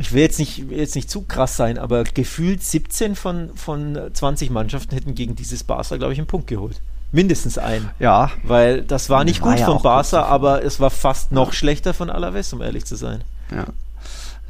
ich 0.00 0.12
will 0.12 0.22
jetzt 0.22 0.38
nicht, 0.38 0.70
jetzt 0.70 0.96
nicht 0.96 1.08
zu 1.08 1.22
krass 1.22 1.56
sein, 1.56 1.78
aber 1.78 2.02
gefühlt 2.04 2.62
17 2.62 3.14
von, 3.14 3.50
von 3.54 3.98
20 4.12 4.50
Mannschaften 4.50 4.94
hätten 4.94 5.14
gegen 5.14 5.36
dieses 5.36 5.62
Barca, 5.62 5.96
glaube 5.96 6.12
ich, 6.12 6.18
einen 6.18 6.26
Punkt 6.26 6.48
geholt. 6.48 6.80
Mindestens 7.12 7.58
einen. 7.58 7.90
Ja. 8.00 8.32
Weil 8.42 8.82
das 8.82 9.10
war 9.10 9.22
nicht 9.22 9.42
war 9.42 9.50
gut 9.50 9.60
ja 9.60 9.66
von 9.66 9.82
Barca, 9.82 10.22
aber 10.24 10.64
es 10.64 10.80
war 10.80 10.90
fast 10.90 11.30
noch 11.30 11.52
schlechter 11.52 11.94
von 11.94 12.10
Alaves, 12.10 12.52
um 12.52 12.62
ehrlich 12.62 12.86
zu 12.86 12.96
sein. 12.96 13.22
Ja. 13.54 13.66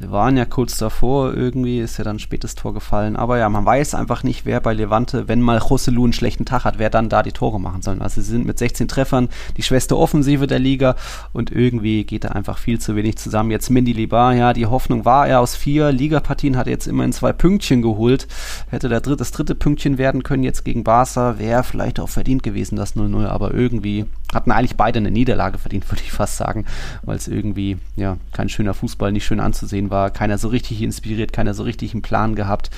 Wir 0.03 0.11
waren 0.11 0.35
ja 0.35 0.43
kurz 0.43 0.77
davor, 0.77 1.33
irgendwie 1.33 1.79
ist 1.79 1.97
ja 1.97 2.03
dann 2.03 2.19
spätes 2.19 2.55
Tor 2.55 2.73
gefallen. 2.73 3.15
Aber 3.15 3.37
ja, 3.37 3.47
man 3.47 3.65
weiß 3.65 3.95
einfach 3.95 4.23
nicht, 4.23 4.45
wer 4.45 4.59
bei 4.59 4.73
Levante, 4.73 5.29
wenn 5.29 5.39
mal 5.39 5.57
Rosselu 5.57 6.03
einen 6.03 6.11
schlechten 6.11 6.43
Tag 6.43 6.65
hat, 6.65 6.77
wer 6.77 6.89
dann 6.89 7.07
da 7.07 7.23
die 7.23 7.31
Tore 7.31 7.57
machen 7.57 7.81
soll. 7.81 8.01
Also 8.01 8.19
sie 8.19 8.29
sind 8.29 8.45
mit 8.45 8.59
16 8.59 8.89
Treffern 8.89 9.29
die 9.55 9.63
schwester 9.63 9.97
Offensive 9.97 10.45
der 10.45 10.59
Liga 10.59 10.97
und 11.31 11.51
irgendwie 11.51 12.03
geht 12.03 12.25
da 12.25 12.29
einfach 12.29 12.57
viel 12.57 12.79
zu 12.79 12.97
wenig 12.97 13.17
zusammen. 13.17 13.49
Jetzt 13.49 13.69
Mindy 13.69 13.93
Libar, 13.93 14.33
ja, 14.33 14.51
die 14.51 14.65
Hoffnung 14.65 15.05
war 15.05 15.25
er 15.25 15.39
aus 15.39 15.55
vier 15.55 15.93
Ligapartien, 15.93 16.57
hat 16.57 16.67
jetzt 16.67 16.87
immerhin 16.87 17.13
zwei 17.13 17.31
Pünktchen 17.31 17.81
geholt. 17.81 18.27
Hätte 18.69 18.89
der 18.89 18.99
dritte, 18.99 19.17
das 19.17 19.31
dritte 19.31 19.55
Pünktchen 19.55 19.97
werden 19.97 20.23
können 20.23 20.43
jetzt 20.43 20.65
gegen 20.65 20.83
Barca, 20.83 21.39
wäre 21.39 21.63
vielleicht 21.63 22.01
auch 22.01 22.09
verdient 22.09 22.43
gewesen, 22.43 22.75
das 22.75 22.97
0-0, 22.97 23.25
aber 23.25 23.53
irgendwie 23.53 24.05
hatten 24.33 24.51
eigentlich 24.51 24.75
beide 24.75 24.97
eine 24.97 25.11
Niederlage 25.11 25.57
verdient, 25.57 25.87
würde 25.91 26.01
ich 26.03 26.11
fast 26.11 26.37
sagen, 26.37 26.65
weil 27.03 27.17
es 27.17 27.27
irgendwie, 27.27 27.77
ja, 27.95 28.17
kein 28.31 28.49
schöner 28.49 28.73
Fußball, 28.73 29.11
nicht 29.11 29.25
schön 29.25 29.39
anzusehen 29.39 29.89
war, 29.89 30.09
keiner 30.11 30.37
so 30.37 30.47
richtig 30.47 30.81
inspiriert, 30.81 31.33
keiner 31.33 31.53
so 31.53 31.63
richtig 31.63 31.93
einen 31.93 32.01
Plan 32.01 32.35
gehabt. 32.35 32.69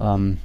Ähm, 0.00 0.38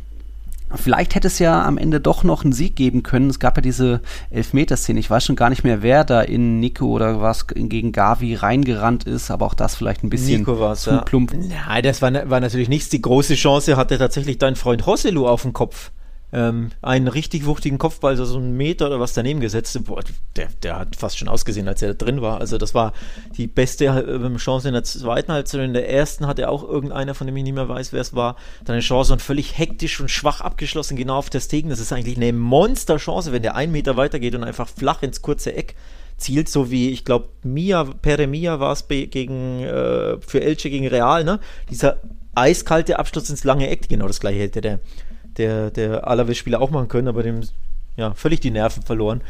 Vielleicht 0.76 1.16
hätte 1.16 1.28
es 1.28 1.40
ja 1.40 1.66
am 1.66 1.78
Ende 1.78 2.00
doch 2.00 2.24
noch 2.24 2.44
einen 2.44 2.54
Sieg 2.54 2.76
geben 2.76 3.04
können. 3.04 3.30
Es 3.30 3.40
gab 3.40 3.58
ja 3.58 3.62
diese 3.62 4.02
Elfmeterszene. 4.30 5.00
Ich 5.00 5.10
weiß 5.10 5.26
schon 5.26 5.36
gar 5.36 5.50
nicht 5.50 5.64
mehr, 5.64 5.82
wer 5.82 6.04
da 6.04 6.22
in 6.22 6.60
Nico 6.60 6.86
oder 6.86 7.22
was 7.22 7.48
gegen 7.48 7.92
Gavi 7.92 8.36
reingerannt 8.36 9.04
ist, 9.04 9.32
aber 9.32 9.46
auch 9.46 9.54
das 9.54 9.76
vielleicht 9.76 10.04
ein 10.04 10.10
bisschen 10.10 10.40
Nico 10.40 10.74
zu 10.76 10.92
ja. 10.92 11.02
plump. 11.02 11.34
Nein, 11.34 11.84
das 11.84 12.02
war, 12.02 12.14
war 12.30 12.40
natürlich 12.40 12.70
nichts. 12.70 12.90
Die 12.90 13.02
große 13.02 13.36
Chance 13.36 13.76
hatte 13.76 13.98
tatsächlich 13.98 14.38
dein 14.38 14.56
Freund 14.56 14.86
Hosselu 14.86 15.28
auf 15.28 15.42
dem 15.42 15.54
Kopf 15.54 15.92
ähm, 16.34 16.72
einen 16.82 17.08
richtig 17.08 17.46
wuchtigen 17.46 17.78
Kopfball, 17.78 18.16
so 18.16 18.38
einen 18.38 18.56
Meter 18.56 18.88
oder 18.88 19.00
was 19.00 19.14
daneben 19.14 19.40
gesetzt. 19.40 19.78
Boah, 19.86 20.02
der, 20.36 20.48
der 20.64 20.80
hat 20.80 20.96
fast 20.96 21.18
schon 21.18 21.28
ausgesehen, 21.28 21.68
als 21.68 21.82
er 21.82 21.94
da 21.94 22.06
drin 22.06 22.22
war. 22.22 22.40
Also 22.40 22.58
das 22.58 22.74
war 22.74 22.94
die 23.38 23.48
beste 23.48 23.86
äh, 23.86 24.38
Chance 24.38 24.68
in 24.70 24.74
der 24.74 24.84
zweiten 24.84 25.32
Halbzeit. 25.32 25.62
In 25.62 25.74
der 25.74 25.90
ersten 25.90 26.28
hat 26.28 26.40
er 26.40 26.52
auch 26.52 26.64
irgendeiner, 26.64 27.14
von 27.16 27.28
dem 27.28 27.36
ich 27.38 27.44
nicht 27.44 27.54
mehr 27.54 27.70
weiß, 27.70 27.94
wer 27.94 28.02
es 28.02 28.16
war, 28.16 28.38
dann 28.64 28.74
eine 28.74 28.82
Chance 28.82 29.14
und 29.14 29.22
völlig 29.22 29.58
hektisch 29.58 30.00
und 30.00 30.10
schwach 30.10 30.42
abgeschlossen, 30.42 30.96
genau 30.96 31.18
auf 31.18 31.30
der 31.30 31.42
Stegen. 31.42 31.70
Das 31.70 31.80
ist 31.80 31.92
eigentlich 31.92 32.18
eine 32.18 32.34
Monsterchance, 32.34 33.32
wenn 33.32 33.42
der 33.42 33.56
einen 33.56 33.72
Meter 33.72 33.98
weitergeht 33.98 34.36
und 34.36 34.44
einfach 34.44 34.68
flach 34.68 35.02
ins 35.04 35.22
kurze 35.22 35.54
Eck 35.54 35.76
zielt, 36.18 36.50
so 36.50 36.72
wie 36.72 36.92
ich 36.92 37.04
glaube 37.04 37.30
Mia, 37.44 37.84
Pere 37.84 38.28
Mia 38.28 38.60
war 38.60 38.74
es 38.74 38.88
gegen 38.88 39.64
äh, 39.64 40.18
für 40.22 40.42
Elche 40.42 40.70
gegen 40.70 40.88
Real, 40.88 41.24
ne? 41.24 41.40
Dieser 41.70 41.98
eiskalte 42.36 43.00
Abschluss 43.00 43.30
ins 43.30 43.44
lange 43.44 43.70
Eck, 43.70 43.90
genau 43.90 44.08
das 44.08 44.20
gleiche 44.20 44.40
hätte 44.40 44.62
der 44.62 44.80
der, 45.42 45.72
der 45.72 46.08
Alaves-Spieler 46.08 46.62
auch 46.62 46.70
machen 46.70 46.88
können, 46.88 47.08
aber 47.08 47.24
dem 47.24 47.42
ja, 47.98 48.14
völlig 48.14 48.40
die 48.40 48.52
Nerven 48.52 48.84
verloren. 48.84 49.22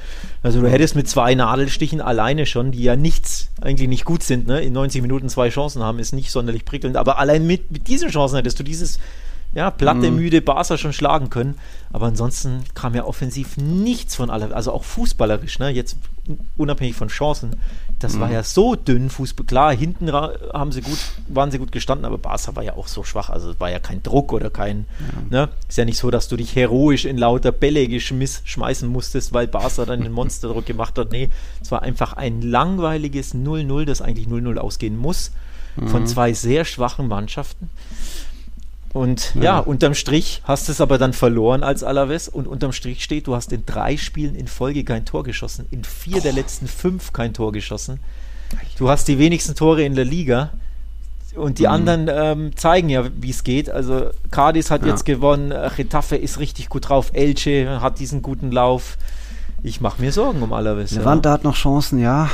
Also 0.44 0.62
du 0.62 0.70
hättest 0.70 0.96
mit 0.96 1.10
zwei 1.10 1.34
Nadelstichen 1.34 2.00
alleine 2.00 2.46
schon, 2.46 2.72
die 2.72 2.84
ja 2.84 2.96
nichts, 2.96 3.50
eigentlich 3.60 3.90
nicht 3.90 4.06
gut 4.06 4.22
sind, 4.22 4.46
ne? 4.48 4.62
in 4.62 4.74
90 4.74 5.02
Minuten 5.02 5.30
zwei 5.30 5.50
Chancen 5.50 5.82
haben, 5.82 5.98
ist 5.98 6.14
nicht 6.14 6.32
sonderlich 6.32 6.64
prickelnd, 6.64 6.96
aber 6.96 7.18
allein 7.18 7.48
mit, 7.48 7.72
mit 7.72 7.88
diesen 7.88 8.10
Chancen 8.10 8.36
hättest 8.36 8.60
du 8.60 8.64
dieses 8.64 9.00
ja, 9.54 9.70
platte, 9.70 10.12
mhm. 10.12 10.18
müde 10.18 10.42
Barca 10.42 10.78
schon 10.78 10.94
schlagen 10.94 11.30
können. 11.30 11.56
Aber 11.92 12.06
ansonsten 12.06 12.64
kam 12.74 12.96
ja 12.96 13.04
offensiv 13.04 13.58
nichts 13.58 14.16
von 14.16 14.30
allem. 14.30 14.54
Also 14.54 14.72
auch 14.72 14.86
fußballerisch, 14.86 15.60
ne? 15.60 15.70
Jetzt 15.70 15.98
unabhängig 16.56 16.96
von 16.96 17.10
Chancen. 17.10 17.58
Das 18.02 18.16
mhm. 18.16 18.20
war 18.22 18.32
ja 18.32 18.44
so 18.44 18.76
dünn, 18.76 19.10
Fußball. 19.10 19.46
Klar, 19.46 19.76
hinten 19.76 20.12
haben 20.12 20.72
sie 20.72 20.82
gut, 20.82 20.98
waren 21.28 21.52
sie 21.52 21.60
gut 21.60 21.72
gestanden, 21.72 22.06
aber 22.06 22.18
Barca 22.18 22.56
war 22.56 22.64
ja 22.64 22.74
auch 22.74 22.88
so 22.88 23.04
schwach. 23.04 23.30
Also 23.30 23.52
es 23.52 23.60
war 23.60 23.70
ja 23.70 23.80
kein 23.80 24.02
Druck 24.02 24.34
oder 24.34 24.50
kein, 24.50 24.86
ja. 25.32 25.46
ne? 25.46 25.50
Ist 25.70 25.78
ja 25.78 25.86
nicht 25.86 25.98
so, 25.98 26.10
dass 26.12 26.28
du 26.28 26.36
dich 26.36 26.56
heroisch 26.56 27.06
in 27.06 27.18
lauter 27.18 27.52
Bälle 27.52 27.88
geschmiss, 27.88 28.42
schmeißen 28.44 28.90
musstest, 28.90 29.34
weil 29.34 29.48
Barca 29.48 29.86
dann 29.86 30.02
den 30.02 30.12
Monsterdruck 30.12 30.66
gemacht 30.66 30.98
hat. 30.98 31.12
Nee, 31.12 31.30
es 31.62 31.72
war 31.72 31.84
einfach 31.84 32.14
ein 32.14 32.42
langweiliges 32.42 33.36
0-0, 33.36 33.86
das 33.86 34.02
eigentlich 34.02 34.28
0-0 34.28 34.58
ausgehen 34.58 34.98
muss. 34.98 35.32
Mhm. 35.76 35.88
Von 35.88 36.08
zwei 36.08 36.34
sehr 36.34 36.66
schwachen 36.66 37.08
Mannschaften. 37.08 37.70
Und 38.94 39.34
ja. 39.36 39.44
ja, 39.44 39.60
unterm 39.60 39.94
Strich 39.94 40.42
hast 40.44 40.68
du 40.68 40.74
es 40.74 40.82
aber 40.82 40.98
dann 40.98 41.14
verloren 41.14 41.64
als 41.64 41.84
Alaves 41.84 42.28
und 42.28 42.48
unterm 42.48 42.74
Strich 42.74 43.04
steht, 43.04 43.28
du 43.28 43.36
hast 43.36 43.54
in 43.54 43.66
drei 43.66 43.96
Spielen 43.96 44.36
in 44.36 44.48
Folge 44.48 44.84
kein 44.84 45.06
Tor 45.06 45.24
geschossen, 45.24 45.66
in 45.72 45.84
vier 45.84 46.18
oh. 46.18 46.22
der 46.22 46.34
letzten 46.34 46.68
fünf 46.68 47.14
kein 47.14 47.34
Tor 47.34 47.52
geschossen. 47.52 48.00
Du 48.78 48.90
hast 48.90 49.08
die 49.08 49.18
wenigsten 49.18 49.56
Tore 49.56 49.84
in 49.84 49.96
der 49.96 50.04
Liga 50.04 50.52
und 51.36 51.60
die 51.60 51.64
mhm. 51.64 51.72
anderen 51.72 52.10
ähm, 52.12 52.58
zeigen 52.58 52.90
ja, 52.90 53.06
wie 53.18 53.30
es 53.30 53.46
geht. 53.46 53.70
Also 53.70 54.10
Cadiz 54.30 54.70
hat 54.72 54.82
ja. 54.82 54.90
jetzt 54.90 55.06
gewonnen, 55.06 55.54
Getafe 55.78 56.18
ist 56.18 56.40
richtig 56.40 56.68
gut 56.68 56.90
drauf, 56.90 57.12
Elche 57.14 57.80
hat 57.82 58.00
diesen 58.00 58.22
guten 58.22 58.52
Lauf. 58.52 58.98
Ich 59.64 59.80
mache 59.80 60.02
mir 60.02 60.12
Sorgen 60.12 60.42
um 60.42 60.54
Alaves. 60.54 60.92
Levante 60.92 61.30
ja. 61.30 61.34
hat 61.34 61.44
noch 61.44 61.56
Chancen, 61.56 62.00
ja. 62.00 62.30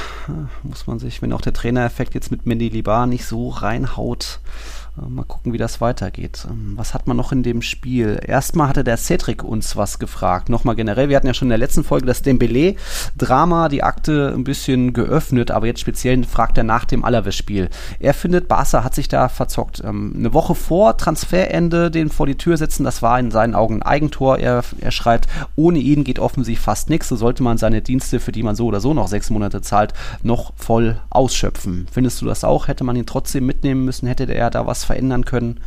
Muss 0.63 0.87
man 0.87 0.97
sich, 0.97 1.21
wenn 1.21 1.33
auch 1.33 1.41
der 1.41 1.53
Trainereffekt 1.53 2.15
jetzt 2.15 2.31
mit 2.31 2.45
Mendy 2.45 2.69
Libar 2.69 3.05
nicht 3.05 3.25
so 3.25 3.49
reinhaut, 3.49 4.39
äh, 4.45 4.76
mal 5.09 5.23
gucken, 5.23 5.53
wie 5.53 5.57
das 5.57 5.81
weitergeht. 5.81 6.47
Ähm, 6.49 6.73
was 6.75 6.93
hat 6.93 7.07
man 7.07 7.17
noch 7.17 7.31
in 7.31 7.43
dem 7.43 7.61
Spiel? 7.61 8.19
Erstmal 8.25 8.69
hatte 8.69 8.83
der 8.83 8.97
Cedric 8.97 9.43
uns 9.43 9.75
was 9.75 9.99
gefragt. 9.99 10.49
Nochmal 10.49 10.75
generell, 10.75 11.09
wir 11.09 11.15
hatten 11.15 11.27
ja 11.27 11.33
schon 11.33 11.47
in 11.47 11.51
der 11.51 11.57
letzten 11.57 11.83
Folge 11.83 12.07
das 12.07 12.21
Dembele-Drama, 12.21 13.69
die 13.69 13.83
Akte 13.83 14.33
ein 14.35 14.43
bisschen 14.43 14.93
geöffnet, 14.93 15.51
aber 15.51 15.67
jetzt 15.67 15.81
speziell 15.81 16.23
fragt 16.23 16.57
er 16.57 16.63
nach 16.63 16.85
dem 16.85 17.03
Alaves-Spiel. 17.03 17.69
Er 17.99 18.13
findet, 18.13 18.47
Barca 18.47 18.83
hat 18.83 18.95
sich 18.95 19.07
da 19.07 19.29
verzockt. 19.29 19.83
Ähm, 19.83 20.13
eine 20.17 20.33
Woche 20.33 20.55
vor 20.55 20.97
Transferende 20.97 21.91
den 21.91 22.09
vor 22.09 22.25
die 22.25 22.35
Tür 22.35 22.57
setzen, 22.57 22.83
das 22.83 23.01
war 23.01 23.19
in 23.19 23.31
seinen 23.31 23.55
Augen 23.55 23.75
ein 23.75 23.83
Eigentor. 23.83 24.39
Er, 24.39 24.63
er 24.79 24.91
schreibt, 24.91 25.27
ohne 25.55 25.79
ihn 25.79 26.03
geht 26.03 26.19
offensiv 26.19 26.59
fast 26.59 26.89
nichts. 26.89 27.07
So 27.07 27.15
sollte 27.15 27.43
man 27.43 27.57
seine 27.57 27.81
Dienste, 27.81 28.19
für 28.19 28.31
die 28.31 28.43
man 28.43 28.55
so 28.55 28.65
oder 28.65 28.79
so 28.79 28.93
noch 28.93 29.07
sechs 29.07 29.29
Monate 29.29 29.61
zahlt, 29.61 29.93
noch 30.23 30.53
voll 30.55 30.99
ausschöpfen. 31.09 31.87
Findest 31.91 32.21
du 32.21 32.25
das 32.25 32.43
auch? 32.43 32.67
Hätte 32.67 32.83
man 32.83 32.95
ihn 32.95 33.05
trotzdem 33.05 33.45
mitnehmen 33.45 33.85
müssen? 33.85 34.07
Hätte 34.07 34.23
er 34.31 34.49
da 34.49 34.65
was 34.65 34.86
verändern 34.87 35.25
können? 35.25 35.59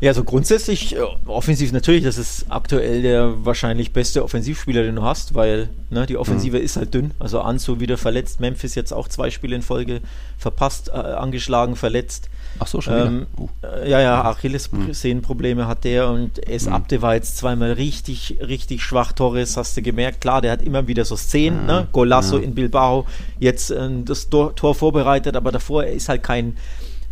Ja, 0.00 0.10
also 0.10 0.24
grundsätzlich 0.24 0.96
äh, 0.96 1.00
offensiv 1.26 1.72
natürlich, 1.72 2.04
das 2.04 2.18
ist 2.18 2.46
aktuell 2.50 3.00
der 3.00 3.44
wahrscheinlich 3.46 3.92
beste 3.92 4.22
Offensivspieler, 4.22 4.82
den 4.82 4.96
du 4.96 5.02
hast, 5.02 5.34
weil 5.34 5.70
ne, 5.88 6.04
die 6.04 6.16
Offensive 6.16 6.58
mhm. 6.58 6.64
ist 6.64 6.76
halt 6.76 6.92
dünn. 6.92 7.12
Also 7.18 7.40
Anzu 7.40 7.80
wieder 7.80 7.96
verletzt, 7.96 8.40
Memphis 8.40 8.74
jetzt 8.74 8.92
auch 8.92 9.08
zwei 9.08 9.30
Spiele 9.30 9.56
in 9.56 9.62
Folge 9.62 10.00
verpasst, 10.36 10.88
äh, 10.88 10.98
angeschlagen, 10.98 11.74
verletzt. 11.74 12.28
Ach 12.58 12.66
so, 12.66 12.80
schon 12.80 12.94
ähm, 12.94 13.26
uh. 13.38 13.48
Ja, 13.86 14.00
ja, 14.00 14.24
Achillessehnenprobleme 14.24 15.62
mhm. 15.62 15.68
hat 15.68 15.84
der 15.84 16.10
und 16.10 16.46
es 16.46 16.66
mhm. 16.66 16.74
Abde 16.74 17.00
war 17.00 17.14
jetzt 17.14 17.38
zweimal 17.38 17.72
richtig, 17.72 18.36
richtig 18.46 18.82
schwach. 18.82 19.12
Torres, 19.12 19.56
hast 19.56 19.76
du 19.76 19.82
gemerkt, 19.82 20.20
klar, 20.20 20.42
der 20.42 20.52
hat 20.52 20.62
immer 20.62 20.86
wieder 20.86 21.04
so 21.04 21.16
Szenen, 21.16 21.68
ja, 21.68 21.80
ne? 21.80 21.88
Golasso 21.92 22.36
ja. 22.36 22.44
in 22.44 22.54
Bilbao, 22.54 23.06
jetzt 23.38 23.70
äh, 23.70 23.88
das 24.04 24.28
Tor, 24.28 24.54
Tor 24.54 24.74
vorbereitet, 24.74 25.36
aber 25.36 25.50
davor 25.50 25.84
er 25.84 25.92
ist 25.92 26.08
halt 26.08 26.22
kein 26.22 26.56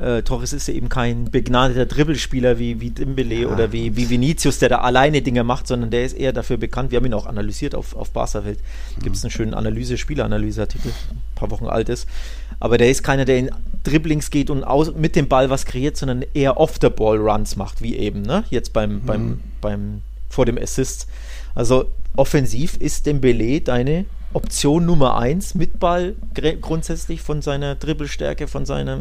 äh, 0.03 0.23
Torres 0.23 0.53
ist 0.53 0.69
ja 0.69 0.75
eben 0.75 0.89
kein 0.89 1.31
begnadeter 1.31 1.87
Dribbelspieler 1.87 2.59
wie, 2.59 2.81
wie 2.81 2.91
Dembele 2.91 3.43
ja. 3.43 3.49
oder 3.49 3.73
wie, 3.73 3.97
wie 3.97 4.11
Vinicius, 4.11 4.59
der 4.59 4.69
da 4.69 4.79
alleine 4.79 5.23
Dinge 5.23 5.45
macht, 5.45 5.67
sondern 5.67 5.91
der 5.91 6.05
ist 6.05 6.15
eher 6.15 6.33
dafür 6.33 6.57
bekannt. 6.57 6.91
Wir 6.91 6.97
haben 6.97 7.07
ihn 7.07 7.15
auch 7.15 7.27
analysiert 7.27 7.75
auf, 7.75 7.95
auf 7.95 8.11
Barca-Welt. 8.11 8.59
Gibt 9.03 9.17
es 9.17 9.25
einen 9.25 9.31
schönen 9.31 9.55
Analyse, 9.55 9.97
Spieleranalyse-Artikel, 9.97 10.91
ein 11.11 11.19
paar 11.35 11.51
Wochen 11.51 11.67
alt 11.67 11.89
ist. 11.89 12.09
Aber 12.61 12.79
der 12.79 12.91
ist 12.91 13.03
keiner, 13.03 13.25
der 13.25 13.39
in 13.39 13.51
Dribblings 13.85 14.31
geht 14.31 14.51
und 14.51 14.65
aus, 14.65 14.95
mit 14.95 15.17
dem 15.17 15.29
Ball 15.29 15.51
was 15.51 15.65
kreiert, 15.65 15.97
sondern 15.97 16.25
eher 16.35 16.59
Off-the-Ball-Runs 16.59 17.57
macht, 17.57 17.83
wie 17.83 17.97
eben, 17.97 18.23
ne? 18.23 18.45
Jetzt 18.51 18.73
beim, 18.73 18.95
mhm. 18.95 19.07
beim, 19.07 19.41
beim, 19.61 20.01
vor 20.29 20.47
dem 20.47 20.59
Assist. 20.59 21.07
Also 21.55 21.87
offensiv 22.17 22.77
ist 22.77 23.07
Dembele 23.07 23.61
deine 23.61 24.07
Option 24.35 24.87
Nummer 24.87 25.19
1 25.19 25.55
mit 25.55 25.79
Ball 25.79 26.15
grundsätzlich 26.61 27.21
von 27.21 27.43
seiner 27.43 27.75
Dribbelstärke, 27.75 28.49
von 28.49 28.65
seiner 28.65 28.99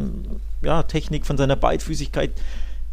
ja, 0.62 0.82
Technik, 0.82 1.26
von 1.26 1.38
seiner 1.38 1.56
Beidfüßigkeit 1.56 2.32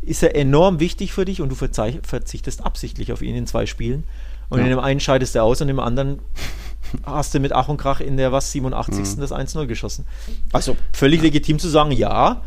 ist 0.02 0.24
er 0.24 0.36
enorm 0.36 0.80
wichtig 0.80 1.12
für 1.12 1.26
dich 1.26 1.42
und 1.42 1.50
du 1.50 1.56
verzichtest 1.56 2.66
absichtlich 2.66 3.12
auf 3.12 3.22
ihn 3.22 3.36
in 3.36 3.48
zwei 3.48 3.66
Spielen. 3.66 4.06
Und 4.50 4.60
ja. 4.60 4.64
in 4.64 4.70
dem 4.70 4.80
einen 4.80 5.00
scheidest 5.00 5.36
du 5.36 5.44
aus 5.44 5.62
und 5.62 5.70
im 5.70 5.80
anderen 5.80 6.20
hast 7.04 7.34
du 7.34 7.40
mit 7.40 7.52
Ach 7.52 7.68
und 7.68 7.78
Krach 7.78 8.00
in 8.00 8.18
der 8.18 8.32
was 8.32 8.52
87. 8.52 8.98
Mhm. 8.98 9.20
das 9.20 9.32
1-0 9.32 9.66
geschossen. 9.68 10.06
Also 10.52 10.78
völlig 10.94 11.22
legitim 11.22 11.60
zu 11.60 11.68
sagen, 11.68 11.92
ja, 11.92 12.42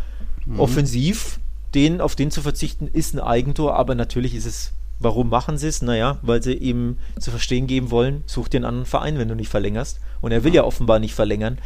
mhm. 0.47 0.61
offensiv, 0.61 1.39
den, 1.74 2.01
auf 2.01 2.16
den 2.16 2.30
zu 2.30 2.43
verzichten, 2.43 2.89
ist 2.89 3.14
ein 3.14 3.20
Eigentor, 3.20 3.76
aber 3.76 3.95
natürlich 3.95 4.34
ist 4.34 4.47
es 4.47 4.72
Warum 5.03 5.28
machen 5.28 5.59
sie 5.59 5.68
es? 5.68 5.82
Naja, 5.82 6.18
weil 6.22 6.42
sie 6.42 6.55
ihm 6.55 6.96
zu 7.18 7.30
verstehen 7.30 7.66
geben 7.66 7.90
wollen, 7.90 8.22
such 8.26 8.48
dir 8.48 8.59
einen 8.59 8.66
anderen 8.66 8.86
Verein, 8.86 9.18
wenn 9.18 9.28
du 9.28 9.34
nicht 9.34 9.48
verlängerst. 9.48 10.00
Und 10.20 10.32
er 10.32 10.44
will 10.44 10.55
ja 10.55 10.64
offenbar 10.64 10.98
nicht 10.98 11.14
verlängern. 11.14 11.59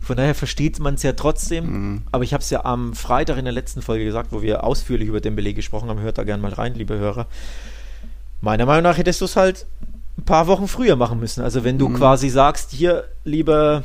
Von 0.00 0.16
daher 0.16 0.34
versteht 0.34 0.78
man 0.78 0.94
es 0.94 1.02
ja 1.02 1.12
trotzdem. 1.12 1.66
Mhm. 1.66 2.02
Aber 2.12 2.24
ich 2.24 2.32
habe 2.32 2.42
es 2.42 2.50
ja 2.50 2.64
am 2.64 2.94
Freitag 2.94 3.36
in 3.38 3.44
der 3.44 3.52
letzten 3.52 3.82
Folge 3.82 4.04
gesagt, 4.04 4.32
wo 4.32 4.42
wir 4.42 4.64
ausführlich 4.64 5.08
über 5.08 5.20
Dembele 5.20 5.54
gesprochen 5.54 5.88
haben. 5.88 6.00
Hört 6.00 6.18
da 6.18 6.24
gerne 6.24 6.42
mal 6.42 6.52
rein, 6.52 6.74
liebe 6.74 6.96
Hörer. 6.96 7.26
Meiner 8.40 8.66
Meinung 8.66 8.84
nach 8.84 8.96
hättest 8.96 9.20
du 9.20 9.24
es 9.24 9.36
halt 9.36 9.66
ein 10.16 10.24
paar 10.24 10.46
Wochen 10.46 10.68
früher 10.68 10.96
machen 10.96 11.20
müssen. 11.20 11.42
Also 11.42 11.64
wenn 11.64 11.78
du 11.78 11.88
mhm. 11.88 11.94
quasi 11.94 12.28
sagst, 12.28 12.72
hier, 12.72 13.04
lieber, 13.24 13.84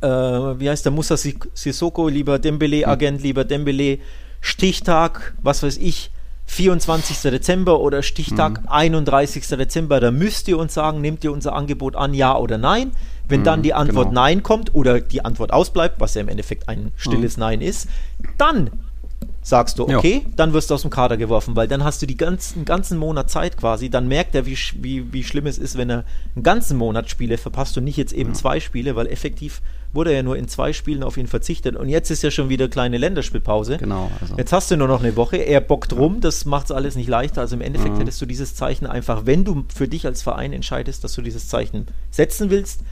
äh, 0.00 0.08
wie 0.08 0.68
heißt 0.68 0.84
der 0.84 0.92
Musa 0.92 1.16
Sissoko, 1.16 2.08
lieber 2.08 2.38
Dembele-Agent, 2.38 3.18
mhm. 3.18 3.24
lieber 3.24 3.44
Dembele, 3.44 3.98
Stichtag, 4.40 5.34
was 5.42 5.62
weiß 5.62 5.76
ich, 5.78 6.10
24. 6.50 7.30
Dezember 7.30 7.78
oder 7.78 8.02
Stichtag 8.02 8.62
mhm. 8.62 8.68
31. 8.68 9.46
Dezember, 9.50 10.00
da 10.00 10.10
müsst 10.10 10.48
ihr 10.48 10.58
uns 10.58 10.74
sagen, 10.74 11.00
nehmt 11.00 11.22
ihr 11.22 11.30
unser 11.30 11.54
Angebot 11.54 11.94
an, 11.94 12.12
ja 12.12 12.36
oder 12.36 12.58
nein. 12.58 12.90
Wenn 13.28 13.40
mhm, 13.40 13.44
dann 13.44 13.62
die 13.62 13.72
Antwort 13.72 14.08
genau. 14.08 14.20
Nein 14.20 14.42
kommt 14.42 14.74
oder 14.74 15.00
die 15.00 15.24
Antwort 15.24 15.52
ausbleibt, 15.52 16.00
was 16.00 16.14
ja 16.14 16.22
im 16.22 16.28
Endeffekt 16.28 16.68
ein 16.68 16.90
stilles 16.96 17.36
mhm. 17.36 17.40
Nein 17.40 17.60
ist, 17.60 17.88
dann 18.36 18.70
sagst 19.42 19.78
du, 19.78 19.84
okay, 19.84 20.22
ja. 20.24 20.32
dann 20.34 20.52
wirst 20.52 20.70
du 20.70 20.74
aus 20.74 20.82
dem 20.82 20.90
Kader 20.90 21.16
geworfen, 21.16 21.54
weil 21.54 21.68
dann 21.68 21.84
hast 21.84 22.02
du 22.02 22.06
die 22.06 22.16
ganzen, 22.16 22.64
ganzen 22.64 22.98
Monat 22.98 23.30
Zeit 23.30 23.56
quasi, 23.56 23.88
dann 23.88 24.08
merkt 24.08 24.34
er, 24.34 24.44
wie, 24.44 24.58
wie, 24.74 25.12
wie 25.12 25.22
schlimm 25.22 25.46
es 25.46 25.56
ist, 25.56 25.78
wenn 25.78 25.88
er 25.88 26.04
einen 26.34 26.42
ganzen 26.42 26.76
Monat 26.76 27.08
Spiele 27.08 27.38
verpasst 27.38 27.78
und 27.78 27.84
nicht 27.84 27.96
jetzt 27.96 28.12
eben 28.12 28.30
ja. 28.30 28.34
zwei 28.34 28.58
Spiele, 28.58 28.96
weil 28.96 29.06
effektiv 29.06 29.62
wurde 29.92 30.10
er 30.10 30.16
ja 30.16 30.22
nur 30.22 30.36
in 30.36 30.48
zwei 30.48 30.72
Spielen 30.72 31.02
auf 31.02 31.16
ihn 31.16 31.26
verzichtet 31.26 31.76
und 31.76 31.88
jetzt 31.88 32.10
ist 32.10 32.22
ja 32.22 32.30
schon 32.30 32.48
wieder 32.48 32.68
kleine 32.68 32.98
Länderspielpause. 32.98 33.78
Genau. 33.78 34.10
Also. 34.20 34.36
Jetzt 34.36 34.52
hast 34.52 34.70
du 34.70 34.76
nur 34.76 34.88
noch 34.88 35.02
eine 35.02 35.16
Woche, 35.16 35.36
er 35.36 35.60
bockt 35.60 35.92
rum, 35.92 36.20
das 36.20 36.44
macht 36.44 36.66
es 36.66 36.72
alles 36.72 36.96
nicht 36.96 37.08
leichter, 37.08 37.40
also 37.40 37.56
im 37.56 37.62
Endeffekt 37.62 37.94
mhm. 37.94 38.00
hättest 38.00 38.20
du 38.20 38.26
dieses 38.26 38.54
Zeichen 38.54 38.86
einfach, 38.86 39.26
wenn 39.26 39.44
du 39.44 39.64
für 39.74 39.88
dich 39.88 40.06
als 40.06 40.22
Verein 40.22 40.52
entscheidest, 40.52 41.04
dass 41.04 41.14
du 41.14 41.22
dieses 41.22 41.48
Zeichen 41.48 41.86
setzen 42.10 42.50
willst, 42.50 42.82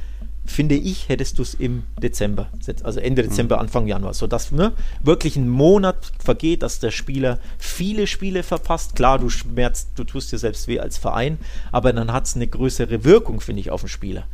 finde 0.48 0.74
ich, 0.74 1.08
hättest 1.08 1.38
du 1.38 1.42
es 1.42 1.54
im 1.54 1.84
Dezember, 2.02 2.48
also 2.82 3.00
Ende 3.00 3.22
Dezember, 3.22 3.56
mhm. 3.56 3.62
Anfang 3.62 3.86
Januar, 3.86 4.14
sodass 4.14 4.50
ne, 4.50 4.72
wirklich 5.02 5.36
ein 5.36 5.48
Monat 5.48 6.12
vergeht, 6.18 6.62
dass 6.62 6.80
der 6.80 6.90
Spieler 6.90 7.38
viele 7.58 8.06
Spiele 8.06 8.42
verpasst. 8.42 8.96
Klar, 8.96 9.18
du 9.18 9.28
schmerzt, 9.28 9.90
du 9.96 10.04
tust 10.04 10.32
dir 10.32 10.38
selbst 10.38 10.66
weh 10.66 10.80
als 10.80 10.98
Verein, 10.98 11.38
aber 11.70 11.92
dann 11.92 12.12
hat 12.12 12.26
es 12.26 12.34
eine 12.34 12.46
größere 12.46 13.04
Wirkung, 13.04 13.40
finde 13.40 13.60
ich, 13.60 13.70
auf 13.70 13.82
den 13.82 13.88
Spieler. 13.88 14.24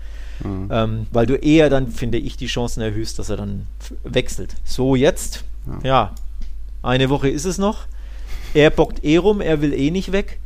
Mhm. 0.43 0.69
Ähm, 0.71 1.07
weil 1.13 1.27
du 1.27 1.35
eher 1.35 1.71
dann, 1.71 1.89
finde 1.89 2.19
ich, 2.19 2.37
die 2.37 2.47
Chancen 2.47 2.81
erhöhst, 2.81 3.19
dass 3.19 3.29
er 3.29 3.37
dann 3.37 3.67
wechselt. 4.03 4.55
So, 4.65 4.97
jetzt, 4.97 5.45
ja. 5.67 5.79
ja, 5.83 6.15
eine 6.83 7.09
Woche 7.11 7.29
ist 7.29 7.45
es 7.45 7.59
noch. 7.59 7.87
Er 8.53 8.71
bockt 8.71 9.05
eh 9.05 9.17
rum, 9.17 9.41
er 9.41 9.61
will 9.61 9.73
eh 9.73 9.91
nicht 9.91 10.13
weg. 10.13 10.41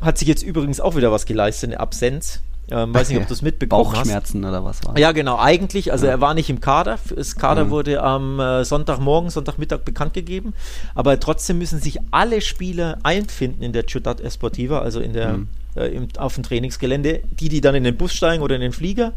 Hat 0.00 0.18
sich 0.18 0.28
jetzt 0.28 0.42
übrigens 0.42 0.80
auch 0.80 0.96
wieder 0.96 1.12
was 1.12 1.26
geleistet, 1.26 1.70
eine 1.70 1.80
Absenz. 1.80 2.40
Ähm, 2.68 2.92
weiß 2.92 3.10
nicht, 3.10 3.20
ob 3.20 3.28
du 3.28 3.34
es 3.34 3.42
mitbekommen 3.42 3.84
Bauchschmerzen 3.84 4.44
hast. 4.44 4.48
oder 4.48 4.64
was 4.64 4.84
war 4.84 4.98
Ja, 4.98 5.12
genau, 5.12 5.38
eigentlich. 5.38 5.92
Also 5.92 6.06
ja. 6.06 6.12
er 6.12 6.20
war 6.20 6.34
nicht 6.34 6.50
im 6.50 6.60
Kader. 6.60 6.98
Das 7.14 7.36
Kader 7.36 7.66
mhm. 7.66 7.70
wurde 7.70 8.02
am 8.02 8.40
äh, 8.40 8.64
Sonntagmorgen, 8.64 9.30
Sonntagmittag 9.30 9.84
bekannt 9.84 10.14
gegeben. 10.14 10.52
Aber 10.94 11.20
trotzdem 11.20 11.58
müssen 11.58 11.80
sich 11.80 11.98
alle 12.10 12.40
Spieler 12.40 12.98
einfinden 13.04 13.62
in 13.62 13.72
der 13.72 13.86
Ciudad 13.86 14.20
Esportiva, 14.20 14.80
also 14.80 14.98
in 14.98 15.12
der, 15.12 15.34
mhm. 15.34 15.48
Äh, 15.76 15.88
im, 15.88 16.08
auf 16.18 16.34
dem 16.34 16.44
Trainingsgelände. 16.44 17.22
Die, 17.30 17.48
die 17.48 17.60
dann 17.60 17.74
in 17.74 17.84
den 17.84 17.96
Bus 17.96 18.12
steigen 18.12 18.42
oder 18.42 18.54
in 18.54 18.60
den 18.60 18.72
Flieger, 18.72 19.12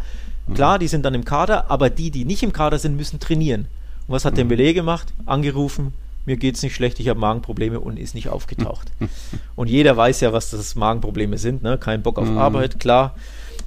mhm. 0.47 0.53
klar, 0.53 0.79
die 0.79 0.87
sind 0.87 1.05
dann 1.05 1.13
im 1.13 1.25
Kader. 1.25 1.69
Aber 1.71 1.89
die, 1.89 2.11
die 2.11 2.25
nicht 2.25 2.43
im 2.43 2.53
Kader 2.53 2.79
sind, 2.79 2.95
müssen 2.95 3.19
trainieren. 3.19 3.67
Und 4.07 4.15
was 4.15 4.25
hat 4.25 4.33
mhm. 4.33 4.37
Dembele 4.37 4.73
gemacht? 4.73 5.13
Angerufen, 5.25 5.93
mir 6.25 6.37
geht 6.37 6.55
es 6.55 6.63
nicht 6.63 6.75
schlecht, 6.75 6.99
ich 6.99 7.07
habe 7.09 7.19
Magenprobleme 7.19 7.79
und 7.79 7.97
ist 7.97 8.15
nicht 8.15 8.29
aufgetaucht. 8.29 8.91
und 9.55 9.69
jeder 9.69 9.97
weiß 9.97 10.21
ja, 10.21 10.33
was 10.33 10.51
das 10.51 10.75
Magenprobleme 10.75 11.37
sind, 11.37 11.63
ne? 11.63 11.77
Kein 11.77 12.01
Bock 12.03 12.19
auf 12.19 12.29
mhm. 12.29 12.37
Arbeit, 12.37 12.79
klar. 12.79 13.15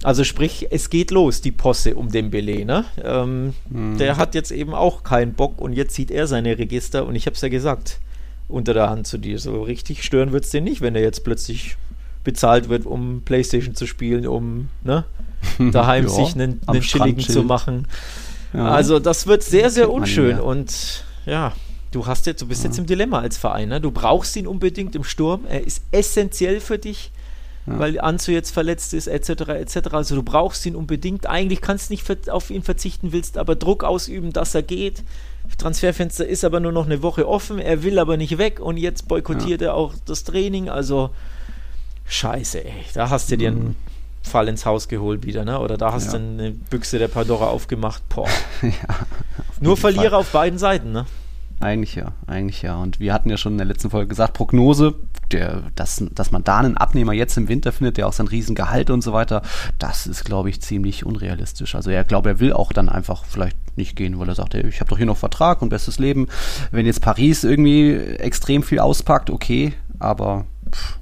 Also 0.03 0.25
sprich, 0.25 0.67
es 0.71 0.91
geht 0.91 1.11
los, 1.11 1.41
die 1.41 1.53
Posse 1.53 1.95
um 1.95 2.11
den 2.11 2.31
Belay. 2.31 2.65
Ne? 2.65 2.85
Ähm, 3.03 3.55
mhm. 3.71 3.99
Der 3.99 4.17
hat 4.17 4.35
jetzt 4.35 4.51
eben 4.51 4.75
auch 4.75 5.05
keinen 5.05 5.35
Bock 5.35 5.61
und 5.61 5.75
jetzt 5.75 5.95
sieht 5.95 6.11
er 6.11 6.27
seine 6.27 6.59
Register 6.59 7.07
und 7.07 7.15
ich 7.15 7.27
habe 7.27 7.35
es 7.35 7.41
ja 7.41 7.49
gesagt, 7.49 8.01
unter 8.49 8.75
der 8.75 8.91
Hand 8.91 9.07
zu 9.07 9.19
dir. 9.19 9.39
So 9.39 9.63
richtig 9.63 10.03
stören 10.03 10.33
wird 10.33 10.45
es 10.45 10.51
den 10.51 10.65
nicht, 10.65 10.81
wenn 10.81 10.97
er 10.97 11.03
jetzt 11.03 11.23
plötzlich 11.25 11.77
bezahlt 12.25 12.69
wird, 12.69 12.87
um 12.87 13.23
Playstation 13.25 13.75
zu 13.75 13.87
spielen, 13.87 14.27
um 14.27 14.69
ne, 14.83 15.05
daheim 15.73 16.05
ja, 16.05 16.11
sich 16.11 16.35
einen, 16.35 16.61
einen 16.67 16.83
Chilligen 16.83 17.23
zu 17.23 17.43
machen. 17.43 17.87
Ja. 18.53 18.69
Also 18.69 18.99
das 18.99 19.27
wird 19.27 19.43
sehr, 19.43 19.71
sehr 19.71 19.91
unschön 19.91 20.39
und 20.39 21.05
ja, 21.25 21.53
du 21.91 22.07
hast 22.07 22.27
jetzt, 22.27 22.43
du 22.43 22.47
bist 22.47 22.63
ja. 22.63 22.69
jetzt 22.69 22.79
im 22.79 22.87
Dilemma 22.87 23.21
als 23.21 23.39
Verein. 23.39 23.71
Ne? 23.71 23.81
Du 23.81 23.91
brauchst 23.91 24.37
ihn 24.37 24.47
unbedingt 24.47 24.95
im 24.95 25.05
Sturm. 25.05 25.43
Er 25.49 25.65
ist 25.67 25.83
essentiell 25.91 26.61
für 26.61 26.79
dich 26.79 27.11
ja. 27.67 27.79
weil 27.79 28.01
Anzu 28.01 28.33
jetzt 28.33 28.51
verletzt 28.51 28.95
ist, 28.95 29.07
etc., 29.07 29.49
etc. 29.49 29.77
Also 29.93 30.15
du 30.17 30.23
brauchst 30.23 30.65
ihn 30.67 30.77
unbedingt. 30.77 31.27
Eigentlich 31.27 31.61
kannst 31.61 31.91
du 31.91 31.95
nicht 31.95 32.31
auf 32.31 32.51
ihn 32.51 32.63
verzichten, 32.63 33.13
willst 33.13 33.39
aber 33.39 33.55
Druck 33.55 33.85
ausüben, 33.85 34.33
dass 34.33 34.55
er 34.55 34.63
geht. 34.63 35.03
Transferfenster 35.59 36.27
ist 36.27 36.45
aber 36.45 36.61
nur 36.61 36.73
noch 36.73 36.87
eine 36.87 37.03
Woche 37.03 37.29
offen, 37.29 37.59
er 37.59 37.83
will 37.83 37.99
aber 37.99 38.17
nicht 38.17 38.39
weg 38.39 38.59
und 38.61 38.79
jetzt 38.79 39.07
boykottiert 39.09 39.61
ja. 39.61 39.69
er 39.69 39.75
auch 39.75 39.95
das 40.07 40.25
Training. 40.25 40.71
Also 40.71 41.11
scheiße, 42.07 42.65
ey. 42.65 42.85
Da 42.95 43.11
hast 43.11 43.31
du 43.31 43.37
dir 43.37 43.49
einen 43.49 43.65
mhm. 43.69 43.77
Fall 44.23 44.49
ins 44.49 44.67
Haus 44.67 44.89
geholt 44.89 45.25
wieder, 45.25 45.45
ne? 45.45 45.59
Oder 45.59 45.77
da 45.77 45.93
hast 45.93 46.13
ja. 46.13 46.19
du 46.19 46.25
eine 46.25 46.51
Büchse 46.53 46.99
der 46.99 47.09
Pandora 47.09 47.47
aufgemacht. 47.47 48.09
Boah. 48.09 48.29
ja, 48.63 48.71
Nur 49.61 49.77
Verlierer 49.77 50.11
Fall. 50.11 50.21
auf 50.21 50.33
beiden 50.33 50.59
Seiten, 50.59 50.93
ne? 50.93 51.07
Eigentlich 51.63 51.95
ja, 51.95 52.13
eigentlich 52.27 52.63
ja. 52.63 52.77
Und 52.77 52.99
wir 52.99 53.13
hatten 53.13 53.31
ja 53.31 53.37
schon 53.37 53.53
in 53.53 53.59
der 53.59 53.69
letzten 53.69 53.91
Folge 53.91 54.09
gesagt, 54.09 54.35
Prognose, 54.35 54.95
der, 55.31 55.63
dass, 55.77 56.05
dass 56.13 56.33
man 56.33 56.43
da 56.43 56.59
einen 56.59 56.77
Abnehmer 56.77 57.13
jetzt 57.13 57.37
im 57.37 57.49
Winter 57.49 57.71
findet, 57.71 57.99
der 57.99 58.09
auch 58.09 58.13
sein 58.13 58.27
Riesengehalt 58.27 58.91
und 58.91 59.03
so 59.03 59.13
weiter, 59.13 59.43
das 59.79 60.09
ist, 60.09 60.25
glaube 60.25 60.51
ich, 60.51 60.61
ziemlich 60.61 61.07
unrealistisch. 61.07 61.77
Also 61.77 61.91
er 61.91 62.03
glaube, 62.03 62.31
er 62.31 62.41
will 62.41 62.53
auch 62.53 62.73
dann 62.73 62.89
einfach 62.89 63.25
vielleicht 63.25 63.57
nicht 63.77 63.95
gehen, 63.95 64.19
weil 64.19 64.29
er 64.29 64.35
sagt, 64.35 64.57
ey, 64.57 64.67
ich 64.67 64.81
habe 64.81 64.91
doch 64.91 64.97
hier 64.97 65.07
noch 65.07 65.17
Vertrag 65.17 65.63
und 65.63 65.69
bestes 65.69 66.01
Leben. 66.01 66.27
Wenn 66.73 66.85
jetzt 66.85 67.01
Paris 67.01 67.45
irgendwie 67.45 67.95
extrem 67.95 68.65
viel 68.65 68.81
auspackt, 68.81 69.31
okay, 69.31 69.73
aber 70.01 70.47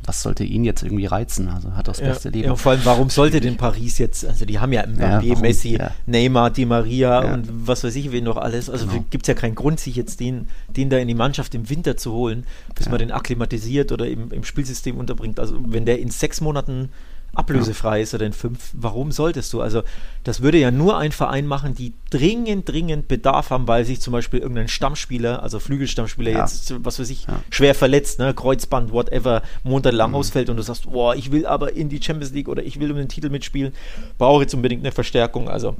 was 0.05 0.23
sollte 0.23 0.45
ihn 0.45 0.64
jetzt 0.64 0.83
irgendwie 0.83 1.07
reizen? 1.07 1.49
Also 1.49 1.75
hat 1.75 1.89
das 1.89 2.01
beste 2.01 2.29
ja, 2.29 2.35
Leben. 2.35 2.49
Ja, 2.49 2.57
vor 2.57 2.73
allem, 2.73 2.85
warum 2.85 3.11
sollte 3.11 3.41
denn 3.41 3.57
Paris 3.57 3.99
jetzt, 3.99 4.25
also 4.25 4.45
die 4.45 4.59
haben 4.59 4.73
ja 4.73 4.83
Mbappé, 4.83 5.23
ja, 5.23 5.39
Messi. 5.39 5.79
Neymar, 6.07 6.51
Di 6.51 6.64
Maria 6.64 7.33
und 7.35 7.49
was 7.66 7.85
weiß 7.85 7.95
ich 7.97 8.12
wen 8.12 8.25
noch 8.25 8.37
alles. 8.37 8.68
Also 8.68 8.87
genau. 8.87 9.05
gibt 9.11 9.25
es 9.25 9.29
ja 9.29 9.35
keinen 9.35 9.55
Grund, 9.55 9.81
sich 9.81 9.97
jetzt 9.97 10.21
den, 10.21 10.49
den 10.68 10.91
da 10.91 10.99
in 10.99 11.09
die 11.09 11.14
Mannschaft 11.14 11.55
im 11.55 11.68
Winter 11.71 11.97
zu 11.97 12.12
holen, 12.12 12.45
bis 12.75 12.89
man 12.89 12.99
den 12.99 13.12
akklimatisiert 13.12 13.93
oder 13.93 14.07
im, 14.07 14.33
im 14.33 14.45
Spielsystem 14.45 14.97
unterbringt. 14.97 15.39
Also 15.39 15.59
wenn 15.66 15.85
der 15.85 15.99
in 16.01 16.11
sechs 16.11 16.41
Monaten 16.41 16.91
ablösefrei 17.35 17.99
ja. 17.99 18.03
ist 18.03 18.14
oder 18.14 18.26
in 18.26 18.33
fünf. 18.33 18.70
Warum 18.72 19.12
solltest 19.12 19.53
du? 19.53 19.61
Also, 19.61 19.83
das 20.24 20.43
würde 20.43 20.59
ja 20.59 20.70
nur 20.70 20.99
ein 20.99 21.12
Verein 21.12 21.47
machen, 21.47 21.74
die 21.74 21.93
dringend, 22.11 22.68
dringend 22.68 23.09
Bedarf 23.09 23.51
haben, 23.51 23.68
weil 23.68 23.85
sich 23.85 24.01
zum 24.01 24.12
Beispiel 24.12 24.41
irgendein 24.41 24.68
Stammspieler, 24.68 25.43
also 25.43 25.59
Flügelstammspieler, 25.59 26.33
ja. 26.33 26.41
jetzt, 26.41 26.74
was 26.85 26.99
weiß 26.99 27.11
ich, 27.11 27.26
ja. 27.26 27.41
schwer 27.51 27.74
verletzt, 27.74 28.18
ne, 28.18 28.35
Kreuzband, 28.35 28.93
whatever, 28.93 29.43
monatelang 29.62 30.11
mhm. 30.11 30.16
ausfällt 30.16 30.51
und 30.51 30.57
du 30.57 30.62
sagst, 30.62 30.91
boah, 30.91 31.14
ich 31.14 31.31
will 31.33 31.47
aber 31.47 31.74
in 31.74 31.89
die 31.89 32.03
Champions 32.03 32.33
League 32.33 32.49
oder 32.49 32.62
ich 32.62 32.81
will 32.81 32.91
um 32.91 32.97
den 32.97 33.09
Titel 33.09 33.31
mitspielen, 33.31 33.72
brauche 34.18 34.43
jetzt 34.43 34.55
unbedingt 34.55 34.83
eine 34.83 34.93
Verstärkung. 34.93 35.49
Also, 35.49 35.76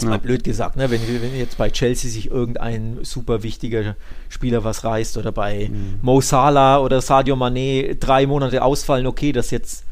Jetzt 0.00 0.08
mal 0.08 0.18
blöd 0.18 0.44
gesagt, 0.44 0.76
ne? 0.76 0.90
wenn, 0.90 1.00
wenn 1.20 1.36
jetzt 1.36 1.58
bei 1.58 1.68
Chelsea 1.68 2.10
sich 2.10 2.30
irgendein 2.30 3.00
super 3.02 3.42
wichtiger 3.42 3.96
Spieler 4.30 4.64
was 4.64 4.82
reißt 4.82 5.18
oder 5.18 5.30
bei 5.30 5.68
mhm. 5.70 5.98
Mo 6.00 6.22
Salah 6.22 6.78
oder 6.78 7.02
Sadio 7.02 7.34
Mané 7.34 7.98
drei 8.00 8.26
Monate 8.26 8.62
ausfallen, 8.62 9.06
okay, 9.06 9.32
das 9.32 9.50
jetzt 9.50 9.84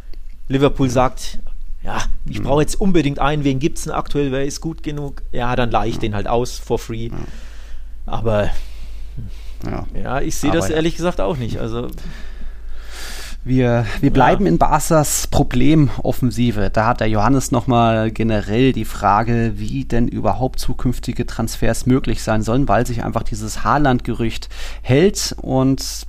Liverpool 0.49 0.91
sagt, 0.91 1.39
ja, 1.83 1.99
ich 2.29 2.43
brauche 2.43 2.63
jetzt 2.63 2.81
unbedingt 2.81 3.19
einen, 3.19 3.45
wen 3.45 3.59
gibt 3.59 3.79
es 3.79 3.85
denn 3.85 3.93
aktuell, 3.93 4.33
wer 4.33 4.45
ist 4.45 4.61
gut 4.61 4.83
genug? 4.83 5.23
Ja, 5.33 5.55
dann 5.57 5.71
leihe 5.71 5.91
ich 5.91 5.99
den 5.99 6.15
halt 6.15 6.27
aus 6.27 6.59
for 6.59 6.79
free. 6.79 7.11
Aber 8.05 8.51
ja, 9.65 9.87
ja 9.95 10.21
ich 10.21 10.37
sehe 10.37 10.51
das 10.51 10.71
ehrlich 10.71 10.97
gesagt 10.97 11.21
auch 11.21 11.37
nicht. 11.37 11.59
Also 11.59 11.89
wir, 13.45 13.87
wir 14.01 14.13
bleiben 14.13 14.45
ja. 14.45 14.53
in 14.53 14.59
Barca's 14.59 15.27
Problemoffensive. 15.29 16.71
Da 16.71 16.87
hat 16.87 17.01
der 17.01 17.09
Johannes 17.09 17.51
nochmal 17.51 18.11
generell 18.11 18.73
die 18.73 18.85
Frage, 18.85 19.53
wie 19.57 19.85
denn 19.85 20.09
überhaupt 20.09 20.59
zukünftige 20.59 21.25
Transfers 21.25 21.87
möglich 21.87 22.23
sein 22.23 22.43
sollen, 22.43 22.69
weil 22.69 22.87
sich 22.87 23.05
einfach 23.05 23.23
dieses 23.23 23.65
Haaland-Gerücht 23.65 24.49
hält 24.83 25.35
und 25.41 26.08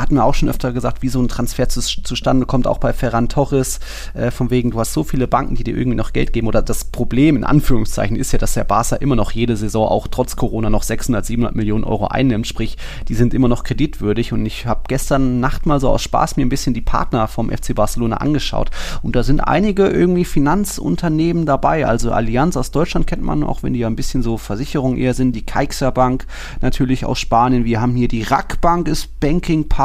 hatten 0.00 0.14
wir 0.14 0.24
auch 0.24 0.34
schon 0.34 0.48
öfter 0.48 0.72
gesagt, 0.72 1.02
wie 1.02 1.08
so 1.08 1.20
ein 1.20 1.28
Transfer 1.28 1.68
zu, 1.68 1.80
zustande 1.80 2.46
kommt, 2.46 2.66
auch 2.66 2.78
bei 2.78 2.92
Ferran 2.92 3.28
Torres, 3.28 3.80
äh, 4.14 4.30
von 4.30 4.50
wegen, 4.50 4.70
du 4.70 4.80
hast 4.80 4.92
so 4.92 5.04
viele 5.04 5.26
Banken, 5.26 5.54
die 5.54 5.64
dir 5.64 5.76
irgendwie 5.76 5.96
noch 5.96 6.12
Geld 6.12 6.32
geben. 6.32 6.48
Oder 6.48 6.62
das 6.62 6.84
Problem 6.84 7.36
in 7.36 7.44
Anführungszeichen 7.44 8.16
ist 8.16 8.32
ja, 8.32 8.38
dass 8.38 8.54
der 8.54 8.64
Barca 8.64 8.96
immer 8.96 9.16
noch 9.16 9.32
jede 9.32 9.56
Saison 9.56 9.86
auch 9.86 10.08
trotz 10.08 10.36
Corona 10.36 10.70
noch 10.70 10.82
600, 10.82 11.24
700 11.24 11.54
Millionen 11.54 11.84
Euro 11.84 12.06
einnimmt. 12.06 12.46
Sprich, 12.46 12.76
die 13.08 13.14
sind 13.14 13.34
immer 13.34 13.48
noch 13.48 13.64
kreditwürdig. 13.64 14.32
Und 14.32 14.44
ich 14.46 14.66
habe 14.66 14.82
gestern 14.88 15.40
Nacht 15.40 15.66
mal 15.66 15.80
so 15.80 15.90
aus 15.90 16.02
Spaß 16.02 16.36
mir 16.36 16.46
ein 16.46 16.48
bisschen 16.48 16.74
die 16.74 16.80
Partner 16.80 17.28
vom 17.28 17.50
FC 17.50 17.74
Barcelona 17.74 18.18
angeschaut. 18.18 18.70
Und 19.02 19.16
da 19.16 19.22
sind 19.22 19.40
einige 19.40 19.86
irgendwie 19.86 20.24
Finanzunternehmen 20.24 21.46
dabei. 21.46 21.86
Also 21.86 22.12
Allianz 22.12 22.56
aus 22.56 22.70
Deutschland 22.70 23.06
kennt 23.06 23.22
man, 23.22 23.42
auch 23.42 23.62
wenn 23.62 23.72
die 23.72 23.80
ja 23.80 23.86
ein 23.86 23.96
bisschen 23.96 24.22
so 24.22 24.38
Versicherungen 24.38 24.98
eher 24.98 25.14
sind. 25.14 25.34
Die 25.36 25.44
Caixa 25.44 25.90
Bank 25.90 26.26
natürlich 26.60 27.04
aus 27.04 27.18
Spanien. 27.18 27.64
Wir 27.64 27.80
haben 27.80 27.94
hier 27.94 28.08
die 28.08 28.22
RAK 28.22 28.60
Bank 28.60 28.88
ist 28.88 29.20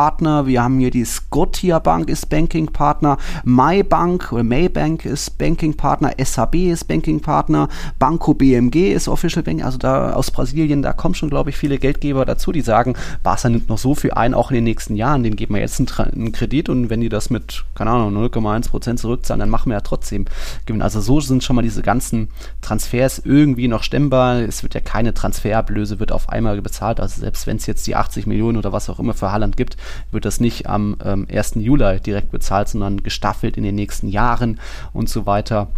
Banking-Partner. 0.06 0.46
Wir 0.46 0.64
haben 0.64 0.78
hier 0.80 0.92
die 0.92 1.04
Scotia 1.04 1.80
Bank 1.80 2.10
ist 2.10 2.30
Banking-Partner. 2.30 3.18
MyBank 3.44 4.32
oder 4.32 4.44
Maybank 4.44 5.04
ist 5.04 5.38
Banking-Partner. 5.40 6.14
SAB 6.24 6.56
ist 6.56 6.88
Banking-Partner. 6.88 7.68
Banco 7.98 8.36
BMG 8.36 8.94
ist 8.94 9.08
Official 9.08 9.42
Bank. 9.42 9.64
Also 9.64 9.80
da 9.80 10.14
aus 10.14 10.30
Brasilien, 10.30 10.84
da 10.84 10.94
kommen 10.94 11.16
schon, 11.16 11.30
glaube 11.32 11.50
ich, 11.50 11.58
viele 11.58 11.80
Geldgeber 11.80 12.24
dazu, 12.24 12.52
die 12.52 12.62
sagen, 12.62 12.94
Barca 13.24 13.50
nimmt 13.50 13.68
noch 13.68 13.80
so 13.80 13.96
viel 13.96 14.12
ein, 14.12 14.36
auch 14.36 14.52
in 14.52 14.56
den 14.56 14.64
nächsten 14.66 14.96
Jahren. 14.96 15.24
Den 15.24 15.36
geben 15.36 15.56
wir 15.56 15.62
jetzt 15.62 15.80
einen, 15.80 16.14
einen 16.14 16.32
Kredit 16.32 16.70
und 16.70 16.92
wenn 16.92 17.02
die 17.02 17.10
das 17.10 17.32
mit, 17.32 17.66
keine 17.74 17.90
Ahnung, 17.90 18.16
0,1% 18.16 18.98
zurückzahlen, 18.98 19.40
dann 19.40 19.50
machen 19.50 19.72
wir 19.72 19.76
ja 19.76 19.82
trotzdem 19.82 20.26
Gewinn. 20.68 20.84
Also 20.84 21.02
so 21.02 21.20
sind 21.20 21.44
schon 21.44 21.56
mal 21.56 21.64
diese 21.64 21.82
ganzen 21.82 22.30
Transfers 22.62 23.24
irgendwie 23.26 23.68
noch 23.68 23.82
stemmbar. 23.82 24.42
Es 24.42 24.62
wird 24.62 24.76
ja 24.76 24.82
keine 24.82 25.16
Transferablöse, 25.16 26.00
wird 26.00 26.12
auf 26.12 26.30
einmal 26.30 26.62
bezahlt. 26.62 27.00
Also 27.00 27.22
selbst 27.22 27.48
wenn 27.48 27.58
es 27.58 27.66
jetzt 27.66 27.88
die 27.88 27.96
80 27.96 28.28
Millionen 28.28 28.58
oder 28.58 28.72
was 28.72 28.88
auch 28.88 29.00
immer 29.00 29.16
für 29.16 29.32
Haaland 29.32 29.58
gibt, 29.58 29.78
wird 30.12 30.26
das 30.26 30.40
nicht 30.40 30.68
am 30.68 30.98
ähm, 31.04 31.28
1. 31.32 31.56
Juli 31.56 32.00
direkt 32.00 32.32
bezahlt, 32.32 32.70
sondern 32.70 33.04
gestaffelt 33.04 33.58
in 33.58 33.64
den 33.64 33.76
nächsten 33.76 34.08
Jahren 34.08 34.60
und 34.94 35.10
so 35.10 35.26
weiter 35.26 35.70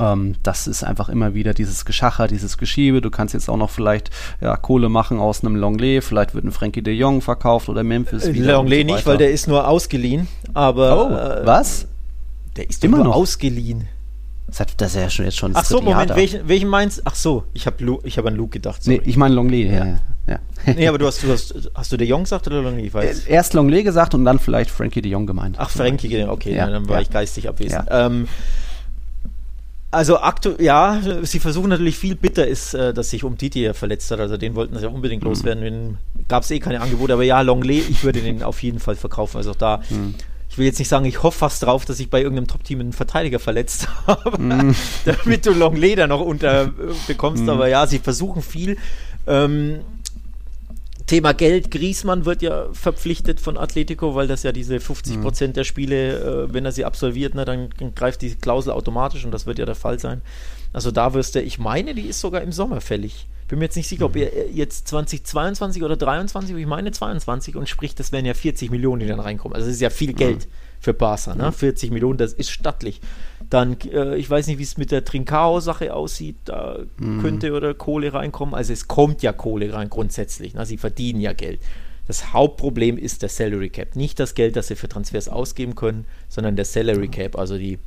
ähm, 0.00 0.36
das 0.42 0.66
ist 0.66 0.82
einfach 0.82 1.08
immer 1.08 1.34
wieder 1.34 1.52
dieses 1.52 1.84
Geschacher, 1.84 2.26
dieses 2.26 2.58
Geschiebe. 2.58 3.00
Du 3.00 3.10
kannst 3.10 3.34
jetzt 3.34 3.50
auch 3.50 3.56
noch 3.56 3.70
vielleicht 3.70 4.10
ja, 4.40 4.56
Kohle 4.56 4.88
machen 4.88 5.18
aus 5.18 5.44
einem 5.44 5.56
Longley. 5.56 6.00
Vielleicht 6.00 6.34
wird 6.34 6.44
ein 6.44 6.52
Frankie 6.52 6.82
de 6.82 6.94
Jong 6.94 7.20
verkauft 7.20 7.68
oder 7.68 7.84
Memphis. 7.84 8.24
Äh, 8.24 8.32
Longley 8.32 8.80
so 8.80 8.94
nicht, 8.94 9.06
weil 9.06 9.18
der 9.18 9.30
ist 9.30 9.46
nur 9.46 9.68
ausgeliehen. 9.68 10.26
Aber 10.54 11.06
oh, 11.06 11.42
äh, 11.42 11.46
was? 11.46 11.86
Der 12.56 12.68
ist 12.68 12.82
immer 12.84 13.04
noch 13.04 13.14
ausgeliehen. 13.14 13.88
Das, 14.50 14.60
hat, 14.60 14.80
das 14.80 14.94
ist 14.94 15.00
ja 15.00 15.10
schon 15.10 15.24
jetzt 15.24 15.36
schon. 15.36 15.52
Ach 15.54 15.64
so, 15.64 15.80
Moment, 15.80 16.14
welchen, 16.14 16.46
welchen 16.48 16.68
meinst 16.68 17.02
Ach 17.04 17.14
so, 17.14 17.44
ich 17.52 17.66
habe 17.66 17.98
ich 18.02 18.18
hab 18.18 18.26
an 18.26 18.34
Luke 18.34 18.50
gedacht. 18.50 18.82
Sorry. 18.82 18.98
Nee, 18.98 19.08
ich 19.08 19.16
meine 19.16 19.34
Longley, 19.34 19.66
ja. 19.66 19.84
ja. 19.84 19.98
ja. 20.26 20.38
nee, 20.74 20.88
aber 20.88 20.98
du 20.98 21.06
hast, 21.06 21.22
du 21.22 21.30
hast, 21.30 21.54
hast 21.74 21.92
du 21.92 21.96
de 21.96 22.06
Jong 22.06 22.24
gesagt 22.24 22.46
oder 22.46 22.62
Longley? 22.62 22.86
Ich 22.86 22.94
weiß. 22.94 23.26
Äh, 23.26 23.32
erst 23.32 23.54
Longley 23.54 23.82
gesagt 23.82 24.14
und 24.14 24.24
dann 24.24 24.38
vielleicht 24.38 24.70
Frankie 24.70 25.02
de 25.02 25.10
Jong 25.10 25.26
gemeint. 25.26 25.56
Ach, 25.58 25.70
Frankie, 25.70 26.24
okay, 26.24 26.54
ja, 26.54 26.68
dann 26.68 26.88
war 26.88 26.96
ja. 26.96 27.02
ich 27.02 27.10
geistig 27.10 27.48
abwesend. 27.48 27.86
Ähm, 27.90 28.28
also 29.92 30.20
aktuell, 30.20 30.62
ja, 30.62 31.00
sie 31.22 31.40
versuchen 31.40 31.70
natürlich 31.70 31.96
viel. 31.96 32.14
Bitter 32.14 32.46
ist, 32.46 32.74
äh, 32.74 32.94
dass 32.94 33.10
sich 33.10 33.24
um 33.24 33.36
Titi 33.36 33.72
verletzt 33.74 34.10
hat. 34.12 34.20
Also 34.20 34.36
den 34.36 34.54
wollten 34.54 34.76
sie 34.76 34.84
ja 34.84 34.88
unbedingt 34.88 35.22
mhm. 35.24 35.30
loswerden. 35.30 35.98
Gab 36.28 36.44
es 36.44 36.50
eh 36.52 36.60
keine 36.60 36.80
Angebote. 36.80 37.12
Aber 37.12 37.24
ja, 37.24 37.40
Longley, 37.40 37.80
ich 37.80 38.04
würde 38.04 38.20
den 38.20 38.44
auf 38.44 38.62
jeden 38.62 38.78
Fall 38.78 38.94
verkaufen. 38.94 39.38
Also 39.38 39.50
auch 39.50 39.56
da, 39.56 39.80
mhm. 39.90 40.14
Ich 40.50 40.58
will 40.58 40.66
jetzt 40.66 40.80
nicht 40.80 40.88
sagen, 40.88 41.04
ich 41.04 41.22
hoffe 41.22 41.38
fast 41.38 41.62
drauf, 41.62 41.84
dass 41.84 42.00
ich 42.00 42.10
bei 42.10 42.20
irgendeinem 42.20 42.48
Top-Team 42.48 42.80
einen 42.80 42.92
Verteidiger 42.92 43.38
verletzt 43.38 43.88
habe, 44.06 44.36
mhm. 44.36 44.74
damit 45.04 45.46
du 45.46 45.52
Longley 45.52 45.94
da 45.94 46.08
noch 46.08 46.20
unterbekommst. 46.20 47.44
Mhm. 47.44 47.48
Aber 47.48 47.68
ja, 47.68 47.86
sie 47.86 48.00
versuchen 48.00 48.42
viel. 48.42 48.76
Ähm, 49.28 49.80
Thema 51.06 51.34
Geld, 51.34 51.70
Griesmann 51.70 52.24
wird 52.24 52.42
ja 52.42 52.66
verpflichtet 52.72 53.40
von 53.40 53.56
Atletico, 53.56 54.14
weil 54.14 54.26
das 54.28 54.42
ja 54.42 54.52
diese 54.52 54.80
50 54.80 55.16
mhm. 55.16 55.22
Prozent 55.22 55.56
der 55.56 55.64
Spiele, 55.64 56.46
äh, 56.48 56.54
wenn 56.54 56.64
er 56.64 56.72
sie 56.72 56.84
absolviert, 56.84 57.34
ne, 57.34 57.44
dann, 57.44 57.70
dann, 57.78 57.94
greift 57.94 58.22
die 58.22 58.34
Klausel 58.34 58.72
automatisch 58.72 59.24
und 59.24 59.30
das 59.30 59.46
wird 59.46 59.58
ja 59.58 59.66
der 59.66 59.74
Fall 59.74 59.98
sein. 59.98 60.22
Also 60.72 60.90
da 60.90 61.14
wirst 61.14 61.34
du, 61.34 61.42
ich 61.42 61.58
meine, 61.58 61.94
die 61.94 62.06
ist 62.06 62.20
sogar 62.20 62.42
im 62.42 62.52
Sommer 62.52 62.80
fällig. 62.80 63.26
Bin 63.50 63.58
mir 63.58 63.64
jetzt 63.64 63.74
nicht 63.74 63.88
sicher, 63.88 64.04
ob 64.04 64.14
mhm. 64.14 64.22
ihr 64.22 64.48
jetzt 64.52 64.86
2022 64.86 65.82
oder 65.82 65.96
23, 65.96 66.54
ich 66.54 66.66
meine 66.66 66.92
22 66.92 67.56
und 67.56 67.68
sprich, 67.68 67.96
das 67.96 68.12
wären 68.12 68.24
ja 68.24 68.32
40 68.32 68.70
Millionen, 68.70 69.00
die 69.00 69.08
dann 69.08 69.18
reinkommen. 69.18 69.56
Also 69.56 69.66
das 69.66 69.74
ist 69.74 69.80
ja 69.80 69.90
viel 69.90 70.12
Geld 70.12 70.46
für 70.78 70.94
Barca, 70.94 71.34
ne? 71.34 71.50
40 71.50 71.90
mhm. 71.90 71.94
Millionen, 71.94 72.16
das 72.16 72.32
ist 72.32 72.52
stattlich. 72.52 73.00
Dann, 73.50 73.76
äh, 73.92 74.14
ich 74.14 74.30
weiß 74.30 74.46
nicht, 74.46 74.58
wie 74.58 74.62
es 74.62 74.76
mit 74.76 74.92
der 74.92 75.04
Trincao-Sache 75.04 75.92
aussieht, 75.92 76.36
da 76.44 76.78
mhm. 76.98 77.22
könnte 77.22 77.52
oder 77.52 77.74
Kohle 77.74 78.14
reinkommen. 78.14 78.54
Also 78.54 78.72
es 78.72 78.86
kommt 78.86 79.20
ja 79.22 79.32
Kohle 79.32 79.72
rein 79.72 79.90
grundsätzlich. 79.90 80.54
Ne? 80.54 80.64
Sie 80.64 80.76
verdienen 80.76 81.20
ja 81.20 81.32
Geld. 81.32 81.60
Das 82.06 82.32
Hauptproblem 82.32 82.98
ist 82.98 83.22
der 83.22 83.30
Salary 83.30 83.70
Cap. 83.70 83.96
Nicht 83.96 84.20
das 84.20 84.34
Geld, 84.34 84.54
das 84.54 84.68
sie 84.68 84.76
für 84.76 84.88
Transfers 84.88 85.28
ausgeben 85.28 85.74
können, 85.74 86.06
sondern 86.28 86.54
der 86.54 86.66
Salary 86.66 87.08
Cap, 87.08 87.36
also 87.36 87.58
die. 87.58 87.80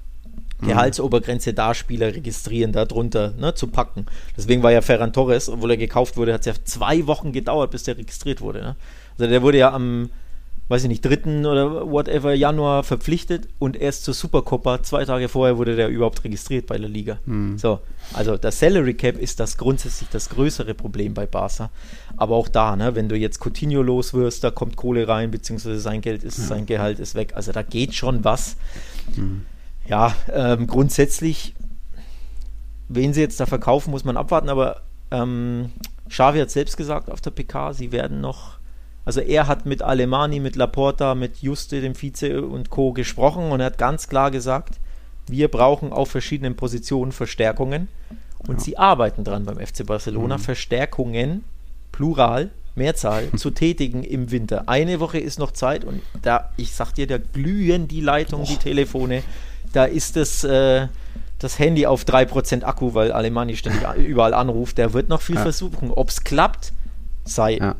Gehaltsobergrenze 0.61 1.53
da 1.53 1.73
Spieler 1.73 2.13
registrieren, 2.13 2.71
darunter 2.71 3.33
ne, 3.37 3.53
zu 3.53 3.67
packen. 3.67 4.05
Deswegen 4.37 4.63
war 4.63 4.71
ja 4.71 4.81
Ferran 4.81 5.11
Torres, 5.11 5.49
obwohl 5.49 5.71
er 5.71 5.77
gekauft 5.77 6.15
wurde, 6.15 6.33
hat 6.33 6.41
es 6.41 6.45
ja 6.45 6.53
zwei 6.63 7.05
Wochen 7.07 7.31
gedauert, 7.31 7.71
bis 7.71 7.83
der 7.83 7.97
registriert 7.97 8.41
wurde. 8.41 8.61
Ne? 8.61 8.75
Also 9.17 9.29
der 9.29 9.41
wurde 9.41 9.57
ja 9.57 9.73
am 9.73 10.09
weiß 10.69 10.83
ich 10.83 10.89
nicht, 10.89 11.01
3. 11.01 11.45
oder 11.45 11.91
whatever 11.91 12.33
Januar 12.33 12.83
verpflichtet 12.83 13.47
und 13.59 13.75
erst 13.75 14.05
zur 14.05 14.13
Supercopa, 14.13 14.81
zwei 14.81 15.03
Tage 15.03 15.27
vorher 15.27 15.57
wurde 15.57 15.75
der 15.75 15.89
überhaupt 15.89 16.23
registriert 16.23 16.67
bei 16.67 16.77
der 16.77 16.89
Liga. 16.89 17.19
Hm. 17.25 17.57
So, 17.57 17.79
also 18.13 18.37
das 18.37 18.59
Salary 18.59 18.93
Cap 18.93 19.17
ist 19.17 19.39
das 19.39 19.57
grundsätzlich 19.57 20.09
das 20.09 20.29
größere 20.29 20.73
Problem 20.73 21.13
bei 21.13 21.25
Barca. 21.25 21.69
Aber 22.15 22.35
auch 22.35 22.47
da, 22.47 22.75
ne, 22.75 22.95
wenn 22.95 23.09
du 23.09 23.15
jetzt 23.15 23.39
Coutinho 23.39 23.81
los 23.81 24.13
wirst, 24.13 24.43
da 24.43 24.51
kommt 24.51 24.77
Kohle 24.77 25.07
rein, 25.07 25.31
beziehungsweise 25.31 25.79
sein 25.79 26.01
Geld 26.01 26.23
ist, 26.23 26.37
ja. 26.37 26.45
sein 26.45 26.65
Gehalt 26.65 26.99
ist 26.99 27.15
weg. 27.15 27.33
Also 27.35 27.51
da 27.51 27.61
geht 27.61 27.93
schon 27.93 28.23
was. 28.23 28.55
Hm. 29.15 29.45
Ja, 29.87 30.15
ähm, 30.31 30.67
grundsätzlich, 30.67 31.55
wen 32.87 33.13
sie 33.13 33.21
jetzt 33.21 33.39
da 33.39 33.45
verkaufen, 33.45 33.91
muss 33.91 34.05
man 34.05 34.17
abwarten, 34.17 34.49
aber 34.49 34.81
ähm, 35.11 35.71
Xavi 36.09 36.39
hat 36.39 36.51
selbst 36.51 36.77
gesagt 36.77 37.11
auf 37.11 37.21
der 37.21 37.31
PK, 37.31 37.73
sie 37.73 37.91
werden 37.91 38.21
noch 38.21 38.59
also 39.05 39.19
er 39.19 39.47
hat 39.47 39.65
mit 39.65 39.81
Alemani, 39.81 40.39
mit 40.39 40.55
Laporta, 40.55 41.13
mit 41.15 41.37
Juste, 41.37 41.81
dem 41.81 41.95
Vize 41.95 42.41
und 42.41 42.69
Co. 42.69 42.93
gesprochen 42.93 43.51
und 43.51 43.59
er 43.59 43.67
hat 43.67 43.77
ganz 43.77 44.07
klar 44.07 44.31
gesagt, 44.31 44.79
wir 45.27 45.49
brauchen 45.49 45.91
auf 45.91 46.09
verschiedenen 46.09 46.55
Positionen 46.55 47.11
Verstärkungen. 47.11 47.87
Und 48.47 48.57
ja. 48.57 48.63
sie 48.63 48.77
arbeiten 48.77 49.23
dran 49.23 49.45
beim 49.45 49.57
FC 49.57 49.85
Barcelona, 49.85 50.37
mhm. 50.37 50.41
Verstärkungen, 50.41 51.43
Plural, 51.91 52.49
Mehrzahl, 52.75 53.29
zu 53.37 53.51
tätigen 53.51 54.03
im 54.03 54.31
Winter. 54.31 54.67
Eine 54.67 54.99
Woche 54.99 55.19
ist 55.19 55.39
noch 55.39 55.51
Zeit 55.51 55.85
und 55.85 56.01
da, 56.21 56.51
ich 56.57 56.73
sag 56.73 56.93
dir, 56.93 57.07
da 57.07 57.17
glühen 57.17 57.87
die 57.87 58.01
Leitungen, 58.01 58.45
oh. 58.45 58.49
die 58.49 58.57
Telefone. 58.57 59.23
Da 59.73 59.85
ist 59.85 60.15
das, 60.15 60.43
äh, 60.43 60.87
das 61.39 61.59
Handy 61.59 61.85
auf 61.85 62.05
3% 62.05 62.63
Akku, 62.63 62.93
weil 62.93 63.11
Alemani 63.11 63.57
ständig 63.57 63.83
überall 63.97 64.33
anruft. 64.33 64.77
Der 64.77 64.93
wird 64.93 65.09
noch 65.09 65.21
viel 65.21 65.35
ja. 65.35 65.41
versuchen. 65.41 65.91
Ob 65.91 66.09
es 66.09 66.23
klappt, 66.23 66.71
sei 67.25 67.57
ja 67.57 67.75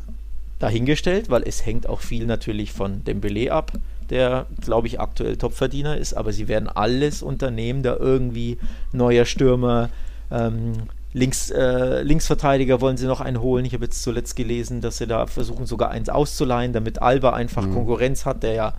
dahingestellt, 0.58 1.30
weil 1.30 1.42
es 1.42 1.66
hängt 1.66 1.88
auch 1.88 2.00
viel 2.00 2.26
natürlich 2.26 2.72
von 2.72 3.04
Dembele 3.04 3.52
ab, 3.52 3.72
der, 4.10 4.46
glaube 4.62 4.86
ich, 4.86 4.98
aktuell 4.98 5.36
Topverdiener 5.36 5.98
ist, 5.98 6.14
aber 6.14 6.32
sie 6.32 6.48
werden 6.48 6.68
alles 6.68 7.22
unternehmen, 7.22 7.82
da 7.82 7.96
irgendwie 7.96 8.58
neuer 8.92 9.26
Stürmer, 9.26 9.90
ähm, 10.30 10.72
Links, 11.12 11.50
äh, 11.50 12.02
Linksverteidiger 12.02 12.80
wollen 12.80 12.96
sie 12.96 13.06
noch 13.06 13.20
einen 13.20 13.40
holen. 13.40 13.64
Ich 13.64 13.72
habe 13.72 13.84
jetzt 13.84 14.02
zuletzt 14.02 14.34
gelesen, 14.34 14.80
dass 14.80 14.98
sie 14.98 15.06
da 15.06 15.28
versuchen, 15.28 15.64
sogar 15.64 15.90
eins 15.90 16.08
auszuleihen, 16.08 16.72
damit 16.72 17.02
Alba 17.02 17.34
einfach 17.34 17.64
mhm. 17.64 17.74
Konkurrenz 17.74 18.26
hat, 18.26 18.42
der 18.42 18.54
ja 18.54 18.72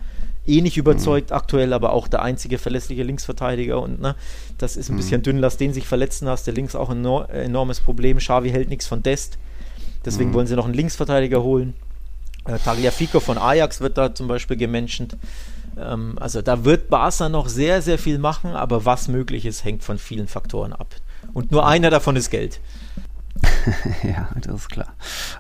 eh 0.48 0.62
nicht 0.62 0.78
überzeugt 0.78 1.30
mhm. 1.30 1.36
aktuell, 1.36 1.74
aber 1.74 1.94
auch 1.94 2.08
der 2.08 2.22
einzige 2.22 2.58
verlässliche 2.58 3.04
Linksverteidiger 3.04 3.82
und 3.82 4.02
ne, 4.02 4.16
das 4.58 4.78
ist 4.78 4.90
ein 4.90 4.94
mhm. 4.94 4.98
bisschen 4.98 5.22
dünn, 5.22 5.38
lass 5.40 5.58
den 5.58 5.74
sich 5.74 5.88
verletzen, 5.88 6.28
hast 6.28 6.48
der 6.48 6.54
links 6.54 6.76
auch 6.76 6.90
ein 6.90 7.04
enormes 7.06 7.80
Problem. 7.80 8.18
Xavi 8.18 8.52
hält 8.52 8.70
nichts 8.70 8.88
von 8.88 9.04
Dest. 9.04 9.38
Deswegen 10.06 10.30
mhm. 10.30 10.36
wollen 10.36 10.48
sie 10.48 10.56
noch 10.56 10.66
einen 10.66 10.74
Linksverteidiger 10.74 11.42
holen. 11.42 11.74
Äh, 12.46 12.60
Tagliafico 12.60 13.20
von 13.20 13.38
Ajax 13.38 13.82
wird 13.82 13.98
da 13.98 14.14
zum 14.14 14.28
Beispiel 14.28 14.56
gemenschent. 14.56 15.18
Ähm, 15.78 16.18
also 16.20 16.42
da 16.42 16.64
wird 16.64 16.90
Barca 16.90 17.28
noch 17.30 17.50
sehr, 17.50 17.82
sehr 17.82 17.98
viel 17.98 18.20
machen, 18.20 18.52
aber 18.52 18.86
was 18.86 19.08
möglich 19.08 19.46
ist, 19.46 19.64
hängt 19.64 19.84
von 19.84 19.98
vielen 19.98 20.28
Faktoren 20.28 20.74
ab. 20.74 20.96
Und 21.34 21.52
nur 21.52 21.68
einer 21.68 21.90
davon 21.90 22.16
ist 22.16 22.30
Geld. 22.30 22.60
ja, 24.04 24.30
das 24.42 24.56
ist 24.56 24.70
klar. 24.70 24.94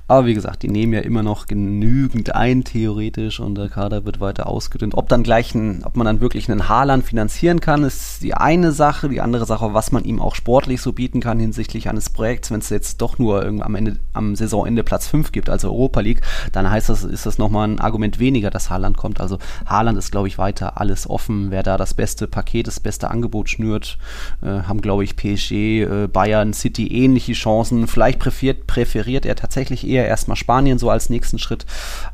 Aber 0.07 0.25
wie 0.25 0.33
gesagt, 0.33 0.63
die 0.63 0.69
nehmen 0.69 0.93
ja 0.93 0.99
immer 0.99 1.23
noch 1.23 1.45
genügend 1.45 2.35
ein, 2.35 2.63
theoretisch, 2.63 3.39
und 3.39 3.55
der 3.55 3.69
Kader 3.69 4.05
wird 4.05 4.19
weiter 4.19 4.47
ausgedünnt. 4.47 4.95
Ob 4.95 5.09
dann 5.09 5.23
gleich 5.23 5.53
ein, 5.55 5.83
ob 5.83 5.95
man 5.95 6.05
dann 6.05 6.21
wirklich 6.21 6.49
einen 6.49 6.69
Haaland 6.69 7.05
finanzieren 7.05 7.59
kann, 7.59 7.83
ist 7.83 8.21
die 8.21 8.33
eine 8.33 8.71
Sache. 8.71 9.09
Die 9.09 9.21
andere 9.21 9.45
Sache, 9.45 9.73
was 9.73 9.91
man 9.91 10.03
ihm 10.03 10.21
auch 10.21 10.35
sportlich 10.35 10.81
so 10.81 10.93
bieten 10.93 11.19
kann 11.19 11.39
hinsichtlich 11.39 11.89
eines 11.89 12.09
Projekts, 12.09 12.51
wenn 12.51 12.59
es 12.59 12.69
jetzt 12.69 13.01
doch 13.01 13.19
nur 13.19 13.45
am 13.45 13.75
Ende, 13.75 13.97
am 14.13 14.35
Saisonende 14.35 14.83
Platz 14.83 15.07
5 15.07 15.31
gibt, 15.31 15.49
also 15.49 15.69
Europa 15.69 16.01
League, 16.01 16.21
dann 16.51 16.69
heißt 16.69 16.89
das, 16.89 17.03
ist 17.03 17.25
das 17.25 17.37
nochmal 17.37 17.67
ein 17.67 17.79
Argument 17.79 18.19
weniger, 18.19 18.49
dass 18.49 18.69
Haaland 18.69 18.97
kommt. 18.97 19.19
Also 19.19 19.39
Haaland 19.65 19.97
ist, 19.97 20.11
glaube 20.11 20.27
ich, 20.27 20.37
weiter 20.37 20.79
alles 20.79 21.09
offen. 21.09 21.51
Wer 21.51 21.63
da 21.63 21.77
das 21.77 21.93
beste 21.93 22.27
Paket, 22.27 22.67
das 22.67 22.79
beste 22.79 23.09
Angebot 23.09 23.49
schnürt, 23.49 23.97
äh, 24.41 24.47
haben, 24.47 24.81
glaube 24.81 25.03
ich, 25.03 25.15
PSG, 25.15 25.83
äh, 25.83 26.07
Bayern, 26.11 26.53
City 26.53 26.87
ähnliche 26.87 27.33
Chancen. 27.33 27.87
Vielleicht 27.95 28.19
präferiert, 28.19 28.67
präferiert 28.67 29.25
er 29.25 29.37
tatsächlich 29.37 29.87
eher 29.87 30.05
erstmal 30.05 30.35
Spanien 30.35 30.77
so 30.77 30.89
als 30.89 31.09
nächsten 31.09 31.39
Schritt. 31.39 31.65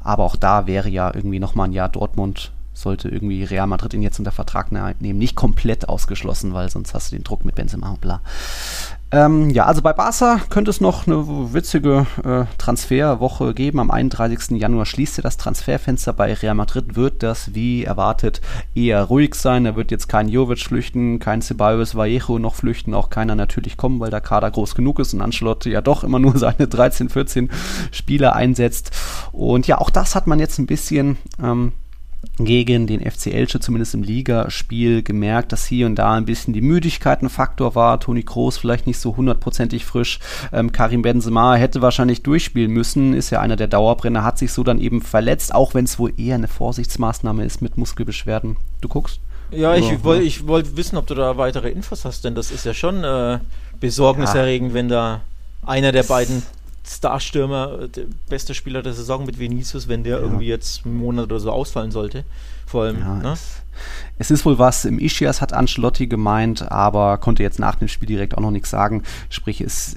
Aber 0.03 0.25
auch 0.25 0.35
da 0.35 0.67
wäre 0.67 0.87
ja 0.89 1.11
irgendwie 1.11 1.39
nochmal 1.39 1.69
ein 1.69 1.73
Jahr 1.73 1.89
Dortmund 1.89 2.51
sollte 2.71 3.09
irgendwie 3.09 3.43
Real 3.43 3.65
Madrid 3.65 3.95
ihn 3.95 4.03
jetzt 4.03 4.19
unter 4.19 4.31
Vertrag 4.31 4.71
nehmen, 4.71 5.17
nicht 5.17 5.35
komplett 5.35 5.89
ausgeschlossen, 5.89 6.53
weil 6.53 6.69
sonst 6.69 6.93
hast 6.93 7.11
du 7.11 7.15
den 7.15 7.23
Druck 7.23 7.45
mit 7.45 7.55
Benzema 7.55 7.89
und 7.89 7.99
bla. 7.99 8.21
Ähm, 9.13 9.49
ja, 9.49 9.65
also 9.65 9.81
bei 9.81 9.91
Barca 9.91 10.39
könnte 10.49 10.71
es 10.71 10.79
noch 10.79 11.05
eine 11.05 11.53
witzige 11.53 12.07
äh, 12.23 12.45
Transferwoche 12.57 13.53
geben. 13.53 13.79
Am 13.79 13.91
31. 13.91 14.57
Januar 14.57 14.85
schließt 14.85 15.19
er 15.19 15.21
das 15.21 15.35
Transferfenster. 15.35 16.13
Bei 16.13 16.33
Real 16.33 16.55
Madrid 16.55 16.95
wird 16.95 17.21
das, 17.21 17.53
wie 17.53 17.83
erwartet, 17.83 18.39
eher 18.73 19.03
ruhig 19.03 19.35
sein. 19.35 19.65
Da 19.65 19.75
wird 19.75 19.91
jetzt 19.91 20.07
kein 20.07 20.29
Jovic 20.29 20.59
flüchten, 20.59 21.19
kein 21.19 21.41
Ceballos 21.41 21.95
Vallejo 21.95 22.39
noch 22.39 22.55
flüchten, 22.55 22.93
auch 22.93 23.09
keiner 23.09 23.35
natürlich 23.35 23.75
kommen, 23.75 23.99
weil 23.99 24.11
der 24.11 24.21
Kader 24.21 24.49
groß 24.49 24.75
genug 24.75 24.99
ist 24.99 25.13
und 25.13 25.21
Ancelotti 25.21 25.71
ja 25.71 25.81
doch 25.81 26.05
immer 26.05 26.19
nur 26.19 26.37
seine 26.37 26.69
13, 26.69 27.09
14 27.09 27.49
Spieler 27.91 28.33
einsetzt. 28.33 28.91
Und 29.33 29.67
ja, 29.67 29.79
auch 29.79 29.89
das 29.89 30.15
hat 30.15 30.25
man 30.25 30.39
jetzt 30.39 30.57
ein 30.57 30.67
bisschen 30.67 31.17
ähm, 31.43 31.73
gegen 32.37 32.87
den 32.87 33.01
FC 33.01 33.27
Elche, 33.27 33.59
zumindest 33.59 33.93
im 33.93 34.03
Ligaspiel, 34.03 35.03
gemerkt, 35.03 35.51
dass 35.51 35.65
hier 35.65 35.85
und 35.85 35.95
da 35.95 36.13
ein 36.13 36.25
bisschen 36.25 36.53
die 36.53 36.61
Müdigkeit 36.61 37.21
ein 37.21 37.29
Faktor 37.29 37.75
war. 37.75 37.99
Toni 37.99 38.23
Kroos 38.23 38.57
vielleicht 38.57 38.87
nicht 38.87 38.99
so 38.99 39.15
hundertprozentig 39.15 39.85
frisch. 39.85 40.19
Ähm, 40.51 40.71
Karim 40.71 41.01
Benzema 41.01 41.55
hätte 41.55 41.81
wahrscheinlich 41.81 42.23
durchspielen 42.23 42.71
müssen, 42.71 43.13
ist 43.13 43.29
ja 43.29 43.41
einer 43.41 43.55
der 43.55 43.67
Dauerbrenner, 43.67 44.23
hat 44.23 44.37
sich 44.37 44.51
so 44.53 44.63
dann 44.63 44.79
eben 44.79 45.01
verletzt, 45.01 45.53
auch 45.53 45.73
wenn 45.73 45.85
es 45.85 45.99
wohl 45.99 46.13
eher 46.17 46.35
eine 46.35 46.47
Vorsichtsmaßnahme 46.47 47.43
ist 47.45 47.61
mit 47.61 47.77
Muskelbeschwerden. 47.77 48.57
Du 48.81 48.87
guckst? 48.87 49.19
Ja, 49.51 49.75
ich 49.75 50.03
wollte 50.03 50.23
ich 50.23 50.47
wollt 50.47 50.77
wissen, 50.77 50.97
ob 50.97 51.07
du 51.07 51.13
da 51.13 51.35
weitere 51.37 51.69
Infos 51.69 52.05
hast, 52.05 52.23
denn 52.23 52.35
das 52.35 52.51
ist 52.51 52.65
ja 52.65 52.73
schon 52.73 53.03
äh, 53.03 53.39
besorgniserregend, 53.81 54.69
ja. 54.69 54.73
wenn 54.75 54.87
da 54.87 55.21
einer 55.65 55.91
der 55.91 56.03
beiden 56.03 56.43
Starstürmer, 56.83 57.87
der 57.87 58.05
beste 58.29 58.53
Spieler 58.53 58.81
der 58.81 58.93
Saison 58.93 59.25
mit 59.25 59.39
Vinicius, 59.39 59.87
wenn 59.87 60.03
der 60.03 60.17
ja. 60.17 60.23
irgendwie 60.23 60.47
jetzt 60.47 60.85
einen 60.85 60.97
Monat 60.97 61.25
oder 61.25 61.39
so 61.39 61.51
ausfallen 61.51 61.91
sollte. 61.91 62.23
Vor 62.65 62.83
allem, 62.83 62.99
ja, 62.99 63.15
ne? 63.15 63.37
Es 64.17 64.29
ist 64.29 64.45
wohl 64.45 64.59
was, 64.59 64.85
im 64.85 64.99
Ischias 64.99 65.41
hat 65.41 65.53
Ancelotti 65.53 66.07
gemeint, 66.07 66.71
aber 66.71 67.17
konnte 67.17 67.41
jetzt 67.43 67.59
nach 67.59 67.75
dem 67.75 67.87
Spiel 67.87 68.07
direkt 68.07 68.37
auch 68.37 68.41
noch 68.41 68.51
nichts 68.51 68.69
sagen. 68.69 69.03
Sprich, 69.29 69.61
es, 69.61 69.95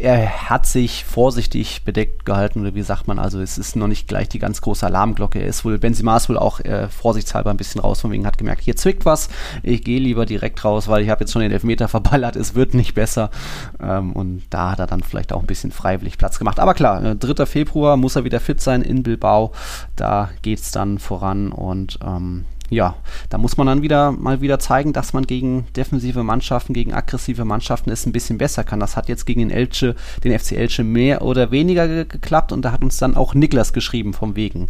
er 0.00 0.48
hat 0.48 0.66
sich 0.66 1.04
vorsichtig 1.04 1.84
bedeckt 1.84 2.24
gehalten, 2.24 2.60
oder 2.60 2.74
wie 2.74 2.82
sagt 2.82 3.08
man, 3.08 3.18
also 3.18 3.40
es 3.40 3.58
ist 3.58 3.76
noch 3.76 3.88
nicht 3.88 4.08
gleich 4.08 4.28
die 4.28 4.38
ganz 4.38 4.60
große 4.60 4.86
Alarmglocke. 4.86 5.38
Er 5.38 5.46
ist 5.46 5.64
wohl, 5.64 5.78
Benzema 5.78 6.16
ist 6.16 6.28
wohl 6.28 6.38
auch 6.38 6.60
äh, 6.60 6.88
vorsichtshalber 6.88 7.50
ein 7.50 7.56
bisschen 7.56 7.80
raus, 7.80 8.00
von 8.00 8.10
wegen 8.10 8.26
hat 8.26 8.38
gemerkt, 8.38 8.62
hier 8.62 8.76
zwickt 8.76 9.04
was, 9.04 9.28
ich 9.62 9.84
gehe 9.84 10.00
lieber 10.00 10.24
direkt 10.24 10.64
raus, 10.64 10.88
weil 10.88 11.02
ich 11.02 11.10
habe 11.10 11.20
jetzt 11.20 11.32
schon 11.32 11.42
den 11.42 11.52
Elfmeter 11.52 11.88
verballert, 11.88 12.36
es 12.36 12.54
wird 12.54 12.74
nicht 12.74 12.94
besser. 12.94 13.30
Ähm, 13.80 14.12
und 14.12 14.42
da 14.50 14.72
hat 14.72 14.78
er 14.78 14.86
dann 14.86 15.02
vielleicht 15.02 15.32
auch 15.32 15.40
ein 15.40 15.46
bisschen 15.46 15.72
freiwillig 15.72 16.16
Platz 16.16 16.38
gemacht. 16.38 16.58
Aber 16.58 16.74
klar, 16.74 17.04
äh, 17.04 17.16
3. 17.16 17.44
Februar 17.44 17.96
muss 17.96 18.16
er 18.16 18.24
wieder 18.24 18.40
fit 18.40 18.60
sein 18.60 18.82
in 18.82 19.02
Bilbao, 19.02 19.52
da 19.96 20.30
geht 20.42 20.60
es 20.60 20.70
dann 20.70 20.98
voran 20.98 21.52
und 21.52 21.98
ähm, 22.04 22.44
ja, 22.70 22.96
da 23.30 23.38
muss 23.38 23.56
man 23.56 23.66
dann 23.66 23.82
wieder 23.82 24.12
mal 24.12 24.40
wieder 24.40 24.58
zeigen, 24.58 24.92
dass 24.92 25.12
man 25.12 25.26
gegen 25.26 25.66
defensive 25.76 26.22
Mannschaften, 26.22 26.74
gegen 26.74 26.92
aggressive 26.92 27.44
Mannschaften 27.44 27.90
es 27.90 28.04
ein 28.06 28.12
bisschen 28.12 28.38
besser 28.38 28.64
kann. 28.64 28.80
Das 28.80 28.96
hat 28.96 29.08
jetzt 29.08 29.24
gegen 29.24 29.40
den 29.40 29.50
Elche, 29.50 29.94
den 30.22 30.38
FC 30.38 30.52
Elche 30.52 30.84
mehr 30.84 31.22
oder 31.22 31.50
weniger 31.50 31.88
ge 31.88 32.04
geklappt 32.08 32.52
und 32.52 32.62
da 32.62 32.72
hat 32.72 32.82
uns 32.82 32.98
dann 32.98 33.16
auch 33.16 33.34
Niklas 33.34 33.72
geschrieben 33.72 34.12
vom 34.12 34.36
Wegen. 34.36 34.68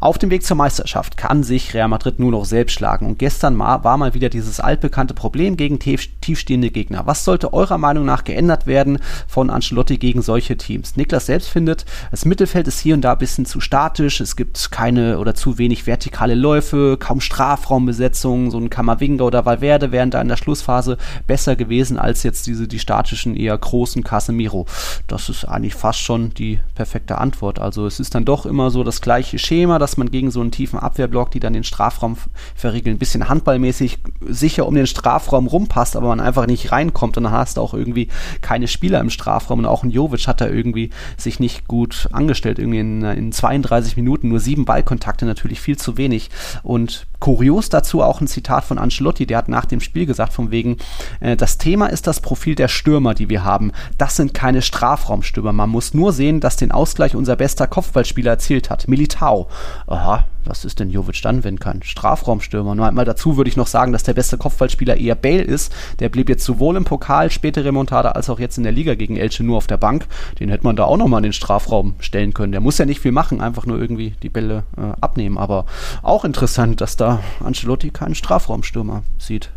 Auf 0.00 0.16
dem 0.16 0.30
Weg 0.30 0.44
zur 0.44 0.56
Meisterschaft 0.56 1.16
kann 1.16 1.42
sich 1.42 1.74
Real 1.74 1.88
Madrid 1.88 2.20
nur 2.20 2.30
noch 2.30 2.44
selbst 2.44 2.74
schlagen 2.74 3.06
und 3.06 3.18
gestern 3.18 3.58
war 3.58 3.96
mal 3.96 4.14
wieder 4.14 4.28
dieses 4.28 4.60
altbekannte 4.60 5.12
Problem 5.12 5.56
gegen 5.56 5.80
tief, 5.80 6.08
tiefstehende 6.20 6.70
Gegner. 6.70 7.06
Was 7.06 7.24
sollte 7.24 7.52
eurer 7.52 7.78
Meinung 7.78 8.04
nach 8.04 8.22
geändert 8.22 8.68
werden 8.68 9.00
von 9.26 9.50
Ancelotti 9.50 9.98
gegen 9.98 10.22
solche 10.22 10.56
Teams? 10.56 10.96
Niklas 10.96 11.26
selbst 11.26 11.48
findet, 11.48 11.84
das 12.12 12.24
Mittelfeld 12.24 12.68
ist 12.68 12.78
hier 12.78 12.94
und 12.94 13.02
da 13.02 13.12
ein 13.12 13.18
bisschen 13.18 13.44
zu 13.44 13.60
statisch, 13.60 14.20
es 14.20 14.36
gibt 14.36 14.70
keine 14.70 15.18
oder 15.18 15.34
zu 15.34 15.58
wenig 15.58 15.88
vertikale 15.88 16.36
Läufe, 16.36 16.96
kaum 16.96 17.20
Strafraumbesetzung, 17.20 18.52
so 18.52 18.58
ein 18.58 18.70
Kamavinga 18.70 19.24
oder 19.24 19.46
Valverde 19.46 19.90
wären 19.90 20.12
da 20.12 20.20
in 20.20 20.28
der 20.28 20.36
Schlussphase 20.36 20.96
besser 21.26 21.56
gewesen 21.56 21.98
als 21.98 22.22
jetzt 22.22 22.46
diese 22.46 22.68
die 22.68 22.78
statischen 22.78 23.34
eher 23.34 23.58
großen 23.58 24.04
Casemiro. 24.04 24.66
Das 25.08 25.28
ist 25.28 25.44
eigentlich 25.44 25.74
fast 25.74 25.98
schon 25.98 26.30
die 26.34 26.60
perfekte 26.76 27.18
Antwort. 27.18 27.58
Also 27.58 27.86
es 27.86 27.98
ist 27.98 28.14
dann 28.14 28.24
doch 28.24 28.46
immer 28.46 28.70
so 28.70 28.84
das 28.84 29.00
gleiche 29.00 29.40
Schema, 29.40 29.80
dass 29.88 29.96
man 29.96 30.10
gegen 30.10 30.30
so 30.30 30.40
einen 30.40 30.50
tiefen 30.50 30.78
Abwehrblock, 30.78 31.30
die 31.30 31.40
dann 31.40 31.54
den 31.54 31.64
Strafraum 31.64 32.16
verriegeln, 32.54 32.96
ein 32.96 32.98
bisschen 32.98 33.28
handballmäßig 33.28 33.98
sicher 34.26 34.66
um 34.66 34.74
den 34.74 34.86
Strafraum 34.86 35.46
rumpasst, 35.46 35.96
aber 35.96 36.08
man 36.08 36.20
einfach 36.20 36.46
nicht 36.46 36.72
reinkommt. 36.72 37.16
Und 37.16 37.24
dann 37.24 37.32
hast 37.32 37.56
du 37.56 37.62
auch 37.62 37.72
irgendwie 37.72 38.08
keine 38.42 38.68
Spieler 38.68 39.00
im 39.00 39.08
Strafraum. 39.08 39.60
Und 39.60 39.66
auch 39.66 39.82
ein 39.82 39.90
Jovic 39.90 40.26
hat 40.26 40.42
da 40.42 40.46
irgendwie 40.46 40.90
sich 41.16 41.40
nicht 41.40 41.66
gut 41.68 42.08
angestellt, 42.12 42.58
irgendwie 42.58 42.80
in, 42.80 43.02
in 43.02 43.32
32 43.32 43.96
Minuten 43.96 44.28
nur 44.28 44.40
sieben 44.40 44.66
Ballkontakte, 44.66 45.24
natürlich 45.24 45.60
viel 45.60 45.78
zu 45.78 45.96
wenig. 45.96 46.28
Und 46.62 47.06
Kurios 47.20 47.68
dazu 47.68 48.02
auch 48.02 48.20
ein 48.20 48.26
Zitat 48.26 48.64
von 48.64 48.78
Ancelotti, 48.78 49.26
der 49.26 49.38
hat 49.38 49.48
nach 49.48 49.64
dem 49.64 49.80
Spiel 49.80 50.06
gesagt, 50.06 50.32
von 50.32 50.50
wegen, 50.50 50.76
äh, 51.20 51.36
das 51.36 51.58
Thema 51.58 51.86
ist 51.86 52.06
das 52.06 52.20
Profil 52.20 52.54
der 52.54 52.68
Stürmer, 52.68 53.14
die 53.14 53.28
wir 53.28 53.44
haben. 53.44 53.72
Das 53.96 54.16
sind 54.16 54.34
keine 54.34 54.62
Strafraumstürmer. 54.62 55.52
Man 55.52 55.70
muss 55.70 55.94
nur 55.94 56.12
sehen, 56.12 56.40
dass 56.40 56.56
den 56.56 56.72
Ausgleich 56.72 57.16
unser 57.16 57.36
bester 57.36 57.66
Kopfballspieler 57.66 58.32
erzielt 58.32 58.70
hat. 58.70 58.88
Militao. 58.88 59.48
Aha, 59.86 60.24
was 60.48 60.64
ist 60.64 60.80
denn 60.80 60.90
Jovic 60.90 61.20
dann, 61.22 61.44
wenn 61.44 61.60
kein 61.60 61.82
Strafraumstürmer? 61.82 62.74
Nur 62.74 62.86
einmal 62.86 63.04
dazu 63.04 63.36
würde 63.36 63.50
ich 63.50 63.56
noch 63.56 63.66
sagen, 63.66 63.92
dass 63.92 64.02
der 64.02 64.14
beste 64.14 64.38
Kopfballspieler 64.38 64.96
eher 64.96 65.14
Bale 65.14 65.42
ist. 65.42 65.74
Der 66.00 66.08
blieb 66.08 66.28
jetzt 66.28 66.44
sowohl 66.44 66.76
im 66.76 66.84
Pokal, 66.84 67.30
späte 67.30 67.64
Remontada, 67.64 68.12
als 68.12 68.30
auch 68.30 68.40
jetzt 68.40 68.58
in 68.58 68.64
der 68.64 68.72
Liga 68.72 68.94
gegen 68.94 69.16
Elche 69.16 69.44
nur 69.44 69.56
auf 69.56 69.66
der 69.66 69.76
Bank. 69.76 70.06
Den 70.40 70.48
hätte 70.48 70.64
man 70.64 70.76
da 70.76 70.84
auch 70.84 70.96
nochmal 70.96 71.18
in 71.18 71.24
den 71.24 71.32
Strafraum 71.32 71.94
stellen 72.00 72.34
können. 72.34 72.52
Der 72.52 72.60
muss 72.60 72.78
ja 72.78 72.86
nicht 72.86 73.00
viel 73.00 73.12
machen, 73.12 73.40
einfach 73.40 73.66
nur 73.66 73.78
irgendwie 73.78 74.14
die 74.22 74.30
Bälle 74.30 74.64
äh, 74.76 74.92
abnehmen. 75.00 75.38
Aber 75.38 75.66
auch 76.02 76.24
interessant, 76.24 76.80
dass 76.80 76.96
da 76.96 77.20
Ancelotti 77.40 77.90
keinen 77.90 78.14
Strafraumstürmer 78.14 79.02
sieht 79.18 79.50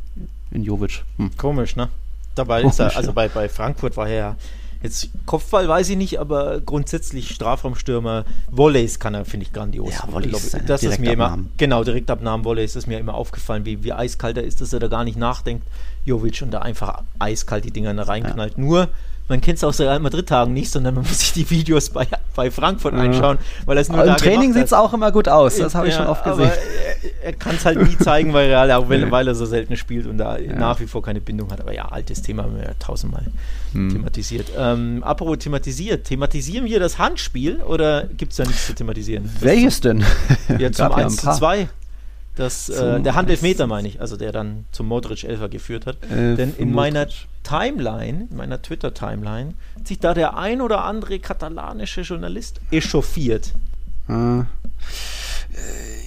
in 0.52 0.64
Jovic. 0.64 1.04
Hm. 1.18 1.32
Komisch, 1.38 1.76
ne? 1.76 1.90
Dabei 2.36 2.62
Komisch, 2.62 2.74
ist 2.74 2.80
er, 2.80 2.96
also 2.96 3.10
ja. 3.10 3.14
bei, 3.14 3.28
bei 3.28 3.50
Frankfurt 3.50 3.98
war 3.98 4.08
er 4.08 4.16
ja 4.16 4.36
Jetzt 4.84 5.10
Kopfball 5.26 5.68
weiß 5.68 5.90
ich 5.90 5.98
nicht, 5.98 6.20
aber 6.20 6.60
grundsätzlich 6.62 7.30
Strafraumstürmer, 7.30 8.26
Volleys 8.50 9.00
kann 9.00 9.14
er, 9.14 9.26
finde 9.26 9.46
ich, 9.46 9.54
grandios. 9.54 9.94
Ja, 9.94 10.12
Volleys. 10.12 10.58
Das 10.66 10.84
ist 10.84 11.00
mir 11.00 11.14
immer, 11.14 11.40
genau, 11.58 11.84
Direktabnahmen, 11.84 12.44
Volleys 12.44 12.76
ist 12.76 12.88
mir 12.88 13.00
immer 13.00 13.14
aufgefallen, 13.14 13.66
wie, 13.66 13.84
wie 13.84 13.94
eiskalt 13.94 14.38
er 14.38 14.44
ist, 14.44 14.62
dass 14.62 14.74
er 14.74 14.80
da 14.80 14.88
gar 14.88 15.04
nicht 15.04 15.18
nachdenkt, 15.18 15.68
Jovic, 16.06 16.42
und 16.42 16.52
da 16.52 16.60
einfach 16.60 17.04
eiskalt 17.20 17.66
die 17.66 17.72
Dinger 17.72 17.96
reinknallt. 18.08 18.54
Ja. 18.58 18.64
Nur 18.64 18.90
man 19.32 19.42
kennt 19.42 19.58
es 19.58 19.64
aus 19.64 19.80
Real 19.80 20.00
Madrid-Tagen 20.00 20.54
nicht, 20.54 20.70
sondern 20.70 20.94
man 20.94 21.06
muss 21.06 21.20
sich 21.20 21.32
die 21.32 21.50
Videos 21.50 21.90
bei, 21.90 22.06
bei 22.36 22.52
Frankfurt 22.52 22.94
anschauen, 22.94 23.40
weil 23.66 23.78
es 23.78 23.90
nur 23.90 24.04
Im 24.04 24.18
Training 24.18 24.54
sieht 24.54 24.66
es 24.66 24.74
auch 24.74 24.94
immer 24.94 25.12
gut 25.12 25.28
aus, 25.28 25.56
das 25.56 25.74
habe 25.74 25.88
ich 25.88 25.96
schon 25.96 26.06
oft 26.06 26.24
gesehen. 26.24 26.52
er, 26.52 27.24
er 27.24 27.34
kann 27.34 27.56
es 27.56 27.66
halt 27.66 27.82
nie 27.82 27.98
zeigen, 27.98 28.34
weil 28.34 28.50
Real, 28.50 28.70
auch 28.74 28.90
weil, 28.90 29.10
weil, 29.10 29.28
er 29.28 29.34
so 29.34 29.46
selten 29.46 29.78
spielt 29.78 30.06
und 30.06 30.18
da 30.18 30.38
nach 30.38 30.80
wie 30.80 30.86
vor 30.86 31.02
keine 31.02 31.22
Bindung 31.22 31.50
hat. 31.52 31.62
Aber 31.62 31.74
ja, 31.74 31.86
altes 31.86 32.22
Thema 32.22 32.44
haben 32.44 32.58
wir 32.58 32.64
ja 32.64 32.74
tausendmal 32.78 33.24
hm. 33.72 33.90
thematisiert. 33.90 34.52
Ähm, 34.58 35.02
apropos 35.04 35.40
thematisiert, 35.40 36.06
thematisieren 36.06 36.66
wir 36.66 36.80
das 36.80 37.00
Handspiel 37.00 37.62
oder 37.62 38.04
gibt 38.04 38.34
es 38.34 38.38
da 38.38 38.44
nichts 38.44 38.68
zu 38.68 38.74
thematisieren? 38.74 39.30
Welches 39.40 39.80
denn? 39.80 40.04
Ja, 40.60 40.72
zum 40.74 40.92
1 40.92 41.18
zu 41.18 41.32
2. 41.32 41.70
Das, 42.36 42.70
äh, 42.70 43.02
der 43.02 43.16
Handelfmeter 43.16 43.68
meine 43.68 43.88
ich, 43.88 44.00
also 44.00 44.16
der 44.16 44.32
dann 44.32 44.66
zum 44.72 44.88
Modric 44.88 45.24
Elfer 45.24 45.50
geführt 45.50 45.86
hat. 45.86 45.98
Äh, 46.04 46.36
Denn 46.36 46.56
in 46.58 46.72
meiner 46.72 47.08
Timeline, 47.44 48.28
in 48.30 48.38
meiner 48.38 48.62
Twitter-Timeline, 48.62 49.54
hat 49.76 49.88
sich 49.88 50.00
da 50.00 50.14
der 50.14 50.38
ein 50.38 50.62
oder 50.62 50.86
andere 50.86 51.20
katalanische 51.20 52.02
Journalist 52.02 52.62
echauffiert. 52.72 53.54
Äh 54.08 54.44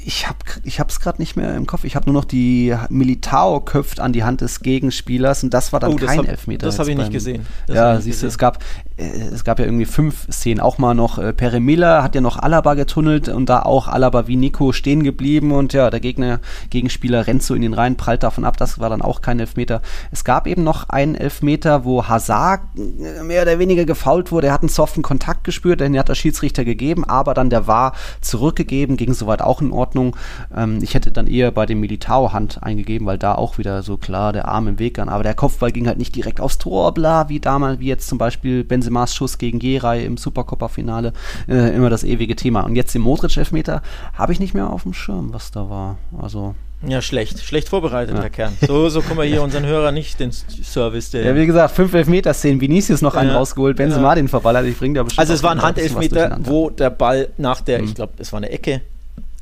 ich 0.06 0.28
habe 0.28 0.38
ich 0.64 0.78
es 0.78 1.00
gerade 1.00 1.20
nicht 1.20 1.36
mehr 1.36 1.54
im 1.54 1.66
Kopf. 1.66 1.84
Ich 1.84 1.96
habe 1.96 2.06
nur 2.06 2.20
noch 2.20 2.24
die 2.24 2.74
Militao 2.90 3.60
köpft 3.60 4.00
an 4.00 4.12
die 4.12 4.24
Hand 4.24 4.40
des 4.40 4.60
Gegenspielers 4.60 5.42
und 5.42 5.54
das 5.54 5.72
war 5.72 5.80
dann 5.80 5.92
oh, 5.92 5.96
kein 5.96 6.18
hab, 6.18 6.28
Elfmeter. 6.28 6.66
Das 6.66 6.78
habe 6.78 6.90
ich 6.90 6.96
nicht 6.96 7.12
gesehen. 7.12 7.46
Das 7.66 7.76
ja, 7.76 8.00
siehst 8.00 8.22
du, 8.22 8.26
es 8.26 8.38
gab 8.38 8.58
äh, 8.96 9.04
es 9.04 9.44
gab 9.44 9.58
ja 9.58 9.64
irgendwie 9.64 9.86
fünf 9.86 10.26
Szenen. 10.30 10.60
Auch 10.60 10.78
mal 10.78 10.94
noch 10.94 11.18
äh, 11.18 11.32
Pere 11.32 11.60
Miller 11.60 12.02
hat 12.02 12.14
ja 12.14 12.20
noch 12.20 12.38
Alaba 12.38 12.74
getunnelt 12.74 13.28
und 13.28 13.48
da 13.48 13.62
auch 13.62 13.88
Alaba 13.88 14.26
wie 14.26 14.36
Nico 14.36 14.72
stehen 14.72 15.02
geblieben 15.02 15.52
und 15.52 15.72
ja, 15.72 15.90
der 15.90 16.00
Gegner 16.00 16.40
Gegenspieler 16.70 17.26
rennt 17.26 17.42
so 17.42 17.54
in 17.54 17.62
den 17.62 17.74
Reihen, 17.74 17.96
prallt 17.96 18.22
davon 18.22 18.44
ab. 18.44 18.56
Das 18.56 18.78
war 18.78 18.90
dann 18.90 19.02
auch 19.02 19.20
kein 19.20 19.40
Elfmeter. 19.40 19.80
Es 20.10 20.24
gab 20.24 20.46
eben 20.46 20.64
noch 20.64 20.88
einen 20.88 21.14
Elfmeter, 21.14 21.84
wo 21.84 22.06
Hazard 22.06 22.60
äh, 22.76 23.22
mehr 23.22 23.42
oder 23.42 23.58
weniger 23.58 23.84
gefault 23.84 24.32
wurde. 24.32 24.48
Er 24.48 24.52
hat 24.52 24.62
einen 24.62 24.68
soften 24.68 25.02
Kontakt 25.02 25.44
gespürt, 25.44 25.80
den 25.80 25.98
hat 25.98 26.08
der 26.08 26.14
Schiedsrichter 26.14 26.64
gegeben, 26.64 27.04
aber 27.04 27.34
dann 27.34 27.50
der 27.50 27.66
war 27.66 27.94
zurückgegeben, 28.20 28.96
ging 28.96 29.12
soweit 29.34 29.42
auch 29.42 29.60
in 29.60 29.72
Ordnung. 29.72 30.16
Ähm, 30.54 30.78
ich 30.82 30.94
hätte 30.94 31.10
dann 31.10 31.26
eher 31.26 31.50
bei 31.50 31.66
dem 31.66 31.80
Militao 31.80 32.32
Hand 32.32 32.62
eingegeben, 32.62 33.06
weil 33.06 33.18
da 33.18 33.34
auch 33.34 33.58
wieder 33.58 33.82
so 33.82 33.96
klar 33.96 34.32
der 34.32 34.48
Arm 34.48 34.68
im 34.68 34.78
Weg 34.78 34.94
kann. 34.94 35.08
Aber 35.08 35.22
der 35.22 35.34
Kopfball 35.34 35.72
ging 35.72 35.86
halt 35.86 35.98
nicht 35.98 36.14
direkt 36.14 36.40
aufs 36.40 36.58
Tor, 36.58 36.94
bla, 36.94 37.28
wie 37.28 37.40
damals, 37.40 37.80
wie 37.80 37.88
jetzt 37.88 38.08
zum 38.08 38.18
Beispiel 38.18 38.64
Benzemas 38.64 39.14
Schuss 39.14 39.38
gegen 39.38 39.58
Geray 39.58 40.04
im 40.04 40.16
Supercoppa-Finale. 40.16 41.12
Äh, 41.48 41.74
immer 41.74 41.90
das 41.90 42.04
ewige 42.04 42.36
Thema. 42.36 42.62
Und 42.62 42.76
jetzt 42.76 42.94
im 42.94 43.02
Modric-Elfmeter 43.02 43.82
habe 44.14 44.32
ich 44.32 44.40
nicht 44.40 44.54
mehr 44.54 44.70
auf 44.70 44.84
dem 44.84 44.92
Schirm, 44.92 45.32
was 45.32 45.50
da 45.50 45.68
war. 45.68 45.98
Also 46.20 46.54
Ja, 46.86 47.00
schlecht. 47.00 47.40
Schlecht 47.40 47.68
vorbereitet, 47.68 48.14
ja. 48.14 48.22
Herr 48.22 48.30
Kern. 48.30 48.52
So, 48.66 48.88
so 48.88 49.00
kommen 49.02 49.18
wir 49.18 49.24
hier 49.24 49.42
unseren 49.42 49.64
Hörer 49.66 49.92
nicht 49.92 50.20
den 50.20 50.32
Service. 50.32 51.10
Der 51.10 51.24
ja, 51.24 51.34
wie 51.34 51.46
gesagt, 51.46 51.74
5 51.74 51.94
Elfmeter-Szenen. 51.94 52.60
Vinicius 52.60 53.02
noch 53.02 53.14
einen 53.14 53.30
ja. 53.30 53.36
rausgeholt, 53.36 53.76
Benzema 53.76 54.10
ja. 54.10 54.14
den 54.16 54.28
verballert. 54.28 54.66
Ich 54.66 54.78
bringe 54.78 54.94
da 54.94 55.02
bestimmt 55.02 55.20
Also 55.20 55.34
es 55.34 55.42
war 55.42 55.52
ein 55.52 55.62
Handelfmeter, 55.62 56.38
wo 56.40 56.70
der 56.70 56.90
Ball 56.90 57.28
nach 57.36 57.60
der, 57.60 57.80
mhm. 57.80 57.84
ich 57.84 57.94
glaube, 57.94 58.12
es 58.18 58.32
war 58.32 58.38
eine 58.38 58.50
Ecke, 58.50 58.82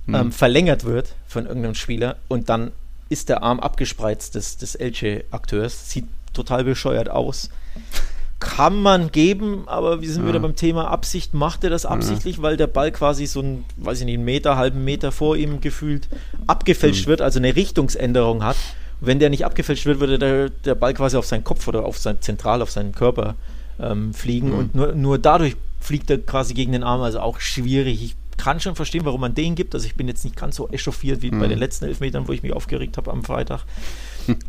mhm. 0.06 0.14
ähm, 0.14 0.32
verlängert 0.32 0.84
wird 0.84 1.14
von 1.26 1.46
irgendeinem 1.46 1.74
Spieler 1.74 2.16
und 2.28 2.48
dann 2.48 2.72
ist 3.08 3.28
der 3.28 3.42
Arm 3.42 3.60
abgespreizt 3.60 4.34
des, 4.34 4.56
des 4.56 4.74
Elche-Akteurs. 4.74 5.90
Sieht 5.90 6.06
total 6.32 6.64
bescheuert 6.64 7.10
aus 7.10 7.50
kann 8.42 8.82
man 8.82 9.12
geben, 9.12 9.62
aber 9.66 10.02
wir 10.02 10.10
sind 10.10 10.22
ja. 10.22 10.30
wieder 10.30 10.40
beim 10.40 10.56
Thema 10.56 10.88
Absicht. 10.88 11.32
Macht 11.32 11.62
er 11.62 11.70
das 11.70 11.86
absichtlich, 11.86 12.38
ja. 12.38 12.42
weil 12.42 12.56
der 12.56 12.66
Ball 12.66 12.90
quasi 12.90 13.26
so 13.26 13.40
ein, 13.40 13.64
weiß 13.76 14.00
ich 14.00 14.04
nicht, 14.04 14.16
einen 14.16 14.24
Meter, 14.24 14.56
halben 14.56 14.84
Meter 14.84 15.12
vor 15.12 15.36
ihm 15.36 15.60
gefühlt 15.60 16.08
abgefälscht 16.48 17.06
mhm. 17.06 17.10
wird, 17.10 17.22
also 17.22 17.38
eine 17.38 17.54
Richtungsänderung 17.54 18.42
hat. 18.42 18.56
Wenn 19.00 19.20
der 19.20 19.30
nicht 19.30 19.44
abgefälscht 19.44 19.86
wird, 19.86 20.00
würde 20.00 20.18
der, 20.18 20.50
der 20.50 20.74
Ball 20.74 20.92
quasi 20.92 21.16
auf 21.16 21.26
seinen 21.26 21.44
Kopf 21.44 21.68
oder 21.68 21.84
auf 21.84 21.98
sein, 21.98 22.20
zentral 22.20 22.62
auf 22.62 22.70
seinen 22.72 22.92
Körper 22.92 23.36
ähm, 23.80 24.12
fliegen 24.12 24.48
mhm. 24.48 24.58
und 24.58 24.74
nur, 24.74 24.92
nur 24.92 25.18
dadurch 25.18 25.54
fliegt 25.78 26.10
er 26.10 26.18
quasi 26.18 26.52
gegen 26.54 26.72
den 26.72 26.82
Arm, 26.82 27.00
also 27.00 27.20
auch 27.20 27.38
schwierig. 27.38 28.02
Ich 28.02 28.16
kann 28.38 28.60
schon 28.60 28.74
verstehen, 28.74 29.04
warum 29.04 29.20
man 29.20 29.34
den 29.34 29.54
gibt. 29.54 29.74
Also 29.74 29.86
ich 29.86 29.94
bin 29.94 30.08
jetzt 30.08 30.24
nicht 30.24 30.36
ganz 30.36 30.56
so 30.56 30.68
echauffiert 30.68 31.22
wie 31.22 31.30
mhm. 31.30 31.40
bei 31.40 31.48
den 31.48 31.58
letzten 31.58 31.84
Elfmetern, 31.86 32.28
wo 32.28 32.32
ich 32.32 32.42
mich 32.42 32.52
aufgeregt 32.52 32.96
habe 32.96 33.10
am 33.10 33.24
Freitag. 33.24 33.64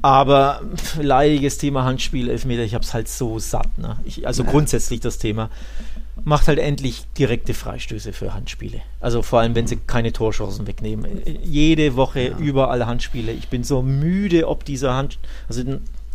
Aber 0.02 0.62
leidiges 1.00 1.58
Thema 1.58 1.84
Handspiel, 1.84 2.30
Elfmeter, 2.30 2.64
ich 2.64 2.74
habe 2.74 2.84
es 2.84 2.94
halt 2.94 3.08
so 3.08 3.40
satt. 3.40 3.78
Ne? 3.78 3.98
Ich, 4.06 4.26
also 4.28 4.44
ja. 4.44 4.50
grundsätzlich 4.50 5.00
das 5.00 5.18
Thema. 5.18 5.50
Macht 6.26 6.48
halt 6.48 6.60
endlich 6.60 7.04
direkte 7.18 7.54
Freistöße 7.54 8.14
für 8.14 8.34
Handspiele. 8.34 8.82
Also 9.02 9.24
vor 9.24 9.40
allem, 9.40 9.56
wenn 9.56 9.68
sie 9.68 9.78
keine 9.78 10.14
Torchancen 10.14 10.68
wegnehmen. 10.68 11.22
Jede 11.44 11.96
Woche 11.96 12.30
ja. 12.30 12.38
überall 12.38 12.86
Handspiele. 12.86 13.32
Ich 13.32 13.50
bin 13.50 13.64
so 13.64 13.82
müde, 13.82 14.48
ob 14.48 14.64
dieser 14.64 14.94
Hand. 14.94 15.18
Also 15.50 15.64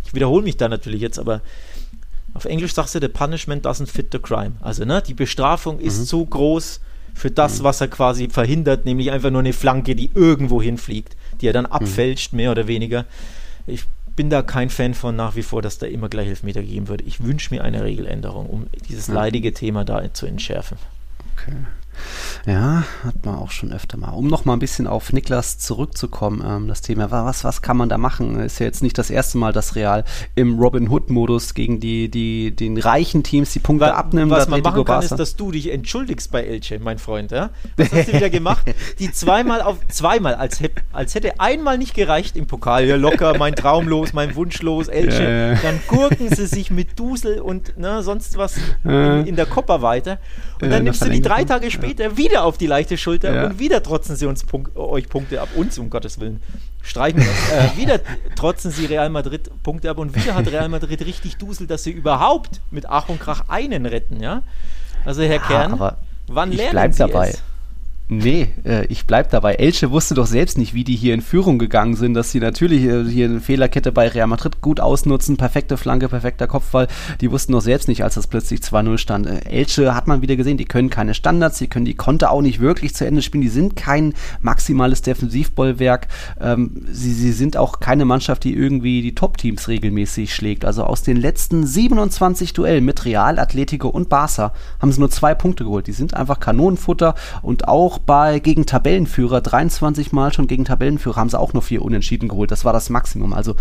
ich 0.04 0.14
wiederhole 0.14 0.44
mich 0.44 0.56
da 0.56 0.68
natürlich 0.68 1.02
jetzt, 1.02 1.18
aber 1.18 1.42
auf 2.32 2.44
Englisch 2.44 2.72
sagst 2.72 2.94
du, 2.94 3.00
the 3.00 3.08
punishment 3.08 3.66
doesn't 3.66 3.88
fit 3.88 4.08
the 4.12 4.18
crime. 4.18 4.52
Also 4.60 4.84
ne, 4.84 5.02
die 5.02 5.14
Bestrafung 5.14 5.80
ist 5.80 5.98
mhm. 5.98 6.04
zu 6.04 6.24
groß 6.24 6.80
für 7.18 7.30
das, 7.30 7.58
mhm. 7.60 7.64
was 7.64 7.80
er 7.80 7.88
quasi 7.88 8.28
verhindert, 8.28 8.84
nämlich 8.84 9.10
einfach 9.10 9.30
nur 9.30 9.40
eine 9.40 9.52
Flanke, 9.52 9.94
die 9.94 10.10
irgendwo 10.14 10.62
hinfliegt, 10.62 11.16
die 11.40 11.48
er 11.48 11.52
dann 11.52 11.64
mhm. 11.64 11.72
abfälscht, 11.72 12.32
mehr 12.32 12.50
oder 12.50 12.66
weniger. 12.66 13.04
Ich 13.66 13.84
bin 14.16 14.30
da 14.30 14.42
kein 14.42 14.70
Fan 14.70 14.94
von 14.94 15.14
nach 15.14 15.36
wie 15.36 15.42
vor, 15.42 15.62
dass 15.62 15.78
da 15.78 15.86
immer 15.86 16.08
gleich 16.08 16.28
Elfmeter 16.28 16.62
geben 16.62 16.88
wird. 16.88 17.02
Ich 17.02 17.22
wünsche 17.22 17.54
mir 17.54 17.62
eine 17.62 17.84
Regeländerung, 17.84 18.46
um 18.46 18.66
dieses 18.88 19.08
ja. 19.08 19.14
leidige 19.14 19.52
Thema 19.52 19.84
da 19.84 20.12
zu 20.12 20.26
entschärfen. 20.26 20.78
Okay. 21.36 21.52
Ja, 22.46 22.84
hat 23.05 23.24
man 23.24 23.36
auch 23.36 23.51
schon 23.51 23.72
öfter 23.72 23.96
mal. 23.96 24.11
Um 24.11 24.26
noch 24.26 24.44
mal 24.44 24.55
ein 24.55 24.59
bisschen 24.59 24.86
auf 24.86 25.12
Niklas 25.12 25.59
zurückzukommen, 25.59 26.42
ähm, 26.46 26.68
das 26.68 26.80
Thema, 26.80 27.11
was, 27.11 27.44
was 27.44 27.62
kann 27.62 27.76
man 27.76 27.88
da 27.88 27.99
machen? 27.99 28.40
Ist 28.40 28.59
ja 28.61 28.66
jetzt 28.66 28.82
nicht 28.82 28.96
das 28.99 29.11
erste 29.11 29.38
Mal, 29.38 29.53
dass 29.53 29.74
Real 29.74 30.05
im 30.34 30.59
Robin 30.59 30.88
Hood-Modus 30.88 31.55
gegen 31.55 31.80
die, 31.80 32.11
die, 32.11 32.55
den 32.55 32.78
reichen 32.78 33.22
Teams 33.22 33.53
die 33.53 33.59
Punkte 33.59 33.86
was, 33.86 33.92
abnimmt. 33.92 34.30
Was 34.30 34.49
man 34.49 34.62
machen 34.62 34.84
kann, 34.84 35.03
ist, 35.03 35.18
dass 35.18 35.36
du 35.36 35.51
dich 35.51 35.70
entschuldigst 35.70 36.30
bei 36.30 36.44
Elche, 36.44 36.78
mein 36.78 36.99
Freund. 36.99 37.30
Ja? 37.30 37.51
Was 37.76 37.92
hast 37.92 38.09
du 38.09 38.12
wieder 38.14 38.30
gemacht? 38.30 38.64
Die 38.99 39.12
zweimal 39.12 39.61
auf 39.62 39.76
zweimal, 39.88 40.34
als, 40.34 40.61
als 40.92 41.14
hätte 41.14 41.40
einmal 41.40 41.78
nicht 41.78 41.94
gereicht 41.94 42.36
im 42.36 42.46
Pokal. 42.46 42.84
Ja, 42.84 42.96
locker, 42.96 43.36
mein 43.38 43.55
Traumlos, 43.55 44.12
mein 44.12 44.34
Wunschlos, 44.34 44.88
Elche. 44.88 45.22
Ja, 45.22 45.53
ja. 45.53 45.59
Dann 45.62 45.80
gurken 45.88 46.34
sie 46.34 46.46
sich 46.46 46.70
mit 46.70 46.99
Dusel 46.99 47.40
und 47.40 47.78
ne, 47.78 48.03
sonst 48.03 48.36
was 48.36 48.57
in, 48.84 49.26
in 49.26 49.36
der 49.36 49.46
Kopper 49.46 49.82
weiter. 49.82 50.18
Und 50.61 50.70
dann 50.70 50.84
nimmst 50.84 51.03
du 51.03 51.09
die 51.11 51.22
drei 51.22 51.44
Tage 51.44 51.70
später 51.70 51.88
wieder 52.16 52.45
auf 52.45 52.59
die 52.59 52.66
leichte 52.66 52.97
Schulter 52.97 53.47
und 53.47 53.59
wieder 53.59 53.82
trotzen 53.82 54.16
sie 54.16 54.26
uns 54.26 54.45
Punk 54.45 54.76
euch 54.76 55.09
Punkte 55.09 55.41
ab. 55.41 55.49
Uns, 55.57 55.78
um 55.78 55.91
Gottes 55.91 56.20
Willen. 56.20 56.43
Streichen 56.82 57.20
wir 57.20 57.26
das. 57.26 57.74
Äh, 57.74 57.76
wieder 57.80 58.01
trotzen 58.34 58.70
sie 58.70 58.86
Real 58.86 59.11
Madrid 59.11 59.51
Punkte 59.62 59.91
ab 59.91 59.99
und 59.99 60.14
wieder 60.14 60.34
hat 60.34 60.47
Real 60.53 60.68
Madrid 60.68 61.05
richtig 61.05 61.36
Dusel, 61.36 61.66
dass 61.66 61.84
sie 61.84 61.91
überhaupt 61.91 62.61
mit 62.70 62.86
Ach 62.86 63.09
und 63.09 63.20
Krach 63.20 63.49
einen 63.49 63.86
retten, 63.86 64.20
ja? 64.20 64.43
Also 65.05 65.22
Herr 65.22 65.39
Kern, 65.39 65.78
wann 66.26 66.53
lernen 66.53 66.93
Sie 66.93 66.99
dabei. 66.99 67.30
es? 67.30 67.43
Nee, 68.11 68.48
äh, 68.64 68.86
ich 68.86 69.04
bleib 69.04 69.28
dabei. 69.30 69.56
Elche 69.56 69.90
wusste 69.90 70.14
doch 70.14 70.26
selbst 70.26 70.56
nicht, 70.56 70.72
wie 70.72 70.82
die 70.82 70.96
hier 70.96 71.12
in 71.12 71.20
Führung 71.20 71.59
gegangen 71.59 71.94
sind, 71.94 72.14
dass 72.14 72.32
sie 72.32 72.40
natürlich 72.40 72.84
äh, 72.84 73.04
hier 73.04 73.26
eine 73.26 73.40
Fehlerkette 73.40 73.92
bei 73.92 74.09
Real 74.09 74.26
Madrid 74.26 74.62
gut 74.62 74.80
ausnutzen, 74.80 75.36
perfekte 75.36 75.76
Flanke, 75.76 76.09
perfekter 76.09 76.46
Kopfball. 76.46 76.88
Die 77.20 77.30
wussten 77.30 77.52
doch 77.52 77.61
selbst 77.61 77.86
nicht, 77.86 78.02
als 78.02 78.14
das 78.14 78.26
plötzlich 78.26 78.61
2-0 78.61 78.96
stand. 78.96 79.26
Äh, 79.26 79.40
Elche 79.44 79.94
hat 79.94 80.06
man 80.06 80.22
wieder 80.22 80.36
gesehen, 80.36 80.56
die 80.56 80.64
können 80.64 80.88
keine 80.88 81.12
Standards, 81.12 81.59
die 81.59 81.68
können 81.68 81.84
die 81.84 81.96
Konter 81.96 82.30
auch 82.30 82.40
nicht 82.40 82.61
wirklich 82.61 82.94
zu 82.94 83.06
Ende 83.06 83.20
spielen. 83.20 83.42
Die 83.42 83.50
sind 83.50 83.76
kein 83.76 84.14
maximales 84.40 85.02
Defensivbollwerk. 85.02 86.09
Ähm, 86.40 86.86
sie, 86.90 87.12
sie 87.12 87.32
sind 87.32 87.59
auch 87.59 87.78
keine 87.78 88.06
Mannschaft, 88.06 88.44
die 88.44 88.54
irgendwie 88.54 89.02
die 89.02 89.14
Top-Teams 89.14 89.68
regelmäßig 89.68 90.34
schlägt. 90.34 90.64
Also 90.64 90.84
aus 90.84 91.02
den 91.02 91.18
letzten 91.18 91.66
27 91.66 92.54
Duellen 92.54 92.86
mit 92.86 93.04
Real, 93.04 93.38
Atletico 93.38 93.88
und 93.88 94.09
Barca 94.09 94.54
haben 94.80 94.92
sie 94.92 95.00
nur 95.00 95.11
zwei 95.11 95.34
Punkte 95.34 95.64
geholt. 95.64 95.86
Die 95.86 95.92
sind 95.92 96.14
einfach 96.14 96.40
Kanonenfutter 96.40 97.14
und 97.42 97.68
auch 97.68 97.97
bei 97.99 98.38
gegen 98.38 98.66
Tabellenführer, 98.66 99.40
23 99.40 100.12
Mal 100.12 100.32
schon 100.32 100.46
gegen 100.46 100.64
Tabellenführer, 100.64 101.16
haben 101.16 101.30
sie 101.30 101.38
auch 101.38 101.53
nur 101.53 101.62
vier 101.62 101.82
Unentschieden 101.82 102.28
geholt. 102.28 102.51
Das 102.51 102.64
war 102.64 102.72
das 102.72 102.90
Maximum. 102.90 103.32
Also 103.32 103.57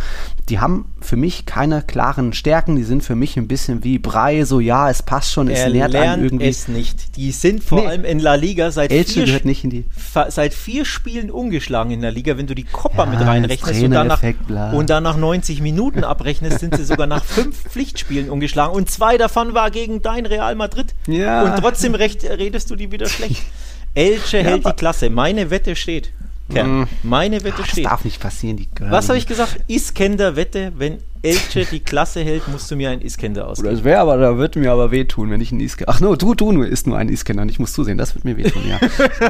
die 0.49 0.59
haben 0.59 0.85
für 1.01 1.15
mich 1.15 1.45
keine 1.45 1.81
klaren 1.81 2.33
Stärken. 2.33 2.75
Die 2.75 2.83
sind 2.83 3.03
für 3.03 3.15
mich 3.15 3.37
ein 3.37 3.47
bisschen 3.47 3.83
wie 3.83 3.99
Brei, 3.99 4.45
so 4.45 4.59
ja, 4.59 4.89
es 4.89 5.03
passt 5.03 5.31
schon, 5.31 5.47
es 5.47 5.59
er 5.59 5.69
lernt, 5.69 5.93
lernt 5.93 6.23
irgendwie. 6.23 6.47
es 6.47 6.67
nicht. 6.67 7.15
Die 7.15 7.31
sind 7.31 7.63
vor 7.63 7.81
nee. 7.81 7.87
allem 7.87 8.05
in 8.05 8.19
La 8.19 8.35
Liga 8.35 8.71
seit 8.71 8.91
Elche 8.91 9.25
vier, 9.25 9.41
nicht 9.43 9.63
in 9.63 9.69
die 9.69 9.85
seit 10.29 10.53
vier 10.53 10.85
Spielen 10.85 11.31
ungeschlagen 11.31 11.91
in 11.91 12.01
der 12.01 12.11
Liga. 12.11 12.37
Wenn 12.37 12.47
du 12.47 12.55
die 12.55 12.63
Kopper 12.63 13.05
ja, 13.05 13.05
mit 13.05 13.19
reinrechnest 13.19 13.83
und 13.83 13.91
dann, 13.91 14.07
nach, 14.07 14.73
und 14.73 14.89
dann 14.89 15.03
nach 15.03 15.17
90 15.17 15.61
Minuten 15.61 16.03
abrechnest, 16.03 16.59
sind 16.59 16.75
sie 16.75 16.83
sogar 16.83 17.07
nach 17.07 17.23
fünf 17.23 17.57
Pflichtspielen 17.69 18.29
ungeschlagen. 18.29 18.75
Und 18.75 18.89
zwei 18.89 19.17
davon 19.17 19.53
war 19.53 19.71
gegen 19.71 20.01
dein 20.01 20.25
Real 20.25 20.55
Madrid. 20.55 20.95
Ja. 21.07 21.43
Und 21.43 21.59
trotzdem 21.59 21.95
recht, 21.95 22.23
redest 22.23 22.69
du 22.71 22.75
die 22.75 22.91
wieder 22.91 23.07
schlecht. 23.07 23.43
Elche 23.97 24.37
ja, 24.37 24.43
hält 24.43 24.65
die 24.65 24.71
Klasse. 24.73 25.09
Meine 25.09 25.49
Wette 25.49 25.75
steht. 25.75 26.11
Kern. 26.53 26.81
Mm. 26.81 26.87
Meine 27.03 27.43
Wette 27.43 27.57
Ach, 27.61 27.65
steht. 27.65 27.85
Das 27.85 27.91
darf 27.91 28.05
nicht 28.05 28.21
passieren. 28.21 28.57
Die 28.57 28.69
Was 28.79 29.09
habe 29.09 29.17
ich 29.17 29.27
gesagt? 29.27 29.59
Iskender 29.67 30.35
Wette. 30.35 30.71
Wenn 30.77 30.99
Elche 31.23 31.65
die 31.65 31.79
Klasse 31.79 32.21
hält, 32.21 32.47
musst 32.47 32.69
du 32.69 32.75
mir 32.75 32.91
einen 32.91 33.01
Iskender 33.01 33.47
ausgeben. 33.47 33.73
Das 33.73 33.83
wäre 33.83 33.99
aber, 33.99 34.17
da 34.17 34.37
würde 34.37 34.59
mir 34.59 34.71
aber 34.71 34.91
wehtun, 34.91 35.31
wenn 35.31 35.41
ich 35.41 35.51
einen 35.51 35.61
Iskender. 35.61 35.91
Ach 35.91 35.99
no, 35.99 36.15
du, 36.15 36.35
du 36.35 36.51
nur 36.51 36.67
ist 36.67 36.87
nur 36.87 36.97
ein 36.97 37.09
Iskender 37.09 37.41
und 37.41 37.49
ich 37.49 37.59
muss 37.59 37.73
zusehen. 37.73 37.97
Das 37.97 38.13
wird 38.15 38.23
mir 38.23 38.37
wehtun, 38.37 38.61
ja. 38.67 38.79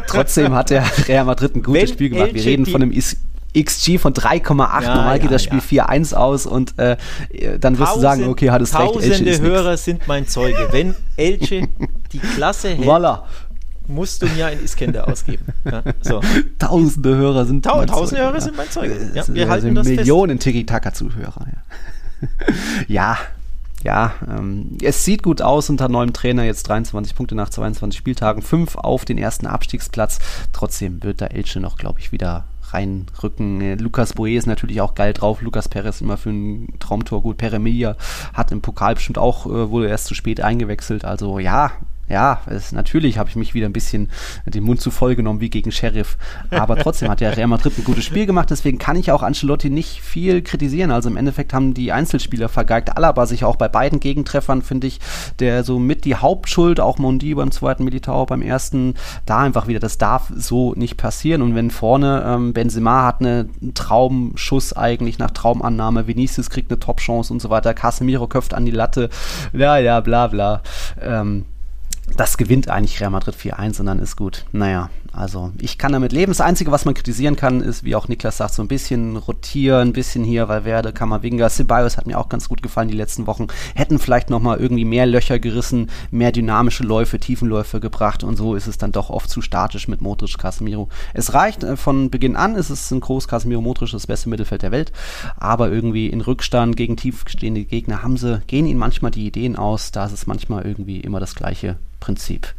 Trotzdem 0.07 0.53
hat 0.53 0.69
der 0.69 0.85
Real 1.07 1.25
Madrid 1.25 1.55
ein 1.55 1.63
gutes 1.63 1.81
wenn 1.81 1.87
Spiel 1.87 2.09
gemacht. 2.09 2.33
Wir 2.33 2.43
reden 2.43 2.65
von 2.65 2.81
einem 2.81 2.91
Is 2.91 3.17
XG 3.57 3.97
von 3.97 4.13
3,8. 4.13 4.83
Ja, 4.83 4.95
Normal 4.95 5.15
ja, 5.15 5.17
geht 5.17 5.31
das 5.31 5.43
Spiel 5.43 5.61
ja. 5.71 5.87
4-1 5.89 6.13
aus 6.13 6.45
und 6.45 6.77
äh, 6.77 6.97
dann 7.59 7.79
wirst 7.79 7.93
Tausend, 7.93 7.95
du 7.95 8.01
sagen, 8.01 8.23
okay, 8.27 8.51
hat 8.51 8.61
es 8.61 8.77
recht. 8.77 8.93
Tausende 8.93 9.39
Hörer 9.39 9.71
nix. 9.71 9.85
sind 9.85 10.07
mein 10.07 10.27
Zeuge. 10.27 10.67
Wenn 10.71 10.93
Elche 11.15 11.67
die 12.11 12.19
Klasse 12.19 12.69
hält, 12.69 12.87
voilà 12.87 13.21
musst 13.87 14.21
du 14.21 14.27
mir 14.27 14.47
ein 14.47 14.63
Iskender 14.63 15.07
ausgeben. 15.07 15.45
Ja, 15.65 15.83
so. 16.01 16.21
Tausende 16.59 17.15
Hörer 17.15 17.45
sind 17.45 17.63
Tau 17.63 17.77
mein 17.77 17.87
Tausende 17.87 18.23
Hörer 18.23 18.41
sind 18.41 18.57
mein 18.57 18.69
Zeuge. 18.69 19.11
Ja, 19.13 19.23
wir 19.27 19.49
halten 19.49 19.75
das 19.75 19.87
Millionen 19.87 20.39
Tiki-Taka-Zuhörer. 20.39 21.47
Ja. 21.47 22.27
ja, 22.87 23.17
ja, 23.83 24.13
ähm, 24.27 24.77
es 24.81 25.05
sieht 25.05 25.23
gut 25.23 25.41
aus 25.41 25.69
unter 25.69 25.87
neuem 25.87 26.11
Trainer, 26.11 26.43
jetzt 26.43 26.67
23 26.67 27.15
Punkte 27.15 27.35
nach 27.35 27.49
22 27.49 27.97
Spieltagen, 27.97 28.41
5 28.41 28.75
auf 28.75 29.05
den 29.05 29.17
ersten 29.17 29.45
Abstiegsplatz. 29.45 30.19
Trotzdem 30.51 31.03
wird 31.03 31.21
da 31.21 31.27
Elche 31.27 31.59
noch, 31.59 31.77
glaube 31.77 31.99
ich, 31.99 32.11
wieder 32.11 32.45
reinrücken. 32.73 33.77
Lukas 33.77 34.13
Boe 34.13 34.35
ist 34.35 34.47
natürlich 34.47 34.81
auch 34.81 34.95
geil 34.95 35.13
drauf. 35.13 35.41
Lukas 35.41 35.69
Perez 35.69 36.01
immer 36.01 36.17
für 36.17 36.31
ein 36.31 36.73
Traumtor 36.79 37.21
gut. 37.21 37.37
Peremilla 37.37 37.95
hat 38.33 38.51
im 38.51 38.61
Pokal 38.61 38.95
bestimmt 38.95 39.17
auch, 39.17 39.45
äh, 39.45 39.69
wurde 39.69 39.87
erst 39.87 40.07
zu 40.07 40.15
spät 40.15 40.41
eingewechselt. 40.41 41.05
Also 41.05 41.39
ja, 41.39 41.71
ja, 42.09 42.41
es, 42.45 42.71
natürlich 42.71 43.17
habe 43.17 43.29
ich 43.29 43.35
mich 43.35 43.53
wieder 43.53 43.67
ein 43.67 43.73
bisschen 43.73 44.09
den 44.45 44.63
Mund 44.63 44.79
zu 44.79 44.91
voll 44.91 45.15
genommen 45.15 45.41
wie 45.41 45.49
gegen 45.49 45.71
Sheriff. 45.71 46.17
Aber 46.51 46.77
trotzdem 46.77 47.09
hat 47.09 47.19
ja 47.19 47.29
Real 47.31 47.47
Madrid 47.47 47.77
ein 47.77 47.83
gutes 47.83 48.05
Spiel 48.05 48.25
gemacht. 48.25 48.49
Deswegen 48.49 48.77
kann 48.77 48.95
ich 48.95 49.11
auch 49.11 49.23
Ancelotti 49.23 49.69
nicht 49.69 50.01
viel 50.01 50.41
kritisieren. 50.41 50.91
Also 50.91 51.09
im 51.09 51.17
Endeffekt 51.17 51.53
haben 51.53 51.73
die 51.73 51.91
Einzelspieler 51.91 52.47
vergeigt. 52.47 52.95
Alaba 52.95 53.25
sich 53.25 53.43
auch 53.43 53.57
bei 53.57 53.67
beiden 53.67 53.99
Gegentreffern, 53.99 54.61
finde 54.61 54.87
ich, 54.87 54.99
der 55.39 55.63
so 55.63 55.79
mit 55.79 56.05
die 56.05 56.15
Hauptschuld, 56.15 56.79
auch 56.79 56.97
Mondi 56.97 57.35
beim 57.35 57.51
zweiten 57.51 57.83
Militao, 57.83 58.25
beim 58.25 58.41
ersten, 58.41 58.93
da 59.25 59.39
einfach 59.39 59.67
wieder, 59.67 59.79
das 59.79 59.97
darf 59.97 60.31
so 60.33 60.73
nicht 60.75 60.95
passieren. 60.95 61.41
Und 61.41 61.55
wenn 61.55 61.71
vorne 61.71 62.23
ähm, 62.25 62.53
Benzema 62.53 63.05
hat 63.05 63.19
eine, 63.19 63.49
einen 63.61 63.73
Traumschuss 63.73 64.71
eigentlich 64.71 65.19
nach 65.19 65.31
Traumannahme, 65.31 66.07
Vinicius 66.07 66.49
kriegt 66.49 66.71
eine 66.71 66.79
Topchance 66.79 67.33
und 67.33 67.41
so 67.41 67.49
weiter, 67.49 67.73
Casemiro 67.73 68.27
köpft 68.27 68.53
an 68.53 68.65
die 68.65 68.71
Latte, 68.71 69.09
ja, 69.51 69.77
ja, 69.77 69.99
bla 69.99 70.27
bla. 70.27 70.61
Ähm, 71.01 71.45
das 72.17 72.37
gewinnt 72.37 72.69
eigentlich 72.69 72.99
Real 72.99 73.11
Madrid 73.11 73.35
4-1 73.35 73.79
und 73.79 73.85
dann 73.85 73.99
ist 73.99 74.15
gut. 74.15 74.45
Naja, 74.51 74.89
Also 75.17 75.51
ich 75.59 75.79
kann 75.79 75.93
damit 75.93 76.11
leben. 76.11 76.29
Das 76.29 76.41
Einzige, 76.41 76.71
was 76.71 76.85
man 76.85 76.93
kritisieren 76.93 77.35
kann, 77.35 77.61
ist, 77.61 77.83
wie 77.83 77.95
auch 77.95 78.07
Niklas 78.07 78.37
sagt, 78.37 78.53
so 78.53 78.61
ein 78.61 78.67
bisschen 78.67 79.17
rotieren, 79.17 79.89
ein 79.89 79.93
bisschen 79.93 80.23
hier, 80.23 80.47
weil 80.47 80.63
Werde, 80.63 80.93
Kammerwinger, 80.93 81.49
Ceballos 81.49 81.97
hat 81.97 82.05
mir 82.05 82.19
auch 82.19 82.29
ganz 82.29 82.47
gut 82.47 82.61
gefallen 82.61 82.87
die 82.87 82.95
letzten 82.95 83.25
Wochen. 83.25 83.47
Hätten 83.73 83.97
vielleicht 83.97 84.29
nochmal 84.29 84.59
irgendwie 84.59 84.85
mehr 84.85 85.07
Löcher 85.07 85.39
gerissen, 85.39 85.89
mehr 86.11 86.31
dynamische 86.31 86.83
Läufe, 86.83 87.19
Tiefenläufe 87.19 87.79
gebracht 87.79 88.23
und 88.23 88.35
so 88.35 88.53
ist 88.53 88.67
es 88.67 88.77
dann 88.77 88.91
doch 88.91 89.09
oft 89.09 89.29
zu 89.29 89.41
statisch 89.41 89.87
mit 89.87 90.01
Modric, 90.01 90.37
Casemiro. 90.37 90.87
Es 91.15 91.33
reicht 91.33 91.63
äh, 91.63 91.77
von 91.77 92.11
Beginn 92.11 92.35
an, 92.35 92.55
ist 92.55 92.69
es 92.69 92.91
ein 92.91 92.99
groß 92.99 93.27
Casemiro, 93.27 93.61
Modric 93.61 93.91
das 93.91 94.05
beste 94.05 94.29
Mittelfeld 94.29 94.61
der 94.61 94.71
Welt, 94.71 94.91
aber 95.35 95.71
irgendwie 95.71 96.07
in 96.07 96.21
Rückstand 96.21 96.77
gegen 96.77 96.95
tiefstehende 96.95 97.63
Gegner 97.63 98.03
haben 98.03 98.17
sie, 98.17 98.41
gehen 98.45 98.67
ihnen 98.67 98.79
manchmal 98.79 99.11
die 99.11 99.25
Ideen 99.25 99.55
aus, 99.55 99.91
da 99.91 100.05
ist 100.05 100.11
es 100.11 100.27
manchmal 100.27 100.65
irgendwie 100.65 100.99
immer 100.99 101.19
das 101.19 101.33
gleiche 101.33 101.77
Prinzip. 101.99 102.53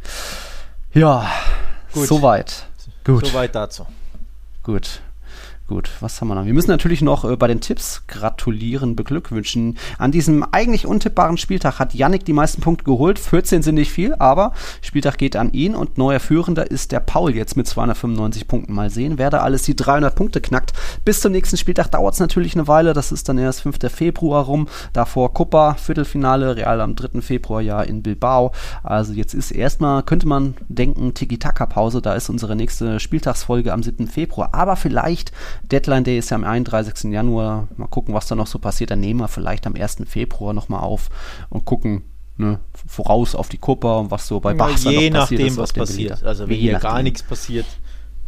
Ja, 0.93 1.29
Gut. 1.93 2.07
Soweit. 2.07 2.65
Gut. 3.03 3.25
Soweit 3.25 3.55
dazu. 3.55 3.85
Gut. 4.63 5.01
Gut, 5.69 5.91
was 5.99 6.19
haben 6.19 6.29
wir 6.29 6.33
noch? 6.33 6.45
Wir 6.45 6.53
müssen 6.55 6.71
natürlich 6.71 7.03
noch 7.03 7.25
äh, 7.25 7.35
bei 7.37 7.45
den 7.45 7.61
Tipps 7.61 8.01
gratulieren, 8.07 8.95
beglückwünschen. 8.95 9.77
An 9.99 10.11
diesem 10.11 10.43
eigentlich 10.51 10.87
untippbaren 10.87 11.37
Spieltag 11.37 11.77
hat 11.77 11.93
Yannick 11.93 12.25
die 12.25 12.33
meisten 12.33 12.59
Punkte 12.59 12.85
geholt. 12.85 13.19
14 13.19 13.61
sind 13.61 13.75
nicht 13.75 13.91
viel, 13.91 14.15
aber 14.15 14.53
Spieltag 14.81 15.19
geht 15.19 15.35
an 15.35 15.53
ihn 15.53 15.75
und 15.75 15.99
neuer 15.99 16.19
Führender 16.19 16.71
ist 16.71 16.91
der 16.91 17.01
Paul 17.01 17.35
jetzt 17.35 17.55
mit 17.55 17.67
295 17.67 18.47
Punkten. 18.47 18.73
Mal 18.73 18.89
sehen, 18.89 19.19
wer 19.19 19.29
da 19.29 19.41
alles 19.41 19.61
die 19.61 19.75
300 19.75 20.15
Punkte 20.15 20.41
knackt. 20.41 20.73
Bis 21.05 21.21
zum 21.21 21.33
nächsten 21.33 21.55
Spieltag 21.55 21.91
dauert 21.91 22.15
es 22.15 22.19
natürlich 22.19 22.55
eine 22.55 22.67
Weile. 22.67 22.93
Das 22.93 23.11
ist 23.11 23.29
dann 23.29 23.37
erst 23.37 23.61
5. 23.61 23.77
Februar 23.93 24.45
rum. 24.45 24.67
Davor 24.93 25.35
Copa, 25.35 25.75
Viertelfinale, 25.75 26.55
Real 26.55 26.81
am 26.81 26.95
3. 26.95 27.21
Februar 27.21 27.61
ja 27.61 27.83
in 27.83 28.01
Bilbao. 28.01 28.53
Also 28.81 29.13
jetzt 29.13 29.35
ist 29.35 29.51
erstmal, 29.51 30.01
könnte 30.01 30.27
man 30.27 30.55
denken, 30.67 31.13
Tiki-Taka-Pause. 31.13 32.01
Da 32.01 32.15
ist 32.15 32.27
unsere 32.27 32.55
nächste 32.55 32.99
Spieltagsfolge 32.99 33.71
am 33.71 33.83
7. 33.83 34.07
Februar. 34.07 34.55
Aber 34.55 34.75
vielleicht 34.75 35.31
Deadline 35.63 36.03
Day 36.03 36.17
ist 36.17 36.29
ja 36.31 36.35
am 36.35 36.43
31. 36.43 37.11
Januar. 37.11 37.67
Mal 37.77 37.87
gucken, 37.87 38.13
was 38.13 38.27
da 38.27 38.35
noch 38.35 38.47
so 38.47 38.59
passiert. 38.59 38.91
Dann 38.91 38.99
nehmen 38.99 39.19
wir 39.19 39.27
vielleicht 39.27 39.67
am 39.67 39.75
1. 39.75 39.97
Februar 40.07 40.53
nochmal 40.53 40.81
auf 40.81 41.09
und 41.49 41.65
gucken 41.65 42.03
ne, 42.37 42.59
voraus 42.87 43.35
auf 43.35 43.49
die 43.49 43.57
Copa 43.57 43.97
und 43.97 44.11
was 44.11 44.27
so 44.27 44.39
bei 44.39 44.53
Barca 44.53 44.89
Je 44.89 45.09
noch 45.09 45.29
nachdem, 45.29 45.57
was 45.57 45.73
passiert. 45.73 46.23
Also 46.23 46.47
wenn 46.49 46.57
hier 46.57 46.79
gar 46.79 47.03
nichts 47.03 47.21
passiert, 47.21 47.65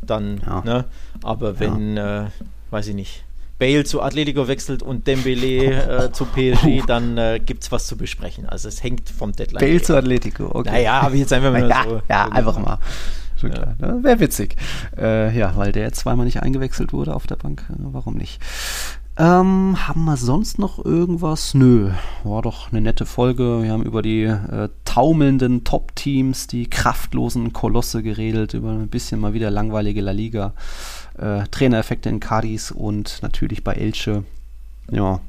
dann, 0.01 0.41
ja. 0.45 0.61
ne? 0.61 0.85
Aber 1.23 1.59
wenn, 1.59 1.97
ja. 1.97 2.25
äh, 2.25 2.29
weiß 2.69 2.87
ich 2.87 2.95
nicht, 2.95 3.23
Bale 3.57 3.83
zu 3.83 4.01
Atletico 4.01 4.47
wechselt 4.47 4.81
und 4.81 5.05
Dembele 5.05 6.05
äh, 6.05 6.11
zu 6.13 6.25
PSG, 6.25 6.83
dann 6.87 7.17
äh, 7.17 7.39
gibt 7.39 7.63
es 7.63 7.71
was 7.71 7.85
zu 7.85 7.95
besprechen. 7.95 8.47
Also 8.47 8.67
es 8.67 8.81
hängt 8.83 9.07
vom 9.09 9.33
Deadline. 9.33 9.59
Bale 9.59 9.81
zu 9.81 9.95
Atletico, 9.95 10.49
okay. 10.51 10.71
Naja, 10.71 11.03
habe 11.03 11.13
ich 11.13 11.21
jetzt 11.21 11.33
einfach 11.33 11.51
mal 11.51 11.69
ja, 11.69 11.83
so. 11.87 12.01
Ja, 12.09 12.25
einfach 12.29 12.57
mal. 12.57 12.79
Schon 13.41 13.51
klar. 13.51 13.75
Ne? 13.79 14.03
Wäre 14.03 14.19
witzig. 14.19 14.55
Äh, 14.95 15.35
ja, 15.37 15.57
weil 15.57 15.71
der 15.71 15.91
zweimal 15.93 16.25
nicht 16.25 16.43
eingewechselt 16.43 16.93
wurde 16.93 17.15
auf 17.15 17.25
der 17.25 17.37
Bank. 17.37 17.65
Äh, 17.69 17.75
warum 17.79 18.15
nicht? 18.15 18.39
Ähm, 19.17 19.87
haben 19.87 20.05
wir 20.05 20.15
sonst 20.15 20.57
noch 20.57 20.83
irgendwas? 20.83 21.53
Nö, 21.53 21.91
war 22.23 22.41
doch 22.43 22.71
eine 22.71 22.81
nette 22.81 23.05
Folge. 23.05 23.63
Wir 23.63 23.71
haben 23.71 23.83
über 23.83 24.01
die 24.01 24.23
äh, 24.23 24.69
taumelnden 24.85 25.63
Top-Teams, 25.63 26.47
die 26.47 26.69
kraftlosen 26.69 27.51
Kolosse 27.51 28.03
geredet, 28.03 28.53
über 28.53 28.69
ein 28.69 28.87
bisschen 28.87 29.19
mal 29.19 29.33
wieder 29.33 29.51
langweilige 29.51 30.01
La 30.01 30.11
Liga, 30.11 30.53
äh, 31.17 31.43
Trainereffekte 31.49 32.09
in 32.09 32.19
Cadiz 32.19 32.71
und 32.71 33.19
natürlich 33.21 33.63
bei 33.63 33.73
Elche. 33.73 34.23
Ja, 34.89 35.19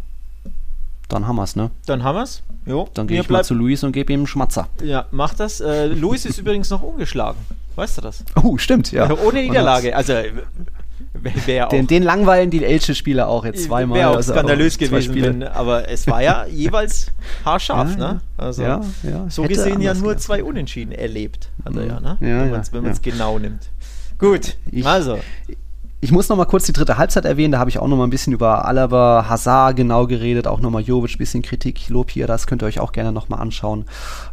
dann 1.13 1.27
haben 1.27 1.37
wir's, 1.37 1.57
ne? 1.57 1.71
Dann 1.87 2.03
haben 2.03 2.17
wir's. 2.17 2.43
Jo. 2.67 2.89
Dann 2.95 3.07
gehe 3.07 3.21
ich 3.21 3.29
mal 3.29 3.45
zu 3.45 3.55
Luis 3.55 3.85
und 3.85 3.93
gebe 3.93 4.13
ihm 4.13 4.21
einen 4.21 4.27
Schmatzer. 4.27 4.69
Ja, 4.83 5.07
mach 5.11 5.35
das. 5.35 5.61
Äh, 5.61 5.87
Luis 5.87 6.25
ist 6.25 6.39
übrigens 6.41 6.71
noch 6.71 6.83
ungeschlagen. 6.83 7.39
Weißt 7.77 7.99
du 7.99 8.03
das? 8.03 8.25
Oh, 8.43 8.59
stimmt, 8.59 8.93
ja. 8.93 9.11
Ohne 9.25 9.43
Niederlage. 9.43 9.97
Also 9.97 10.15
Wär 11.47 11.69
den, 11.69 11.87
den 11.87 12.03
langweilen 12.03 12.51
die 12.51 12.65
Elche-Spieler 12.65 13.29
auch 13.29 13.45
jetzt 13.45 13.65
zweimal. 13.65 13.99
Wäre 13.99 14.11
auch 14.11 14.17
also 14.17 14.33
skandalös 14.33 14.77
auch 14.77 14.79
gewesen, 14.81 15.15
wenn, 15.15 15.43
aber 15.43 15.89
es 15.89 16.07
war 16.07 16.23
ja 16.23 16.47
jeweils 16.51 17.09
haarscharf, 17.45 17.93
ja, 17.93 17.97
ne? 17.97 18.21
Also 18.37 18.63
ja, 18.63 18.81
ja. 19.03 19.27
so 19.29 19.43
gesehen 19.43 19.81
ja 19.81 19.95
nur 19.95 20.05
gehabt. 20.05 20.23
zwei 20.23 20.43
Unentschieden 20.43 20.93
erlebt, 20.93 21.51
hat 21.65 21.77
er 21.77 21.87
ja, 21.87 22.01
ne? 22.01 22.17
Ja, 22.21 22.65
wenn 22.73 22.83
man 22.83 22.93
es 22.93 23.03
genau 23.03 23.39
nimmt. 23.39 23.71
Gut, 24.19 24.57
ich, 24.71 24.87
also. 24.87 25.19
Ich 25.49 25.57
muss 26.11 26.29
noch 26.29 26.37
mal 26.37 26.47
kurz 26.47 26.67
die 26.67 26.73
dritte 26.73 26.99
Halbzeit 26.99 27.25
erwähnen. 27.25 27.53
Da 27.53 27.61
habe 27.61 27.71
ich 27.71 27.79
auch 27.79 27.87
noch 27.87 27.97
mal 27.97 28.05
ein 28.05 28.11
bisschen 28.11 28.33
über 28.33 28.65
Alaba, 28.65 29.27
Hazard 29.29 29.77
genau 29.77 30.09
geredet, 30.09 30.49
auch 30.49 30.59
noch 30.59 30.71
mal 30.71 30.83
Jovic, 30.83 31.17
bisschen 31.17 31.43
Kritik, 31.43 31.89
Lob 31.89 32.11
hier. 32.11 32.27
Das 32.27 32.49
könnt 32.49 32.63
ihr 32.63 32.67
euch 32.67 32.81
auch 32.81 32.91
gerne 32.91 33.13
noch 33.13 33.29
mal 33.29 33.37
anschauen. 33.37 33.85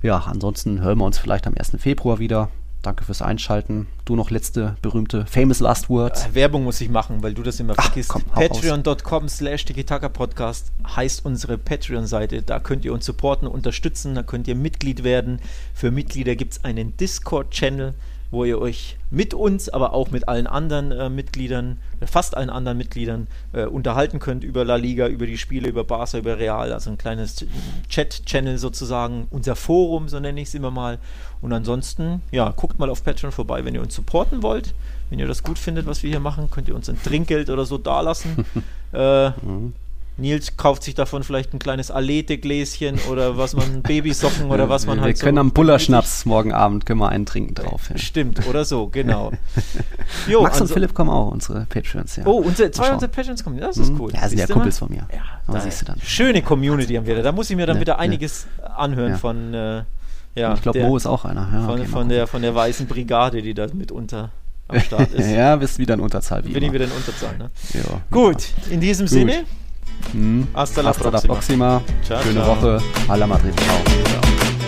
Ja, 0.02 0.24
ansonsten 0.26 0.82
hören 0.82 0.98
wir 0.98 1.06
uns 1.06 1.20
vielleicht 1.20 1.46
am 1.46 1.54
1. 1.56 1.74
Februar 1.78 2.18
wieder. 2.18 2.50
Danke 2.82 3.04
fürs 3.04 3.22
Einschalten. 3.22 3.88
Du 4.06 4.16
noch 4.16 4.32
letzte 4.32 4.78
berühmte 4.82 5.26
famous 5.26 5.60
last 5.60 5.90
words. 5.90 6.26
Äh, 6.26 6.36
Werbung 6.36 6.64
muss 6.64 6.80
ich 6.80 6.90
machen, 6.90 7.22
weil 7.22 7.34
du 7.34 7.44
das 7.44 7.60
immer 7.60 7.76
vergisst. 7.76 8.14
Patreon.com 8.34 9.28
slash 9.28 9.66
Podcast 10.14 10.72
heißt 10.96 11.26
unsere 11.26 11.58
Patreon-Seite. 11.58 12.42
Da 12.42 12.60
könnt 12.60 12.86
ihr 12.86 12.94
uns 12.94 13.06
supporten, 13.06 13.48
unterstützen, 13.48 14.16
da 14.16 14.24
könnt 14.24 14.48
ihr 14.48 14.56
Mitglied 14.56 15.04
werden. 15.04 15.40
Für 15.74 15.92
Mitglieder 15.92 16.36
gibt 16.36 16.54
es 16.54 16.64
einen 16.64 16.96
Discord-Channel 16.96 17.94
wo 18.32 18.46
ihr 18.46 18.60
euch 18.60 18.98
mit 19.10 19.34
uns, 19.34 19.70
aber 19.70 19.94
auch 19.94 20.12
mit 20.12 20.28
allen 20.28 20.48
anderen 20.48 20.92
äh, 20.92 21.10
Mitgliedern, 21.10 21.80
äh, 22.00 22.08
fast 22.08 22.38
allen 22.38 22.50
anderen 22.50 22.78
Mitgliedern, 22.78 23.28
äh, 23.54 23.66
unterhalten 23.66 24.20
könnt 24.20 24.44
über 24.44 24.64
La 24.64 24.76
Liga, 24.76 25.08
über 25.08 25.26
die 25.26 25.38
Spiele, 25.38 25.68
über 25.68 25.84
Barca, 25.84 26.20
über 26.20 26.38
Real. 26.38 26.72
Also 26.72 26.92
ein 26.92 26.98
kleines 26.98 27.46
Chat-Channel 27.90 28.58
sozusagen, 28.58 29.28
unser 29.32 29.56
Forum, 29.56 30.10
so 30.10 30.20
nenne 30.20 30.42
ich 30.42 30.50
es 30.50 30.54
immer 30.54 30.72
mal. 30.72 31.00
Und 31.42 31.54
ansonsten, 31.54 32.22
ja, 32.32 32.52
guckt 32.52 32.80
mal 32.80 32.90
auf 32.90 33.04
Patreon 33.04 33.32
vorbei, 33.32 33.66
wenn 33.66 33.74
ihr 33.74 33.82
uns 33.82 33.96
supporten 33.96 34.44
wollt. 34.44 34.74
Wenn 35.10 35.18
ihr 35.18 35.28
das 35.28 35.42
gut 35.42 35.58
findet, 35.58 35.88
was 35.88 36.04
wir 36.04 36.10
hier 36.10 36.20
machen, 36.20 36.52
könnt 36.52 36.68
ihr 36.68 36.76
uns 36.76 36.90
ein 36.90 37.02
Trinkgeld 37.02 37.50
oder 37.50 37.66
so 37.66 37.78
dalassen. 37.80 38.46
äh, 38.94 39.30
mhm. 39.30 39.74
Nils 40.20 40.58
kauft 40.58 40.84
sich 40.84 40.96
davon 40.96 41.24
vielleicht 41.24 41.54
ein 41.54 41.60
kleines 41.60 41.92
Alete-Gläschen 41.92 43.00
oder 43.10 43.38
was 43.38 43.56
man, 43.56 43.82
Babysocken 43.84 44.50
oder 44.50 44.70
was 44.70 44.86
man 44.86 44.98
wir 44.98 45.04
halt 45.04 45.18
Wir 45.18 45.24
können 45.24 45.38
so 45.38 45.42
am 45.42 45.52
Bullerschnaps 45.52 46.26
morgen 46.26 46.54
Abend 46.54 46.86
können 46.86 47.00
wir 47.00 47.10
einen 47.10 47.26
trinken 47.26 47.56
drauf. 47.56 47.90
Ja. 47.90 47.98
Stimmt, 47.98 48.48
oder 48.48 48.66
so, 48.66 48.88
genau. 48.88 49.32
jo, 50.28 50.44
Max 50.44 50.62
und 50.62 50.68
Philipp 50.68 50.94
kommen 50.94 51.10
auch, 51.10 51.32
unsere 51.32 51.66
Patrons, 51.70 52.16
ja. 52.16 52.26
Oh, 52.26 52.42
unsere, 52.42 52.72
zwei 52.72 52.92
unserer 52.94 53.10
Patrons 53.10 53.44
kommen, 53.44 53.60
das 53.60 53.78
ist 53.78 53.92
mhm. 53.92 54.02
cool. 54.02 54.12
Ja, 54.14 54.28
sind 54.28 54.40
ja 54.40 54.48
Kumpels 54.48 54.78
von 54.78 54.90
mir. 54.90 55.08
Ja, 55.14 55.54
da 55.54 55.60
siehst 55.60 55.82
du 55.82 55.86
dann. 55.86 56.00
Schöne 56.02 56.42
Community 56.42 56.96
haben 56.96 57.06
wir 57.06 57.16
da. 57.16 57.22
Da 57.22 57.32
muss 57.32 57.50
ich 57.50 57.56
mir 57.56 57.66
dann 57.66 57.78
ja, 57.78 57.82
wieder 57.82 58.00
einiges 58.00 58.48
anhören 58.76 59.16
von, 59.18 59.54
äh, 59.54 59.84
ja. 60.36 60.54
Ich 60.54 60.62
glaube, 60.62 60.82
Mo 60.82 60.96
ist 60.96 61.06
auch 61.06 61.26
einer. 61.26 61.50
Ja, 61.52 61.66
von, 61.66 61.80
okay, 61.80 61.88
von 61.88 62.10
der, 62.10 62.28
von 62.28 62.42
der 62.42 62.56
weißen 62.56 62.88
Brigade, 62.88 63.42
die 63.42 63.54
da 63.54 63.68
mitunter 63.74 64.32
am 64.68 64.80
Start 64.80 65.12
ist. 65.14 65.30
ja, 65.30 65.56
bist 65.56 65.80
wieder 65.80 65.96
in 65.96 66.00
Unterzahl. 66.00 66.46
Wie 66.46 66.54
Bin 66.54 66.64
ich 66.64 66.72
wieder 66.72 66.86
in 66.86 66.92
Unterzahl, 66.92 67.38
ne? 67.38 67.50
Ja. 67.74 68.02
Gut, 68.12 68.50
in 68.70 68.80
diesem 68.80 69.06
Gut. 69.06 69.14
Sinne. 69.14 69.46
Hm. 70.14 70.44
Hasta 70.54 70.82
la 70.82 70.90
Hasta 70.90 71.10
próxima. 71.10 71.34
La 71.34 71.34
próxima. 71.34 71.82
Ciao, 72.04 72.22
Schöne 72.22 72.42
ciao. 72.42 72.56
Woche. 72.56 72.86
Alla 73.08 73.28
Madrid. 73.28 73.54
Ciao. 73.56 74.59